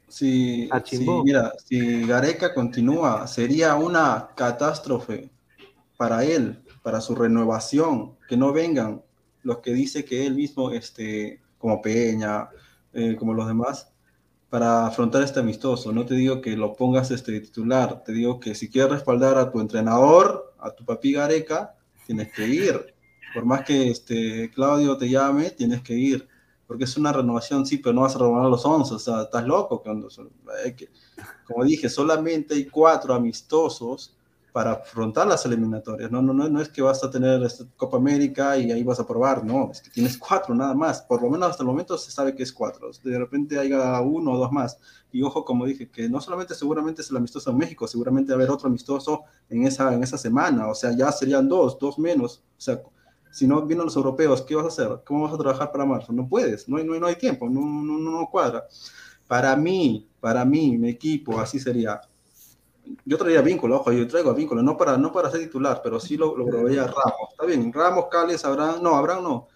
[0.07, 1.23] Si, A si- Chimbó.
[1.23, 5.29] mira, si Gareca continúa, sería una catástrofe
[5.97, 9.01] para él, para su renovación, que no vengan
[9.43, 12.49] los que dice que él mismo, este, como Peña,
[12.93, 13.91] eh, como los demás,
[14.49, 15.91] para afrontar este amistoso.
[15.91, 19.51] No te digo que lo pongas este titular, te digo que si quieres respaldar a
[19.51, 21.75] tu entrenador, a tu papi Gareca,
[22.05, 22.95] tienes que ir.
[23.33, 26.27] Por más que este, Claudio te llame, tienes que ir.
[26.65, 29.45] Porque es una renovación, sí, pero no vas a renovar los 11, o sea, estás
[29.45, 29.81] loco.
[29.81, 30.09] Cuando,
[30.75, 30.89] que-
[31.45, 34.16] como dije, solamente hay cuatro amistosos
[34.51, 36.09] para afrontar las eliminatorias.
[36.09, 38.99] No, no, no, no es que vas a tener este, Copa América y ahí vas
[38.99, 41.01] a probar, no, es que tienes cuatro nada más.
[41.01, 42.89] Por lo menos hasta el momento se sabe que es cuatro.
[43.03, 44.79] De repente haya uno o dos más.
[45.11, 48.35] Y ojo, como dije, que no solamente seguramente es el amistoso en México, seguramente va
[48.35, 50.67] a haber otro amistoso en esa, en esa semana.
[50.67, 52.43] O sea, ya serían dos, dos menos.
[52.57, 52.81] O sea,
[53.31, 55.01] si no vienen los europeos, ¿qué vas a hacer?
[55.05, 56.11] ¿Cómo vas a trabajar para marzo?
[56.11, 58.65] No puedes, no hay, no hay, no hay tiempo, no, no, no cuadra.
[59.27, 62.01] Para mí, para mí, mi equipo, así sería.
[63.05, 65.99] Yo traería vínculo, ojo, yo traigo a vínculo, no para, no para ser titular, pero
[65.99, 67.29] sí lo, lo probaría a Ramos.
[67.31, 69.47] Está bien, Ramos, Cales, Abraham, no, Abraham no.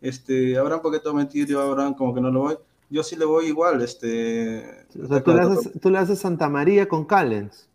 [0.00, 2.58] Este, Abraham, porque te voy a mentir, yo a Abraham como que no lo voy.
[2.88, 4.86] Yo sí le voy igual, este.
[5.00, 7.69] O sea, tú le haces, tú le haces Santa María con Callens.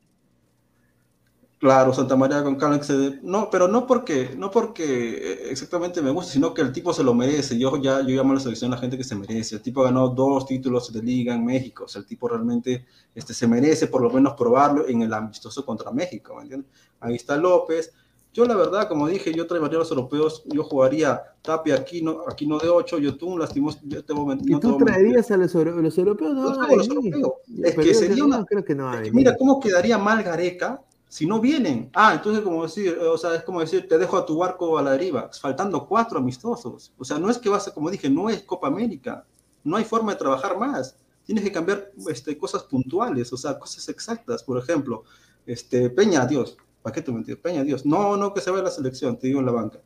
[1.57, 6.11] Claro, Santa María con Callens, eh, no, pero no porque, no porque eh, exactamente me
[6.11, 7.57] gusta, sino que el tipo se lo merece.
[7.57, 9.55] Yo ya, yo llamo a la selección a la gente que se merece.
[9.55, 13.33] El tipo ganó dos títulos de liga en México, o sea, el tipo realmente este,
[13.33, 16.69] se merece por lo menos probarlo en el amistoso contra México, ¿me entiendes?
[16.99, 17.93] Ahí está López.
[18.33, 22.59] Yo la verdad, como dije, yo traería a los europeos, yo jugaría Tapia, Aquino, Aquino
[22.59, 25.55] de 8, Yotun, lastimos, yo te voy a mentir, ¿Y no tú traerías a los,
[25.55, 26.33] euro- los europeos?
[26.35, 27.31] No, los europeos.
[27.47, 29.15] Ya, Es que sería no una- creo que no va a Es que venir.
[29.15, 31.89] mira cómo quedaría mal Gareca si no vienen.
[31.93, 34.77] Ah, entonces como decir, eh, o sea, es como decir, te dejo a tu barco
[34.77, 36.93] a la deriva, faltando cuatro amistosos.
[36.97, 39.25] O sea, no es que vas a, como dije, no es Copa América.
[39.63, 40.97] No hay forma de trabajar más.
[41.23, 44.43] Tienes que cambiar este, cosas puntuales, o sea, cosas exactas.
[44.43, 45.03] Por ejemplo,
[45.45, 46.57] este, Peña, adiós.
[46.81, 47.41] ¿Para qué te mentir?
[47.41, 47.85] Peña, adiós.
[47.85, 49.79] No, no que se vaya la selección, te digo en la banca.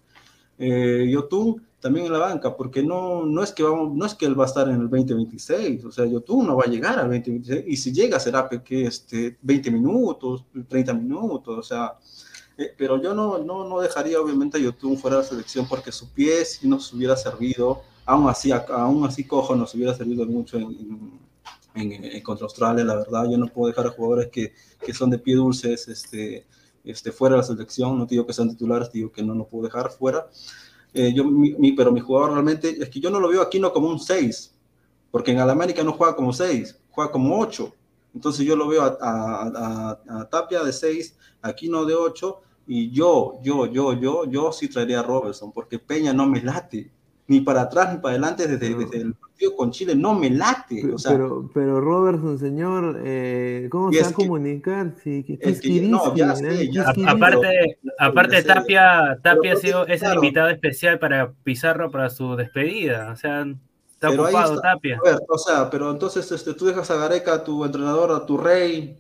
[0.58, 4.26] Eh, Yotun también en la banca, porque no, no, es que vamos, no es que
[4.26, 7.08] él va a estar en el 2026, o sea, Yotun no va a llegar al
[7.10, 11.94] 2026, y si llega será que este, 20 minutos, 30 minutos, o sea,
[12.58, 15.92] eh, pero yo no, no, no dejaría obviamente a Yotun fuera de la selección porque
[15.92, 20.58] su pie sí nos hubiera servido, aún así, aún así cojo nos hubiera servido mucho
[20.58, 21.22] en,
[21.76, 24.54] en, en, en contra Australia, la verdad, yo no puedo dejar a jugadores que,
[24.86, 26.46] que son de pie dulces, este,
[26.84, 29.36] este, fuera de la selección, no te digo que sean titulares, te digo que no
[29.36, 30.28] lo puedo dejar fuera.
[30.94, 33.60] Eh, yo, mi, mi, pero mi jugador realmente, es que yo no lo veo aquí
[33.60, 34.56] no como un 6,
[35.12, 37.74] porque en Alamérica no juega como 6, juega como 8.
[38.16, 42.92] Entonces yo lo veo a, a, a, a Tapia de 6, Aquino de 8, y
[42.92, 46.92] yo, yo, yo, yo, yo sí traería a Robertson, porque Peña no me late,
[47.30, 48.78] ni para atrás ni para adelante desde, No.
[48.80, 50.80] desde el partido con Chile, no me late.
[50.82, 54.96] Pero, o sea, pero, pero Robertson, señor, eh, ¿cómo se va a comunicar?
[54.96, 58.44] Que es que- no, ya sé, ya A- Sí, aparte, aparte.
[58.44, 60.16] Tapia, Tapia ha sido, es el claro.
[60.24, 63.12] invitado especial para Pizarro para su despedida.
[63.12, 63.42] O sea,
[63.94, 64.74] está Pero ocupado está.
[64.74, 64.98] Tapia.
[65.06, 68.26] A ver, o sea, pero entonces este, tú dejas a Gareca, a tu entrenador, a
[68.26, 68.98] tu rey,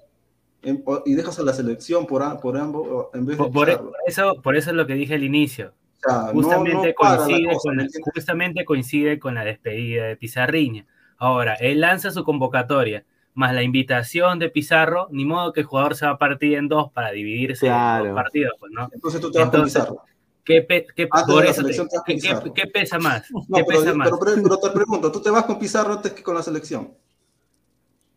[0.61, 3.69] en- y dejas a la selección por, a- por ambos, en vez de Por, por
[4.06, 5.73] eso, por eso es lo que dije al inicio.
[6.01, 10.85] Sea, Justamente, no coincide cosa, con justamente coincide con la despedida de Pizarriña.
[11.17, 13.03] Ahora, él lanza su convocatoria,
[13.34, 16.67] más la invitación de Pizarro, ni modo que el jugador se va a partir en
[16.69, 18.05] dos para dividirse en Claro.
[18.05, 18.89] dos partidos, pues, ¿no?
[18.93, 20.01] Entonces tú te vas con Pizarro.
[20.45, 22.53] ¿Qué, pe- qué- Antes por de la eso te- ¿qué- qué- Pizarro.
[22.53, 23.30] qué pesa más?
[23.31, 24.07] No, ¿Qué pero, pesa más?
[24.09, 26.93] pero, pero- pero te pregunto, ¿tú te vas con Pizarro antes que con la selección?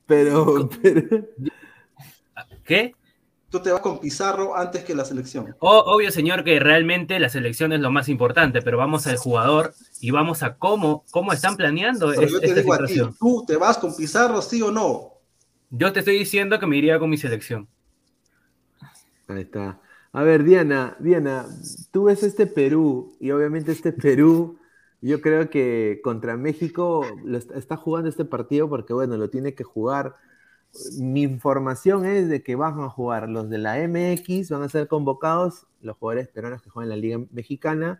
[0.06, 1.02] Pero, pero,
[2.64, 2.94] ¿Qué?
[3.52, 5.54] Tú te vas con Pizarro antes que la selección.
[5.60, 9.74] O- obvio, señor, que realmente la selección es lo más importante, pero vamos al jugador
[10.00, 12.94] y vamos a cómo, cómo están planeando Pero es- yo te esta digo a ti,
[12.94, 13.16] situación.
[13.20, 15.12] ¿tú te vas con Pizarro, sí o no?
[15.70, 17.68] Yo te estoy diciendo que me iría con mi selección.
[19.28, 19.80] Ahí está.
[20.12, 21.46] A ver, Diana, Diana,
[21.90, 24.58] tú ves este Perú y obviamente este Perú,
[25.00, 29.54] yo creo que contra México lo está, está jugando este partido porque, bueno, lo tiene
[29.54, 30.16] que jugar.
[30.99, 34.89] Mi información es de que van a jugar los de la MX, van a ser
[34.89, 37.99] convocados los jugadores peruanos que juegan en la Liga Mexicana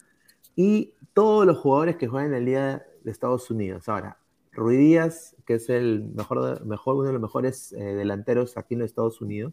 [0.57, 3.89] y todos los jugadores que juegan en la Liga de Estados Unidos.
[3.89, 4.19] Ahora,
[4.53, 8.91] Rui Díaz, que es el mejor, uno de los mejores eh, delanteros aquí en los
[8.91, 9.53] Estados Unidos,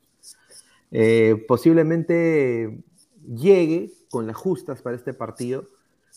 [0.91, 2.84] eh, posiblemente
[3.28, 5.68] llegue con las justas para este partido,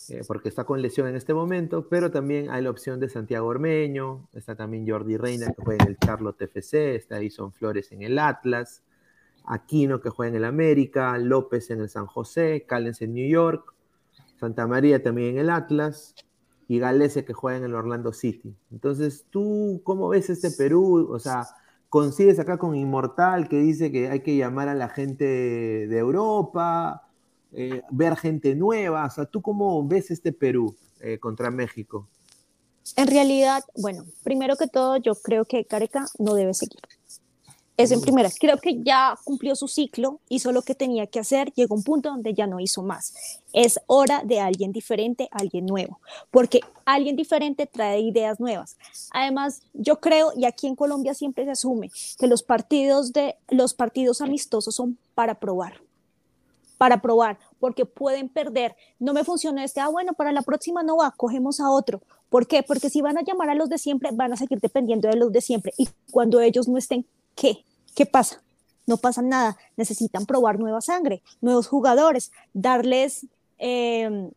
[0.09, 3.47] eh, porque está con lesión en este momento, pero también hay la opción de Santiago
[3.47, 8.03] Ormeño, está también Jordi Reina que juega en el Charlotte FC, está Edison Flores en
[8.03, 8.83] el Atlas,
[9.45, 13.74] Aquino que juega en el América, López en el San José, Callens en New York,
[14.39, 16.15] Santa María también en el Atlas,
[16.69, 18.57] y Galese que juega en el Orlando City.
[18.70, 21.09] Entonces, ¿tú cómo ves este Perú?
[21.11, 21.47] O sea,
[21.89, 27.11] consigues acá con Inmortal que dice que hay que llamar a la gente de Europa,
[27.53, 29.07] eh, ver gente nueva.
[29.07, 32.09] O sea, ¿tú cómo ves este Perú eh, contra México?
[32.97, 36.81] En realidad, bueno, primero que todo, yo creo que Careca no debe seguir.
[37.77, 38.29] Es en primera.
[38.39, 41.85] Creo que ya cumplió su ciclo, hizo lo que tenía que hacer, llegó a un
[41.85, 43.15] punto donde ya no hizo más.
[43.53, 45.99] Es hora de alguien diferente, alguien nuevo,
[46.31, 48.77] porque alguien diferente trae ideas nuevas.
[49.11, 53.73] Además, yo creo, y aquí en Colombia siempre se asume, que los partidos, de, los
[53.73, 55.81] partidos amistosos son para probar
[56.82, 58.74] para probar, porque pueden perder.
[58.98, 62.02] No me funciona este, ah, bueno, para la próxima no va, cogemos a otro.
[62.28, 62.64] ¿Por qué?
[62.64, 65.30] Porque si van a llamar a los de siempre, van a seguir dependiendo de los
[65.30, 65.72] de siempre.
[65.78, 67.06] Y cuando ellos no estén,
[67.36, 67.64] ¿qué?
[67.94, 68.42] ¿Qué pasa?
[68.84, 69.56] No pasa nada.
[69.76, 73.28] Necesitan probar nueva sangre, nuevos jugadores, darles,
[73.59, 74.32] em,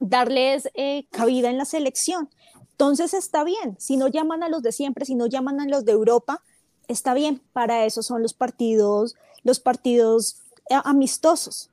[0.00, 2.30] darles eh, cabida en la selección.
[2.70, 3.76] Entonces está bien.
[3.78, 6.40] Si no llaman a los de siempre, si no llaman a los de Europa,
[6.88, 7.42] está bien.
[7.52, 10.38] Para eso son los partidos, los partidos
[10.70, 11.68] eh, amistosos.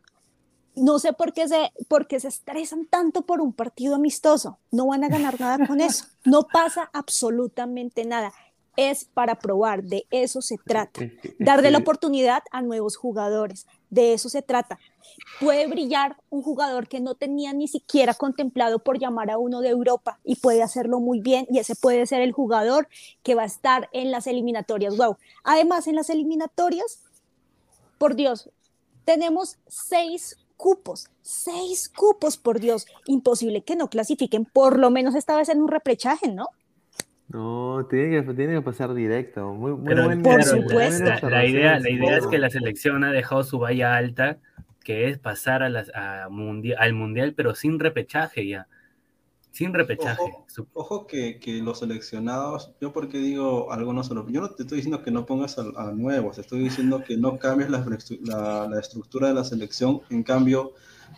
[0.75, 4.57] No sé por qué, se, por qué se estresan tanto por un partido amistoso.
[4.71, 6.05] No van a ganar nada con eso.
[6.25, 8.33] No pasa absolutamente nada
[8.77, 11.01] es para probar, de eso se trata.
[11.39, 14.79] Darle la oportunidad a nuevos jugadores, de eso se trata.
[15.39, 19.69] Puede brillar un jugador que no tenía ni siquiera contemplado por llamar a uno de
[19.69, 22.87] Europa y puede hacerlo muy bien y ese puede ser el jugador
[23.23, 24.95] que va a estar en las eliminatorias.
[24.95, 25.17] Wow.
[25.43, 27.03] Además, en las eliminatorias,
[27.97, 28.49] por Dios,
[29.03, 32.85] tenemos seis cupos, seis cupos, por Dios.
[33.07, 36.45] Imposible que no clasifiquen, por lo menos esta vez en un reprechaje, ¿no?
[37.29, 39.53] No, tiene que, tiene que pasar directo.
[39.53, 41.03] Muy, muy Pero, buen- pero Por supuesto.
[41.05, 44.37] La, la idea, la idea es que la selección ha dejado su valla alta,
[44.83, 48.67] que es pasar a las, a mundi- al mundial, pero sin repechaje ya.
[49.51, 50.21] Sin repechaje.
[50.21, 50.45] Ojo.
[50.73, 55.03] Ojo que, que los seleccionados, yo porque digo algunos solo, yo no te estoy diciendo
[55.03, 57.85] que no pongas a, a nuevos, estoy diciendo que no cambies la,
[58.23, 60.71] la- la estructura de la selección, en cambio,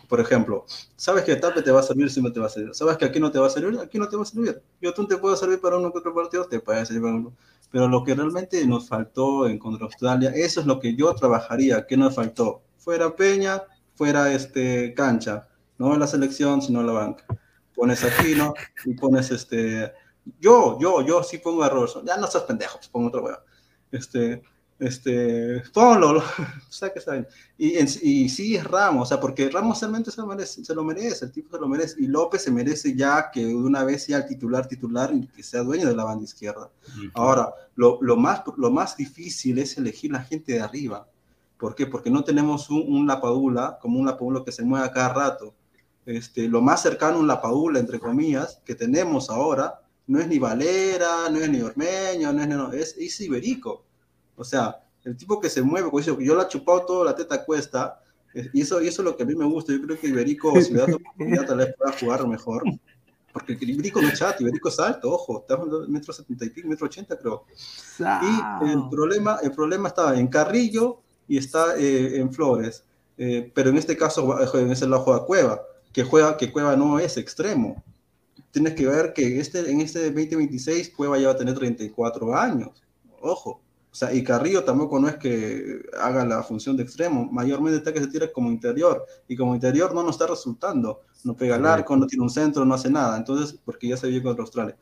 [0.08, 0.64] por ejemplo,
[0.96, 2.96] sabes que tal vez te va a servir, si no te va a servir, sabes
[2.96, 5.06] que aquí no te va a servir, aquí no te va a servir, yo tú
[5.06, 7.32] te puedo servir para uno que otro partido, te puede servir para uno,
[7.70, 11.86] pero lo que realmente nos faltó en contra Australia, eso es lo que yo trabajaría,
[11.86, 13.62] que nos faltó, fuera Peña,
[13.94, 15.46] fuera este cancha,
[15.78, 17.24] no la selección, sino la banca
[17.74, 18.54] pones aquí, ¿no?
[18.84, 19.92] Y pones este.
[20.40, 22.04] Yo, yo, yo sí pongo a Robertson.
[22.06, 23.38] Ya no seas pendejo, pues pongo otro weón.
[23.90, 24.42] Este,
[24.78, 27.26] este, ponlo, o sea que saben.
[27.56, 30.82] Y, y sí es Ramos, o sea, porque Ramos realmente se lo, merece, se lo
[30.82, 32.02] merece, el tipo se lo merece.
[32.02, 35.42] Y López se merece ya que de una vez sea el titular, titular y que
[35.42, 36.70] sea dueño de la banda izquierda.
[37.14, 41.06] Ahora, lo, lo, más, lo más difícil es elegir la gente de arriba.
[41.56, 41.86] ¿Por qué?
[41.86, 45.54] Porque no tenemos un, un Lapadula, como un Lapadula que se mueve a cada rato.
[46.06, 50.38] Este, lo más cercano a un Lapadula, entre comillas, que tenemos ahora, no es ni
[50.38, 53.84] Valera, no es ni Ormeño, no es, no, es, es Iberico.
[54.36, 57.14] O sea, el tipo que se mueve, como dice, yo la he chupado toda la
[57.14, 58.00] teta cuesta,
[58.52, 59.72] y eso, y eso es lo que a mí me gusta.
[59.72, 62.64] Yo creo que Iberico, si le das la oportunidad, tal vez pueda jugar mejor.
[63.32, 66.50] Porque el Iberico no es chato, Iberico es alto, ojo, está en metro setenta y
[66.50, 67.44] pico, metro ochenta, creo.
[67.98, 72.84] Y el problema, el problema está en Carrillo y está eh, en Flores.
[73.16, 75.62] Eh, pero en este caso, en ese lado juega Cueva,
[75.94, 77.82] que juega que Cueva no es extremo.
[78.50, 82.82] Tienes que ver que este, en este 2026 Cueva ya va a tener 34 años.
[83.20, 83.62] Ojo.
[83.90, 87.92] O sea, y Carrillo tampoco no es que haga la función de extremo, mayormente está
[87.92, 91.64] que se tira como interior, y como interior no nos está resultando, no pega el
[91.64, 94.76] arco, no tiene un centro, no hace nada, entonces, porque ya se vio contra Australia.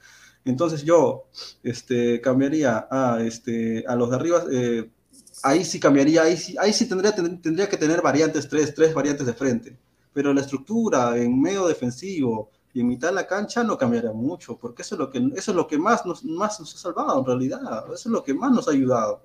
[0.46, 1.26] Entonces yo
[1.62, 4.90] este, cambiaría a, este, a los de arriba, eh,
[5.42, 9.26] ahí sí cambiaría, ahí sí, ahí sí tendría, tendría que tener variantes, tres, tres variantes
[9.26, 9.76] de frente,
[10.12, 14.56] pero la estructura en medio defensivo y en mitad de la cancha no cambiaría mucho,
[14.56, 17.18] porque eso es lo que, eso es lo que más, nos, más nos ha salvado
[17.18, 19.22] en realidad, eso es lo que más nos ha ayudado,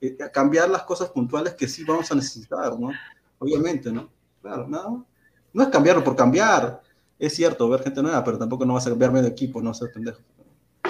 [0.00, 2.90] eh, a cambiar las cosas puntuales que sí vamos a necesitar, ¿no?
[3.38, 4.08] Obviamente, ¿no?
[4.40, 5.06] Claro, no,
[5.52, 6.82] no es cambiarlo por cambiar,
[7.18, 9.92] es cierto, ver gente nueva, pero tampoco no vas a cambiar medio equipo, no ser
[9.92, 10.20] pendejo.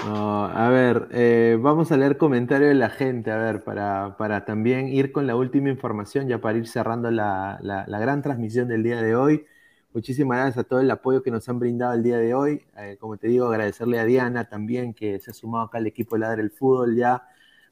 [0.07, 4.89] A ver, eh, vamos a leer comentarios de la gente, a ver, para, para también
[4.89, 9.01] ir con la última información, ya para ir cerrando la, la, gran transmisión del día
[9.01, 9.47] de hoy.
[9.95, 12.63] Muchísimas gracias a todo el apoyo que nos han brindado el día de hoy.
[12.77, 16.17] Eh, como te digo, agradecerle a Diana también, que se ha sumado acá al equipo
[16.17, 17.23] de Ladre el Fútbol ya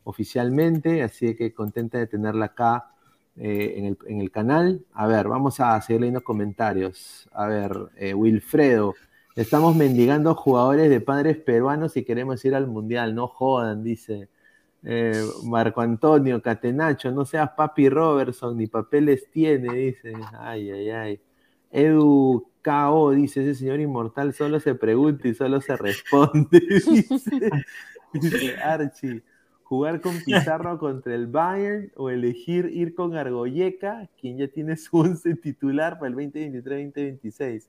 [0.04, 2.92] oficialmente, así que contenta de tenerla acá
[3.36, 4.86] eh, en, el, en, el, canal.
[4.94, 7.28] A ver, vamos a seguir leyendo comentarios.
[7.34, 7.72] A ver,
[8.14, 8.94] Wilfredo,
[9.36, 14.28] estamos mendigando jugadores de padres peruanos y queremos ir al Mundial, no jodan, dice.
[14.84, 20.12] Eh, Marco Antonio Catenacho, no seas papi Robertson, ni papeles tiene, dice.
[20.38, 21.20] Ay, ay, ay.
[21.70, 26.60] Edu KO dice, ese señor inmortal solo se pregunta y solo se responde.
[26.86, 27.50] dice,
[28.12, 29.22] dice Archie,
[29.62, 34.98] jugar con Pizarro contra el Bayern o elegir ir con Argoyeca, quien ya tiene su
[34.98, 37.68] once titular para el 2023-2026.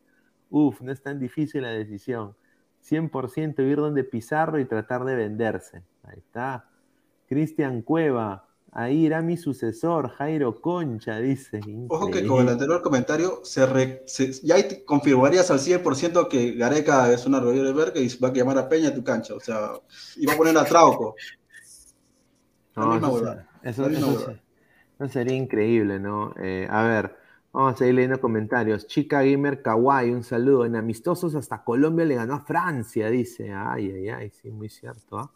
[0.55, 2.35] Uf, no es tan difícil la decisión.
[2.80, 5.81] 100% ir donde Pizarro y tratar de venderse.
[6.03, 6.69] Ahí está.
[7.27, 11.59] Cristian Cueva, ahí irá mi sucesor, Jairo Concha, dice.
[11.88, 17.11] Ojo que con el anterior comentario, se re- se- ya confirmarías al 100% que Gareca
[17.11, 19.34] es una arroyo de verga y va a llamar a Peña a tu cancha.
[19.34, 19.71] O sea,
[20.17, 21.15] y va a poner a Trauco.
[22.75, 24.35] No, eso, eso- eso
[24.99, 26.34] eso sería increíble, ¿no?
[26.38, 27.15] Eh, a ver,
[27.53, 28.88] vamos a ir leyendo comentarios.
[28.88, 30.65] Chica Gamer Kawaii, un saludo.
[30.65, 33.53] En amistosos hasta Colombia le ganó a Francia, dice.
[33.53, 35.19] Ay, ay, ay, sí, muy cierto.
[35.19, 35.31] ¿ah?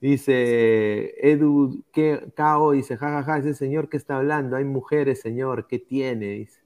[0.00, 5.78] Dice Edu que Kao, dice, jajaja, ese señor que está hablando, hay mujeres, señor, ¿qué
[5.78, 6.26] tiene?
[6.26, 6.60] Dice.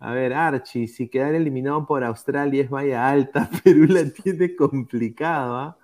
[0.00, 5.56] A ver, Archie, si quedar eliminado por Australia es vaya alta, Perú la tiene complicado,
[5.56, 5.78] ¿ah?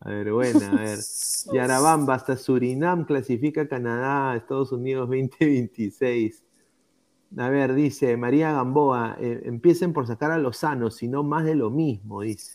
[0.00, 0.98] A ver, buena, a ver.
[1.52, 6.42] Yarabamba, hasta Surinam clasifica a Canadá, Estados Unidos 2026.
[7.38, 11.44] A ver, dice María Gamboa, eh, empiecen por sacar a los sanos, si no más
[11.44, 12.54] de lo mismo, dice.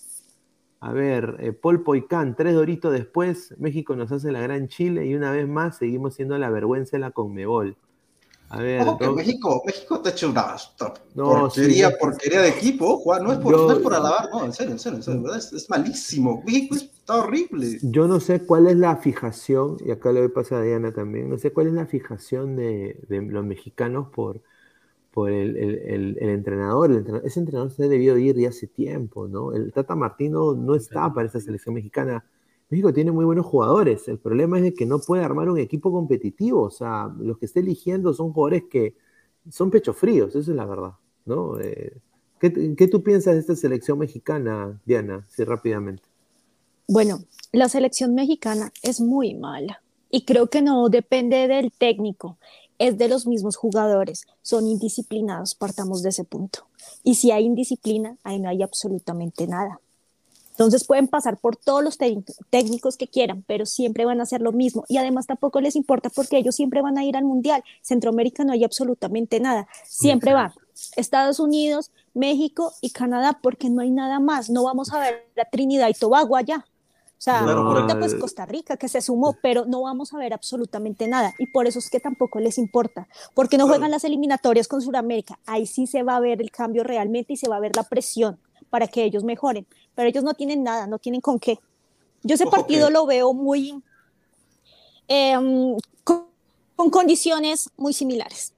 [0.82, 5.16] A ver, eh, Paul Poicán, tres doritos después, México nos hace la gran Chile y
[5.16, 7.76] una vez más seguimos siendo la vergüenza de la Conmebol.
[8.50, 10.56] A ver, Ojo que México, México te ha hecho una
[11.16, 11.96] No, porquería, sí.
[12.00, 13.24] porquería de equipo, Juan.
[13.24, 15.22] No es por, Yo- no es por alabar, no, en serio, en serio, en serio,
[15.24, 15.40] ¿verdad?
[15.40, 16.44] Es, es malísimo.
[16.46, 17.80] México es- está horrible.
[17.82, 20.92] Yo no sé cuál es la fijación, y acá le voy a pasar a Diana
[20.94, 24.42] también, no sé cuál es la fijación de, de los mexicanos por,
[25.16, 26.92] por el, el- el- el entrenador.
[26.92, 29.54] El entrenador- Ese entrenador se debió ir ya hace tiempo, ¿no?
[29.54, 32.24] El Tata Martino no está para esa selección mexicana.
[32.70, 34.08] México tiene muy buenos jugadores.
[34.08, 36.62] El problema es de que no puede armar un equipo competitivo.
[36.64, 38.96] O sea, los que está eligiendo son jugadores que
[39.50, 40.94] son pecho fríos, esa es la verdad,
[41.26, 41.60] ¿no?
[41.60, 41.94] Eh,
[42.40, 45.26] ¿qué, qué tú piensas de esta selección mexicana, Diana?
[45.30, 46.04] Sí, rápidamente.
[46.88, 47.20] Bueno,
[47.52, 52.38] la selección mexicana es muy mala y creo que no depende del técnico,
[52.78, 56.68] es de los mismos jugadores, son indisciplinados, partamos de ese punto.
[57.04, 59.80] Y si hay indisciplina, ahí no hay absolutamente nada.
[60.52, 64.40] Entonces pueden pasar por todos los técnic- técnicos que quieran, pero siempre van a hacer
[64.40, 64.86] lo mismo.
[64.88, 67.62] Y además tampoco les importa porque ellos siempre van a ir al Mundial.
[67.82, 69.68] Centroamérica no hay absolutamente nada.
[69.86, 70.54] Siempre van.
[70.96, 74.50] Estados Unidos, México y Canadá, porque no hay nada más.
[74.50, 76.66] No vamos a ver a Trinidad y Tobago allá.
[77.26, 78.14] O sea, Claro, ahorita pues.
[78.14, 81.34] Costa Rica que se sumó, pero no vamos a ver absolutamente nada.
[81.40, 85.40] Y por eso es que tampoco les importa, porque no juegan las eliminatorias con Sudamérica.
[85.48, 87.82] Ahí sí se va a ver el cambio realmente y se va a ver la
[87.82, 88.38] presión
[88.70, 89.66] para que ellos mejoren.
[89.96, 91.58] Pero ellos no tienen nada, no tienen con qué.
[92.22, 93.82] Yo ese partido que- lo veo muy
[95.08, 96.28] em, con,
[96.76, 98.54] con condiciones muy similares.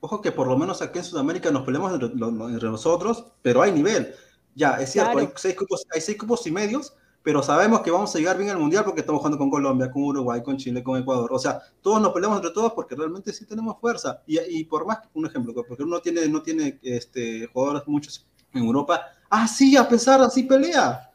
[0.00, 3.70] Ojo que por lo menos aquí en Sudamérica nos peleamos entre, entre nosotros, pero hay
[3.70, 4.12] nivel.
[4.56, 5.28] Ya, es cierto, Claro.
[5.28, 6.94] hay, seis cupos, hay seis cupos y medios,
[7.26, 10.04] pero sabemos que vamos a llegar bien al Mundial porque estamos jugando con Colombia, con
[10.04, 11.32] Uruguay, con Chile, con Ecuador.
[11.32, 14.22] O sea, todos nos peleamos entre todos porque realmente sí tenemos fuerza.
[14.28, 18.24] Y, y por más, un ejemplo, porque uno tiene, no tiene este, jugadores muchos
[18.54, 19.06] en Europa.
[19.28, 21.10] Ah, sí, a pesar, así pelea.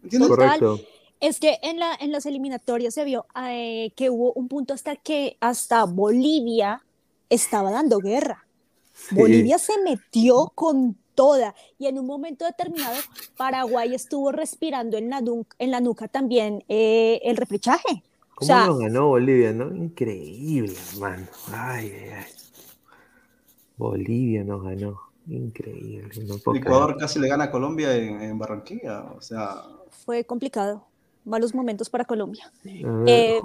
[0.00, 0.28] ¿Entiendes?
[0.28, 0.78] Correcto.
[1.18, 4.94] Es que en, la, en las eliminatorias se vio eh, que hubo un punto hasta
[4.94, 6.84] que hasta Bolivia
[7.30, 8.46] estaba dando guerra.
[8.92, 9.16] Sí.
[9.16, 12.96] Bolivia se metió con toda y en un momento determinado
[13.36, 18.04] Paraguay estuvo respirando en la, nu- en la nuca también eh, el repechaje.
[18.30, 19.74] O ¿Cómo sea, nos ganó Bolivia, no?
[19.74, 21.26] Increíble, hermano.
[21.52, 22.32] Ay, ay, ay.
[23.76, 25.00] Bolivia nos ganó.
[25.26, 26.08] Increíble.
[26.24, 29.02] No Ecuador casi le gana a Colombia en, en Barranquilla.
[29.16, 29.64] O sea,
[30.04, 30.86] fue complicado.
[31.24, 32.50] Malos momentos para Colombia.
[32.62, 32.86] creer.
[32.86, 33.40] A ver, eh,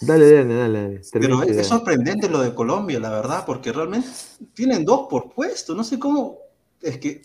[0.00, 0.82] Dale, dale, dale.
[0.82, 1.00] dale.
[1.12, 4.08] Pero es, es sorprendente lo de Colombia, la verdad, porque realmente
[4.54, 5.74] tienen dos por puesto.
[5.74, 6.38] No sé cómo.
[6.80, 7.22] Es que,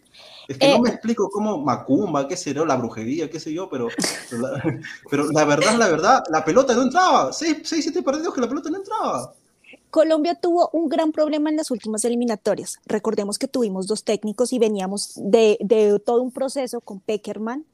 [0.47, 0.73] es que Eh.
[0.75, 3.87] no me explico cómo Macumba, qué será, la brujería, qué sé yo, pero,
[4.29, 4.63] pero, la,
[5.09, 7.33] pero la verdad, la verdad, la pelota no entraba.
[7.33, 9.33] Seis, seis, siete partidos que la pelota no entraba.
[9.89, 12.79] Colombia tuvo un gran problema en las últimas eliminatorias.
[12.85, 17.65] Recordemos que tuvimos dos técnicos y veníamos de, de todo un proceso con Peckerman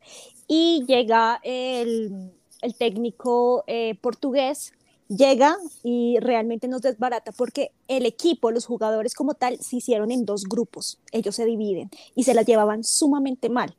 [0.47, 2.31] y llega el,
[2.61, 4.71] el técnico eh, portugués,
[5.07, 10.25] llega y realmente nos desbarata porque el equipo, los jugadores como tal, se hicieron en
[10.25, 10.99] dos grupos.
[11.11, 13.75] Ellos se dividen y se las llevaban sumamente mal.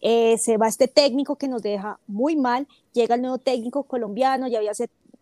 [0.00, 4.46] Eh, se va este técnico que nos deja muy mal, llega el nuevo técnico colombiano,
[4.46, 4.72] ya había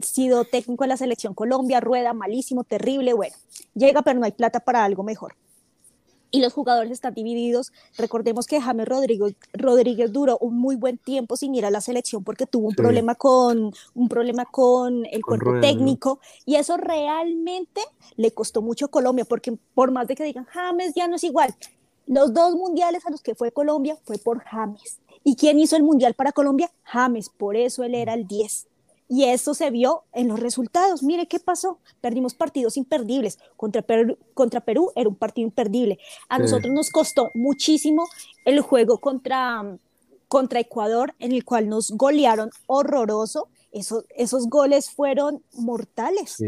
[0.01, 3.37] sido técnico de la selección Colombia, rueda malísimo, terrible, bueno,
[3.75, 5.37] llega pero no hay plata para algo mejor.
[6.35, 7.73] Y los jugadores están divididos.
[7.97, 12.25] Recordemos que James Rodríguez, Rodríguez duró un muy buen tiempo sin ir a la selección
[12.25, 17.83] porque tuvo un problema con un problema con el cuerpo técnico y eso realmente
[18.17, 21.23] le costó mucho a Colombia porque por más de que digan James ya no es
[21.23, 21.55] igual,
[22.09, 24.99] los dos mundiales a los que fue Colombia fue por James.
[25.23, 26.69] ¿Y quién hizo el mundial para Colombia?
[26.83, 28.67] James, por eso él era el 10.
[29.09, 31.03] Y eso se vio en los resultados.
[31.03, 31.79] Mire qué pasó.
[32.01, 33.39] Perdimos partidos imperdibles.
[33.57, 35.99] Contra Perú, contra Perú era un partido imperdible.
[36.29, 38.09] A nosotros nos costó muchísimo
[38.45, 39.79] el juego contra,
[40.29, 43.49] contra Ecuador, en el cual nos golearon horroroso.
[43.73, 46.39] Eso, esos goles fueron mortales.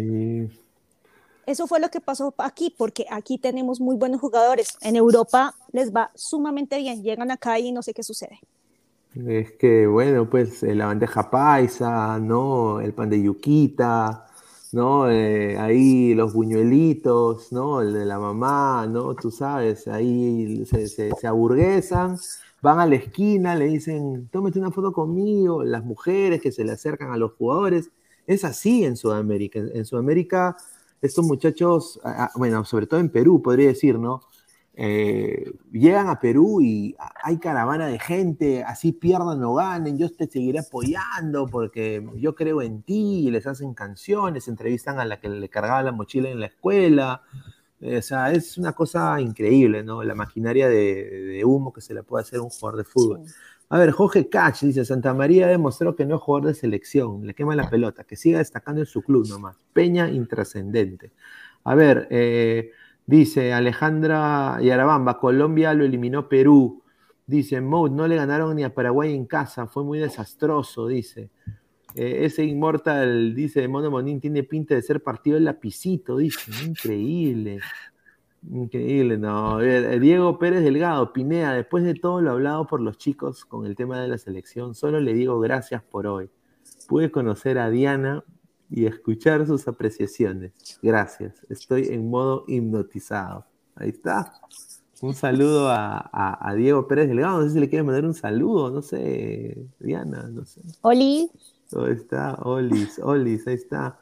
[1.45, 4.78] Eso fue lo que pasó aquí, porque aquí tenemos muy buenos jugadores.
[4.81, 7.03] En Europa les va sumamente bien.
[7.03, 8.41] Llegan acá y no sé qué sucede.
[9.25, 12.81] Es que, bueno, pues eh, la bandeja paisa, ¿no?
[12.81, 14.27] El pan de yuquita,
[14.73, 15.11] ¿no?
[15.11, 17.81] Eh, ahí los buñuelitos, ¿no?
[17.81, 19.15] El de la mamá, ¿no?
[19.15, 22.19] Tú sabes, ahí se, se, aburguesan,
[22.61, 26.73] van a la esquina, le dicen, tómate una foto conmigo, las mujeres que se le
[26.73, 27.91] acercan a los jugadores.
[28.27, 29.61] Es así en Sudamérica.
[29.61, 30.57] En, Sudamérica,
[31.01, 32.01] estos muchachos,
[32.35, 34.21] bueno, sobre todo en Perú, podría decir, ¿no?
[34.78, 40.27] Eh, llegan a Perú y hay caravana de gente, así pierdan o ganen, yo te
[40.27, 45.31] seguiré apoyando porque yo creo en ti, y les hacen canciones, entrevistan a la que
[45.31, 47.23] le cargaba la mochila en la escuela.
[47.81, 50.03] o sea, es una cosa increíble, ¿no?
[50.03, 53.20] La maquinaria de, humo que se le puede hacer a un jugador de fútbol.
[53.69, 57.35] A ver, Jorge Cach dice, Santa María demostró que no es jugador de selección, le
[57.35, 59.57] quema la pelota, que siga destacando en su club nomás.
[59.73, 61.12] Peña intrascendente.
[61.65, 62.70] A ver, eh,
[63.07, 66.83] Dice Alejandra Yarabamba, Colombia lo eliminó Perú.
[67.24, 71.31] Dice Mout, no le ganaron ni a Paraguay en casa, fue muy desastroso, dice.
[71.95, 76.51] Eh, ese Inmortal, dice Mono Monín, tiene pinta de ser partido el lapicito, dice.
[76.66, 77.61] Increíble.
[78.51, 79.61] Increíble, no.
[79.61, 83.77] Eh, Diego Pérez Delgado, Pinea, después de todo lo hablado por los chicos con el
[83.77, 86.28] tema de la selección, solo le digo gracias por hoy.
[86.89, 88.24] Pude conocer a Diana
[88.71, 90.53] y escuchar sus apreciaciones.
[90.83, 91.35] Gracias.
[91.49, 93.47] Estoy en modo hipnotizado.
[93.75, 94.33] Ahí está.
[95.03, 97.39] Un saludo a, Diego Pérez Delgado.
[97.39, 98.71] No sé si le quiere mandar un saludo.
[98.71, 100.63] No sé, Diana, no sé.
[100.83, 101.31] Oli.
[101.75, 103.99] Ahí está, Olis, Olis, ahí está.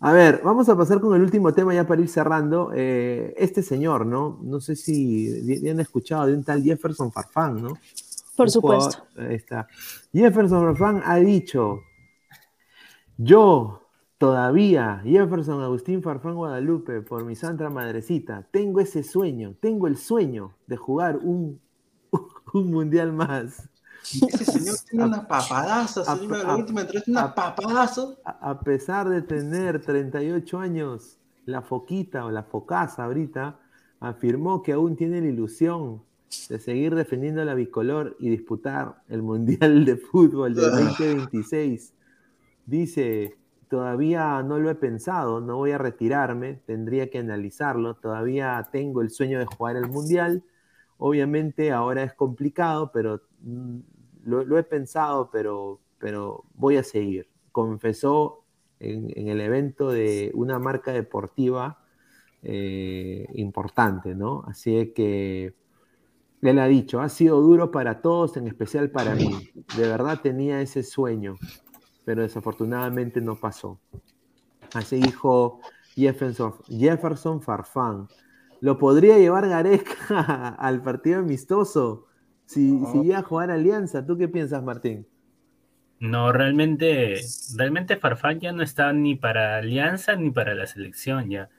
[0.00, 2.70] A ver, vamos a pasar con el último tema ya para ir cerrando.
[2.74, 4.38] Eh, este señor, ¿no?
[4.42, 7.74] No sé si han escuchado de un tal Jefferson Farfán, ¿no?
[8.36, 9.02] Por supuesto.
[9.16, 9.66] ahí está.
[10.12, 11.80] Jefferson Farfán ha dicho,
[13.16, 13.87] yo
[14.18, 20.56] Todavía, Jefferson Agustín Farfán Guadalupe, por mi santa madrecita, tengo ese sueño, tengo el sueño
[20.66, 21.60] de jugar un,
[22.52, 23.68] un mundial más.
[24.02, 28.08] Ese señor tiene una papadaza, señor, última una papadaza.
[28.24, 33.60] A, pesar de tener 38 años, la foquita o la focaza ahorita
[34.00, 36.02] afirmó que aún tiene la ilusión
[36.48, 41.94] de seguir defendiendo la bicolor y disputar el Mundial de Fútbol del 2026.
[42.66, 43.38] Dice,
[43.68, 49.10] todavía no lo he pensado, no voy a retirarme, tendría que analizarlo, todavía tengo el
[49.10, 50.42] sueño de jugar el Mundial,
[50.96, 53.78] obviamente ahora es complicado, pero mm,
[54.24, 57.28] lo, he pensado, pero, pero voy a seguir.
[57.52, 58.44] Confesó
[58.80, 61.78] en, el evento de una marca deportiva
[62.42, 64.44] eh, importante, ¿no?
[64.46, 65.54] Así que
[66.42, 69.30] él ha dicho, ha sido duro para todos, en especial para mí.
[69.76, 71.36] De verdad tenía ese sueño
[72.08, 73.78] pero desafortunadamente no pasó.
[74.72, 75.60] Así dijo
[75.94, 78.08] Jefferson, Jefferson Farfán.
[78.62, 82.06] ¿Lo podría llevar Gareca al partido amistoso
[82.46, 84.06] si, si iba a jugar Alianza?
[84.06, 85.06] ¿Tú qué piensas, Martín?
[86.00, 87.16] No, realmente,
[87.54, 91.50] realmente Farfán ya no está ni para Alianza ni para la selección, ya,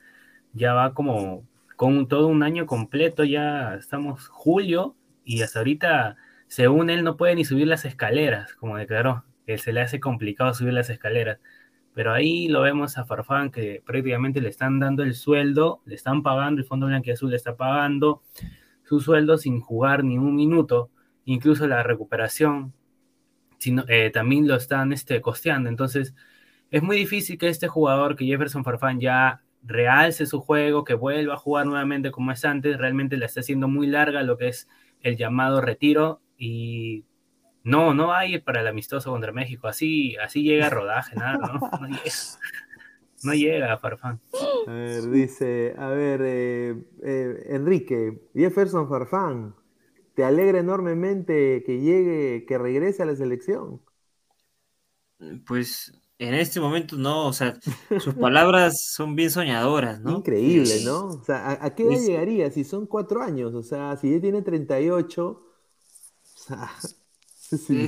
[0.53, 1.43] ya va como
[1.75, 6.17] con todo un año completo, ya estamos julio y hasta ahorita,
[6.47, 10.53] según él, no puede ni subir las escaleras, como declaró que se le hace complicado
[10.53, 11.39] subir las escaleras.
[11.95, 16.21] Pero ahí lo vemos a Farfán que prácticamente le están dando el sueldo, le están
[16.21, 18.21] pagando, el Fondo Azul le está pagando
[18.83, 20.91] su sueldo sin jugar ni un minuto,
[21.25, 22.73] incluso la recuperación
[23.57, 25.67] sino, eh, también lo están este, costeando.
[25.67, 26.13] Entonces,
[26.69, 31.33] es muy difícil que este jugador, que Jefferson Farfán ya realce su juego, que vuelva
[31.33, 34.67] a jugar nuevamente como es antes, realmente le está haciendo muy larga lo que es
[35.01, 37.05] el llamado retiro y
[37.63, 39.67] no, no hay para el amistoso contra México.
[39.67, 41.59] Así, así llega rodaje, nada, ¿no?
[41.79, 42.11] No llega,
[43.23, 44.19] no llega Farfán.
[44.67, 49.55] A ver, dice, a ver, eh, eh, Enrique, Jefferson Farfán,
[50.15, 53.81] ¿te alegra enormemente que llegue, que regrese a la selección?
[55.45, 57.59] Pues En este momento no, o sea,
[57.99, 60.17] sus palabras son bien soñadoras, ¿no?
[60.17, 61.07] Increíble, ¿no?
[61.07, 62.51] O sea, ¿a, qué edad llegaría?
[62.51, 65.43] Si son cuatro años, o sea, si ya tiene 38, o
[66.23, 66.69] sea,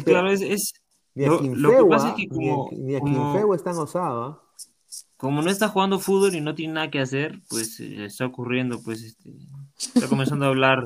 [0.06, 0.74] claro, es,
[1.14, 4.24] ni a lo, que pasa es que como, ni, a, es tan osado.
[4.24, 4.42] ¿ah?
[5.18, 8.82] Como no está jugando fútbol y no tiene nada que hacer, pues eh, está ocurriendo,
[8.84, 9.30] pues este,
[9.78, 10.84] está comenzando a hablar,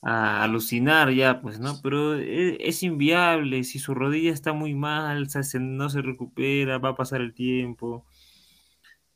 [0.00, 1.80] a alucinar ya, pues, ¿no?
[1.82, 5.28] Pero e, es, inviable, si su rodilla está muy mal,
[5.60, 8.06] no se recupera, va a pasar el tiempo.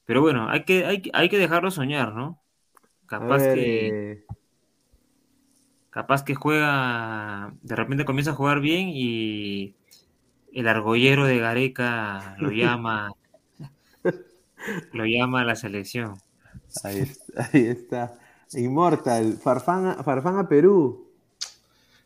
[0.04, 2.40] Pero bueno, hay que, hay, hay que dejarlo soñar, ¿no?
[3.06, 4.24] Capaz que
[5.96, 9.74] capaz que juega, de repente comienza a jugar bien y
[10.52, 13.12] el argollero de Gareca lo llama,
[14.92, 16.20] lo llama a la selección.
[16.84, 18.18] Ahí está, ahí está.
[18.52, 21.12] Inmortal, Farfán, Farfán a Perú.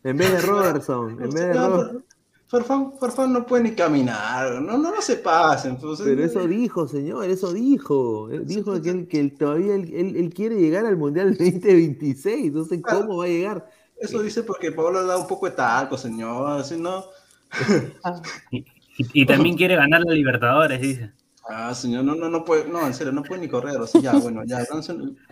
[0.05, 2.05] En vez de Robertson, en vez de Robertson.
[2.47, 5.77] Farfán, Farfán, no puede ni caminar, no, no, no se pasen.
[5.79, 8.29] Pues, Pero eso dijo, señor, eso dijo.
[8.29, 13.17] dijo que, él, que todavía él, él, quiere llegar al Mundial 2026, no sé cómo
[13.17, 13.80] va a llegar.
[14.01, 17.05] Eso dice porque Pablo le da un poco de talco, señor, así no.
[18.51, 21.13] y, también quiere ganar la Libertadores, dice.
[21.49, 24.01] Ah, señor, no, no, no puede, no, en serio, no puede ni correr, o sea,
[24.01, 24.65] ya, bueno, ya,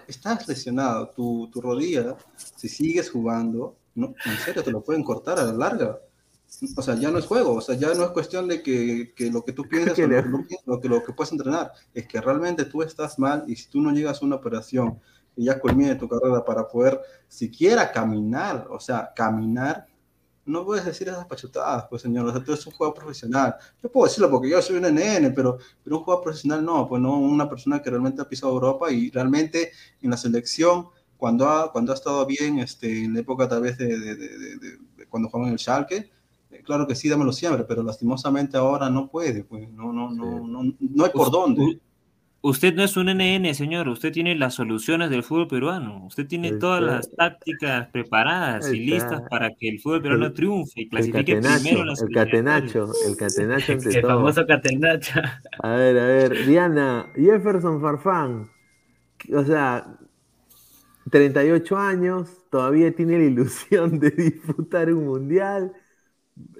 [0.06, 5.38] estás lesionado, tu, tu rodilla, si sigues jugando, no, en serio, te lo pueden cortar
[5.38, 5.98] a la larga.
[6.76, 9.30] O sea, ya no es juego, o sea, ya no es cuestión de que, que
[9.30, 12.82] lo que tú piensas o lo, que, lo que puedes entrenar, es que realmente tú
[12.82, 14.98] estás mal y si tú no llegas a una operación
[15.38, 19.86] y ya culmine tu carrera para poder siquiera caminar, o sea, caminar,
[20.44, 23.54] no puedes decir esas pachutadas, pues señor, o sea, tú eres un jugador profesional.
[23.80, 27.00] Yo puedo decirlo porque yo soy un NN, pero, pero un jugador profesional no, pues
[27.00, 29.70] no, una persona que realmente ha pisado Europa y realmente
[30.02, 33.78] en la selección, cuando ha, cuando ha estado bien, este, en la época tal vez
[33.78, 36.10] de, de, de, cuando jugaba en el Schalke,
[36.50, 40.44] eh, claro que sí, dámelo siempre, pero lastimosamente ahora no puede, pues no, no, no,
[40.44, 41.80] no, no hay por dónde.
[42.40, 43.88] Usted no es un NN, señor.
[43.88, 46.04] Usted tiene las soluciones del fútbol peruano.
[46.06, 50.88] Usted tiene todas las tácticas preparadas y listas para que el fútbol peruano triunfe y
[50.88, 55.20] clasifique primero en El catenacho, el catenacho ante El famoso catenacho.
[55.62, 58.48] A ver, a ver, Diana, Jefferson Farfán.
[59.34, 59.98] O sea,
[61.10, 65.72] 38 años, todavía tiene la ilusión de disputar un mundial.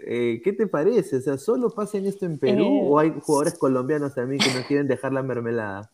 [0.06, 1.16] Eh, ¿Qué te parece?
[1.16, 4.58] O sea, ¿solo pasa en esto en Perú eh, o hay jugadores colombianos también que
[4.58, 5.90] no quieren dejar la mermelada?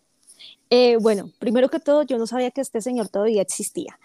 [0.70, 3.98] Eh, bueno, primero que todo, yo no sabía que este señor todavía existía.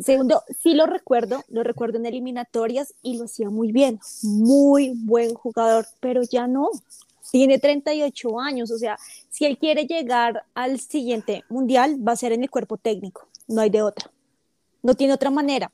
[0.00, 5.34] segundo, sí lo recuerdo, lo recuerdo en eliminatorias y lo hacía muy bien, muy buen
[5.34, 6.70] jugador, pero ya no.
[7.30, 8.96] Tiene 38 años, o sea,
[9.28, 13.60] si él quiere llegar al siguiente mundial, va a ser en el cuerpo técnico, no
[13.60, 14.10] hay de otra.
[14.82, 15.72] No tiene otra manera.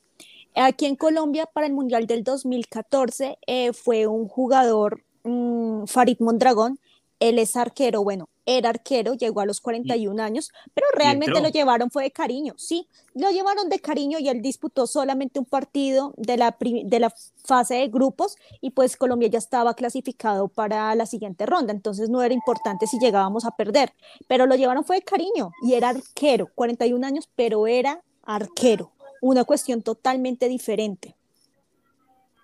[0.54, 6.78] Aquí en Colombia, para el Mundial del 2014, eh, fue un jugador, mm, Farid Mondragón,
[7.20, 11.90] él es arquero, bueno, era arquero, llegó a los 41 años, pero realmente lo llevaron
[11.90, 16.38] fue de cariño, sí, lo llevaron de cariño y él disputó solamente un partido de
[16.38, 17.14] la, de la
[17.44, 22.22] fase de grupos y pues Colombia ya estaba clasificado para la siguiente ronda, entonces no
[22.22, 23.92] era importante si llegábamos a perder,
[24.26, 29.44] pero lo llevaron fue de cariño y era arquero, 41 años, pero era arquero una
[29.44, 31.16] cuestión totalmente diferente.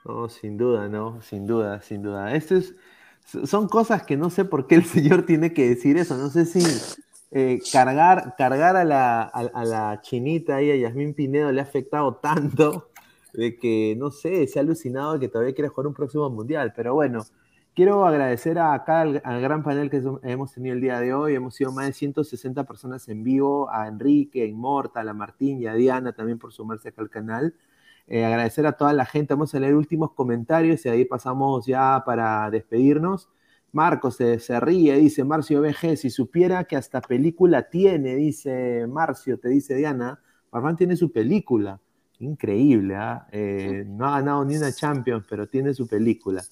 [0.05, 2.35] No, sin duda, no, sin duda, sin duda.
[2.35, 2.75] Esto es,
[3.45, 6.17] son cosas que no sé por qué el señor tiene que decir eso.
[6.17, 6.63] No sé si
[7.33, 12.15] eh, cargar, cargar a la, a, la chinita y a Yasmín Pinedo le ha afectado
[12.17, 12.91] tanto
[13.33, 16.73] de que, no sé, se ha alucinado que todavía quiere jugar un próximo mundial.
[16.75, 17.25] Pero bueno,
[17.77, 21.35] Quiero agradecer acá al, gran panel que hemos tenido el día de hoy.
[21.35, 25.67] Hemos sido más de 160 personas en vivo, a Enrique, a Inmortal, a Martín y
[25.67, 27.55] a Diana también por sumarse acá al canal.
[28.07, 29.35] Eh, agradecer a toda la gente.
[29.35, 33.29] Vamos a leer últimos comentarios y ahí pasamos ya para despedirnos.
[33.73, 39.39] Marcos se, se, ríe, dice Marcio BG, si supiera que hasta película tiene, dice Marcio,
[39.39, 40.19] te dice Diana,
[40.51, 41.79] Farfán tiene su película.
[42.21, 43.27] Increíble, ¿ah?
[43.33, 46.43] eh, no ha ganado ni una Champions, pero tiene su película.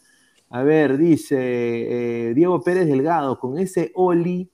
[0.50, 4.50] A ver, dice eh, Diego Pérez Delgado, con ese Oli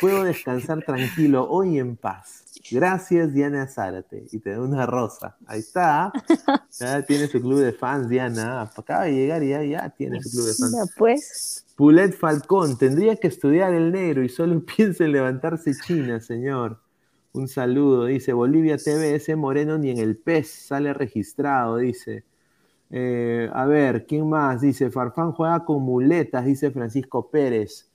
[0.00, 2.44] puedo descansar tranquilo hoy en paz.
[2.70, 4.24] Gracias, Diana Zárate.
[4.32, 5.36] Y te da una rosa.
[5.46, 6.12] Ahí está.
[6.80, 8.62] Ya tiene su club de fans, Diana.
[8.62, 10.72] Acaba de llegar y ya, ya tiene su club de fans.
[10.72, 11.66] Ya pues.
[11.76, 16.80] Pulet Falcón, tendría que estudiar el negro y solo piensa en levantarse China, señor.
[17.32, 22.24] Un saludo, dice Bolivia TV, ese moreno ni en el pez sale registrado, dice.
[22.96, 24.60] Eh, a ver, ¿quién más?
[24.60, 27.90] Dice, Farfán juega con muletas, dice Francisco Pérez.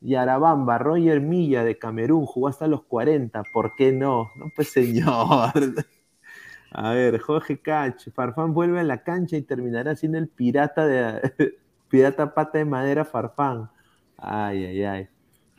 [0.00, 4.30] Yarabamba, Roger Milla de Camerún, jugó hasta los 40, ¿por qué no?
[4.36, 5.50] No, pues señor.
[6.70, 11.56] A ver, Jorge Cach, Farfán vuelve a la cancha y terminará siendo el pirata de
[11.88, 13.70] pirata pata de madera Farfán.
[14.16, 15.08] Ay, ay, ay.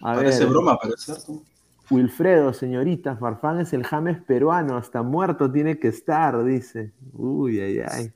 [0.01, 1.41] A Parece broma, pero es cierto.
[1.89, 6.93] Wilfredo, señorita, Farfán es el James peruano, hasta muerto tiene que estar, dice.
[7.13, 8.13] Uy, ay, ay.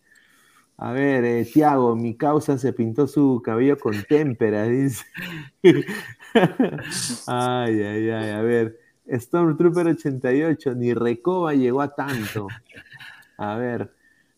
[0.81, 5.03] A ver, eh, Tiago, mi causa se pintó su cabello con témpera, dice.
[7.27, 8.79] ay, ay, ay, a ver.
[9.11, 12.47] Stormtrooper 88, ni Recoba llegó a tanto.
[13.37, 13.91] A ver,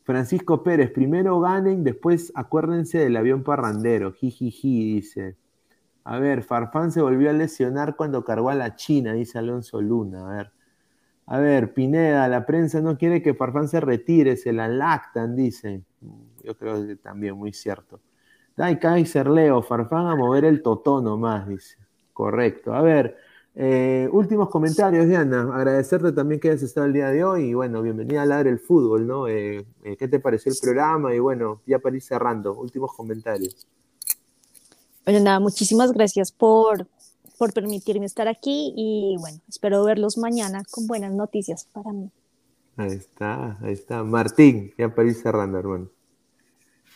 [0.03, 5.35] Francisco Pérez, primero ganen, después acuérdense del avión parrandero, jijiji, dice.
[6.03, 10.27] A ver, Farfán se volvió a lesionar cuando cargó a la China, dice Alonso Luna.
[10.27, 10.51] A ver,
[11.27, 15.83] a ver, Pineda, la prensa no quiere que Farfán se retire, se la lactan, dice.
[16.43, 17.99] Yo creo que también muy cierto.
[18.55, 21.77] Dai Kaiser Leo, Farfán a mover el totó nomás, dice.
[22.13, 22.73] Correcto.
[22.73, 23.17] A ver,
[23.55, 25.49] eh, últimos comentarios, Diana.
[25.53, 28.59] Agradecerte también que hayas estado el día de hoy y bueno, bienvenida a Ladre el
[28.59, 29.27] Fútbol, ¿no?
[29.27, 31.13] Eh, eh, ¿Qué te pareció el programa?
[31.13, 33.67] Y bueno, ya para ir cerrando, últimos comentarios.
[35.05, 36.87] Bueno, nada, muchísimas gracias por,
[37.37, 42.09] por permitirme estar aquí y bueno, espero verlos mañana con buenas noticias para mí.
[42.77, 44.03] Ahí está, ahí está.
[44.03, 45.89] Martín, ya para ir cerrando, hermano.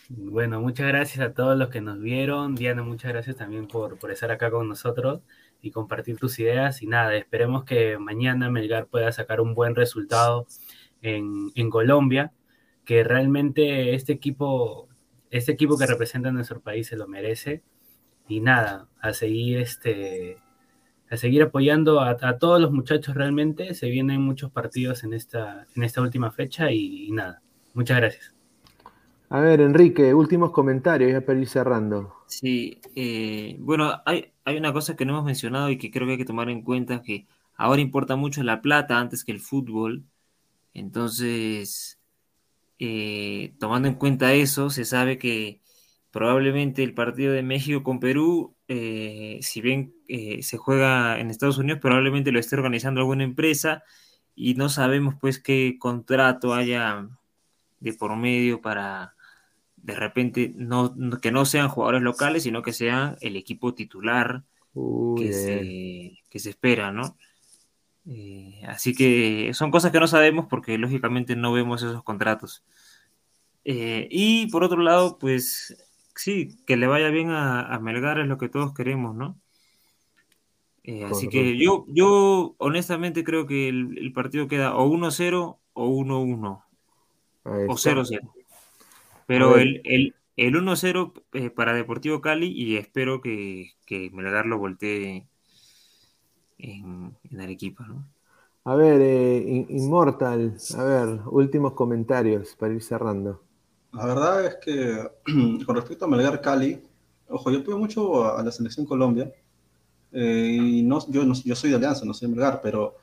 [0.10, 2.56] Bueno, muchas gracias a todos los que nos vieron.
[2.56, 5.22] Diana, muchas gracias también por, por estar acá con nosotros
[5.62, 6.82] y compartir tus ideas.
[6.82, 10.46] Y nada, esperemos que mañana Melgar pueda sacar un buen resultado
[11.02, 12.34] en, en Colombia,
[12.86, 14.90] que realmente este equipo,
[15.32, 17.64] este equipo que representa a nuestro país se lo merece.
[18.28, 20.38] Y nada, a seguir este
[21.10, 23.74] a seguir apoyando a, todos los muchachos realmente.
[23.74, 27.42] Se vienen muchos partidos en esta, en esta última fecha y, nada.
[27.74, 28.35] Muchas gracias.
[29.30, 32.16] A ver, Enrique, últimos comentarios ya para ir cerrando.
[32.28, 36.14] Sí, eh, bueno, hay, hay una cosa que no hemos mencionado y que creo que
[36.14, 37.26] hay que tomar en cuenta, que
[37.56, 40.04] ahora importa mucho la plata antes que el fútbol.
[40.74, 42.00] Entonces,
[42.80, 45.62] eh, tomando en cuenta eso, se sabe que
[46.12, 51.58] probablemente el partido de México con Perú, eh, si bien eh, se juega en Estados
[51.58, 53.84] Unidos, probablemente lo esté organizando alguna empresa
[54.36, 57.10] y no sabemos pues qué contrato haya
[57.80, 59.15] de por medio para
[59.86, 64.44] de repente no, que no sean jugadores locales, sino que sean el equipo titular
[65.16, 67.16] que, se, que, se, espera, ¿no?
[68.08, 72.64] Eh, así que son cosas que no sabemos porque lógicamente no vemos esos contratos.
[73.64, 75.78] y por otro lado, pues
[76.16, 79.40] sí, que le vaya bien a, Melgar es lo que todos queremos, ¿no?
[80.84, 86.64] Eh, así que yo, yo honestamente creo que el, partido queda o 1-0 o 1-1
[87.44, 88.45] o 0-0.
[89.26, 94.60] Pero el, el, el 1-0 eh, para Deportivo Cali y espero que, que Melgar lo
[94.60, 95.28] voltee
[96.58, 98.06] en, en Arequipa, ¿no?
[98.68, 103.44] A ver, eh, Inmortal, a ver, últimos comentarios para ir cerrando.
[103.94, 105.08] La verdad es que
[105.66, 106.82] con respecto a Melgar Cali,
[107.30, 109.32] ojo, yo apoyo mucho a, la selección Colombia.
[110.12, 112.96] Eh, y no, yo, yo soy de Alianza, no soy de Melgar, pero,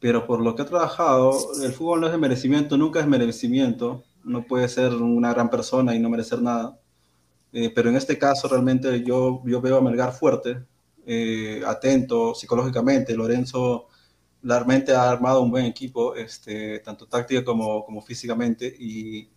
[0.00, 4.02] pero por lo que he trabajado, el fútbol no es de merecimiento, nunca es merecimiento.
[4.24, 6.78] No puede ser una gran persona y no merecer nada.
[7.52, 10.64] Eh, pero en este caso realmente yo, yo veo a Melgar fuerte,
[11.06, 13.14] eh, atento psicológicamente.
[13.16, 13.88] Lorenzo
[14.42, 19.28] realmente ha armado un buen equipo, este, tanto táctica como, como físicamente, y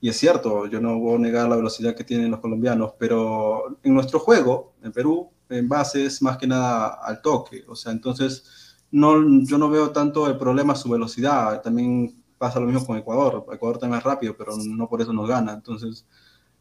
[0.00, 3.78] y es cierto, yo no voy a negar la velocidad que tienen los colombianos, pero
[3.82, 7.64] en nuestro juego, en Perú, en base es más que nada al toque.
[7.68, 11.60] O sea, entonces no, yo no veo tanto el problema su velocidad.
[11.60, 13.44] También pasa lo mismo con Ecuador.
[13.52, 15.52] Ecuador también es rápido, pero no por eso nos gana.
[15.52, 16.06] Entonces,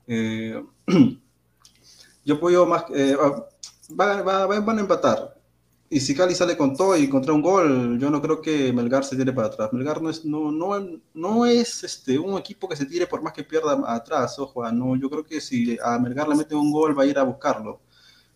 [0.08, 0.62] eh,
[2.26, 2.84] yo apoyo más.
[2.94, 3.16] Eh,
[3.92, 5.40] van a empatar.
[5.90, 9.06] Y si Cali sale con todo y contra un gol, yo no creo que Melgar
[9.06, 9.72] se tire para atrás.
[9.72, 13.34] Melgar no es, no, no, no es este, un equipo que se tire por más
[13.34, 16.72] que pierda atrás, ojo, ah, no, yo creo que si a Melgar le mete un
[16.72, 17.82] gol va a ir a buscarlo.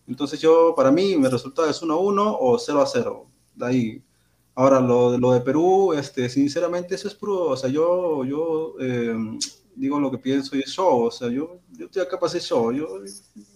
[0.07, 3.25] Entonces yo, para mí, mi resultado es 1-1 o 0-0.
[3.55, 4.03] De ahí.
[4.55, 9.15] Ahora, lo, lo de Perú, este, sinceramente, eso es puro, o sea, yo, yo eh,
[9.75, 12.41] digo lo que pienso y es show, o sea, yo, yo estoy acá para hacer
[12.41, 12.87] show, yo,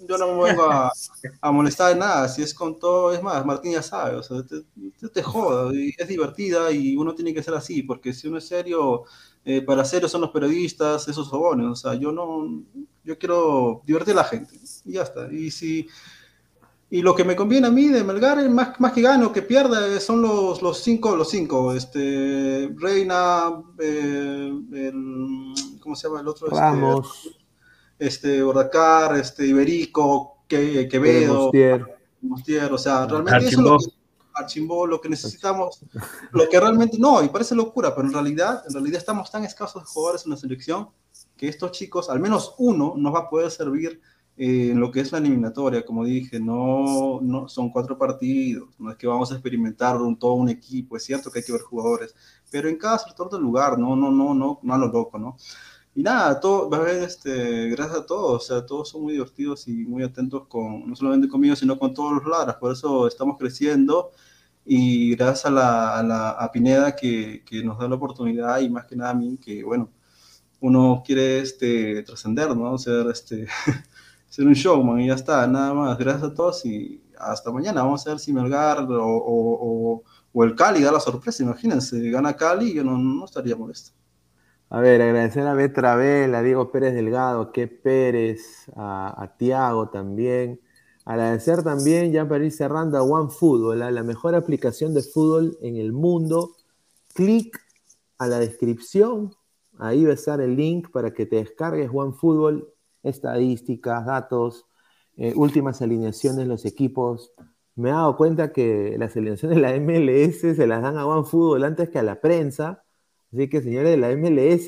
[0.07, 0.91] yo no me vengo a,
[1.41, 4.44] a, molestar de nada, si es con todo, es más, Martín ya sabe, o sea,
[4.44, 4.61] te,
[4.99, 8.40] te, te joda, y es divertida y uno tiene que ser así, porque si uno
[8.40, 9.03] es serio,
[9.45, 12.64] eh, para serio son los periodistas, esos sobones, o sea, yo no,
[13.03, 15.88] yo quiero divertir a la gente, y ya está, y si
[16.90, 20.00] y lo que me conviene a mí de Melgar, más, más que gano que pierda,
[20.00, 21.74] son los, los cinco, los cinco.
[21.74, 26.48] Este, Reina, eh, el, ¿cómo se llama el otro?
[26.48, 27.38] Este, Ramos.
[28.00, 31.52] Este, Bordacar, este, Iberico, que, Quevedo,
[32.22, 32.72] Mostier.
[32.72, 33.86] o sea, realmente eso es lo que,
[34.34, 35.82] Archimbó, lo que necesitamos,
[36.32, 39.82] lo que realmente, no, y parece locura, pero en realidad, en realidad estamos tan escasos
[39.84, 40.90] de jugadores en la selección
[41.36, 44.00] que estos chicos, al menos uno, nos va a poder servir
[44.38, 48.92] eh, en lo que es la eliminatoria, como dije, no, no son cuatro partidos, no
[48.92, 51.62] es que vamos a experimentar un, todo un equipo, es cierto que hay que ver
[51.62, 52.14] jugadores,
[52.52, 55.38] pero en cada sector del lugar, no, no, no, no, no a lo loco, ¿no?
[55.96, 59.14] Y nada, todo, va a ver, este, gracias a todos, o sea, todos son muy
[59.14, 63.08] divertidos y muy atentos con, no solamente conmigo, sino con todos los ladras, por eso
[63.08, 64.12] estamos creciendo
[64.66, 68.70] y gracias a la, a la a Pineda que, que, nos da la oportunidad y
[68.70, 69.90] más que nada a mí, que bueno,
[70.60, 72.78] uno quiere este, trascender, ¿no?
[72.78, 73.48] Ser, este,
[74.30, 78.06] ser un showman y ya está, nada más, gracias a todos y hasta mañana, vamos
[78.06, 82.84] a ver si Melgar o, o, el Cali da la sorpresa, imagínense, gana Cali, yo
[82.84, 83.98] no, no estaría molesto.
[84.70, 90.60] A ver, agradecer a Betrabel, a Diego Pérez Delgado, a Ke Pérez, a, Tiago también.
[91.06, 95.94] Agradecer también, ya para ir cerrando, a OneFootball, la mejor aplicación de fútbol en el
[95.94, 96.52] mundo.
[97.14, 97.58] Clic
[98.18, 99.34] a la descripción,
[99.80, 102.68] ahí va a estar el link para que te descargues OneFootball,
[103.08, 104.66] estadísticas, datos,
[105.18, 107.34] eh, últimas alineaciones, los equipos.
[107.76, 111.64] Me he dado cuenta que las alineaciones de la MLS se las dan a OneFootball
[111.64, 112.84] antes que a la prensa
[113.32, 114.68] Así que, señores de la MLS,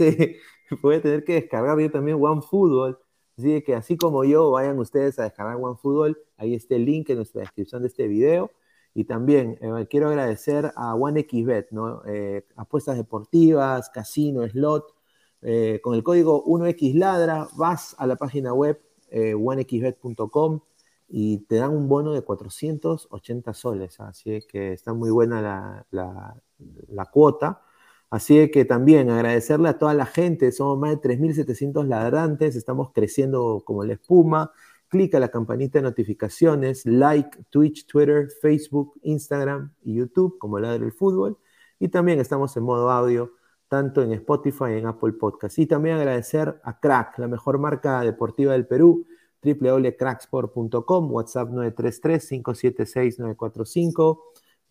[0.81, 2.97] voy a tener que descargar yo también OneFootball.
[3.37, 6.17] Así que, así como yo, vayan ustedes a descargar OneFootball.
[6.37, 8.51] Ahí está el link en nuestra descripción de este video.
[8.93, 12.01] Y también eh, quiero agradecer a OneXBet, ¿no?
[12.05, 14.93] Eh, apuestas deportivas, casino, slot.
[15.41, 20.59] Eh, con el código 1XLadra vas a la página web eh, onexbet.com
[21.07, 23.99] y te dan un bono de 480 soles.
[23.99, 25.41] Así que está muy buena
[25.91, 26.41] la,
[26.87, 27.61] la, cuota.
[28.11, 33.63] Así que también agradecerle a toda la gente, somos más de 3.700 ladrantes, estamos creciendo
[33.65, 34.51] como la espuma.
[34.87, 40.91] Clica la campanita de notificaciones, like Twitch, Twitter, Facebook, Instagram y YouTube como Ladre el
[40.91, 41.37] Fútbol.
[41.79, 43.33] Y también estamos en modo audio,
[43.69, 45.57] tanto en Spotify y en Apple Podcast.
[45.59, 49.05] Y también agradecer a Crack, la mejor marca deportiva del Perú,
[49.41, 54.19] www.cracksport.com, WhatsApp 933-576-945.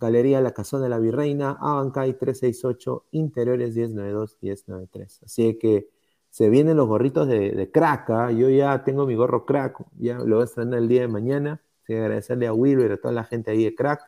[0.00, 5.24] Galería La Casona de la Virreina, Abancay 368, Interiores 1092-1093.
[5.24, 5.88] Así que
[6.30, 8.10] se vienen los gorritos de, de crack.
[8.10, 8.30] ¿ah?
[8.30, 11.62] Yo ya tengo mi gorro crack, ya lo voy a estrenar el día de mañana.
[11.82, 14.02] Así agradecerle a Wilber y a toda la gente ahí de crack.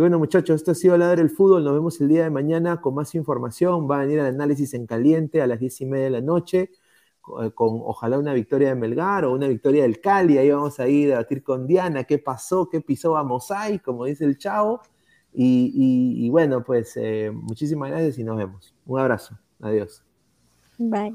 [0.00, 1.62] Bueno, muchachos, esto ha sido la del fútbol.
[1.62, 3.86] Nos vemos el día de mañana con más información.
[3.86, 6.70] Va a venir el análisis en caliente a las 10 y media de la noche.
[7.20, 10.38] Con, con, ojalá una victoria de Melgar o una victoria del Cali.
[10.38, 14.06] Ahí vamos a ir a debatir con Diana qué pasó, qué pisó a Mosai, como
[14.06, 14.80] dice el chavo.
[15.34, 18.74] Y, bueno, pues eh, muchísimas gracias y nos vemos.
[18.86, 19.38] Un abrazo.
[19.60, 20.02] Adiós.
[20.78, 21.14] Bye.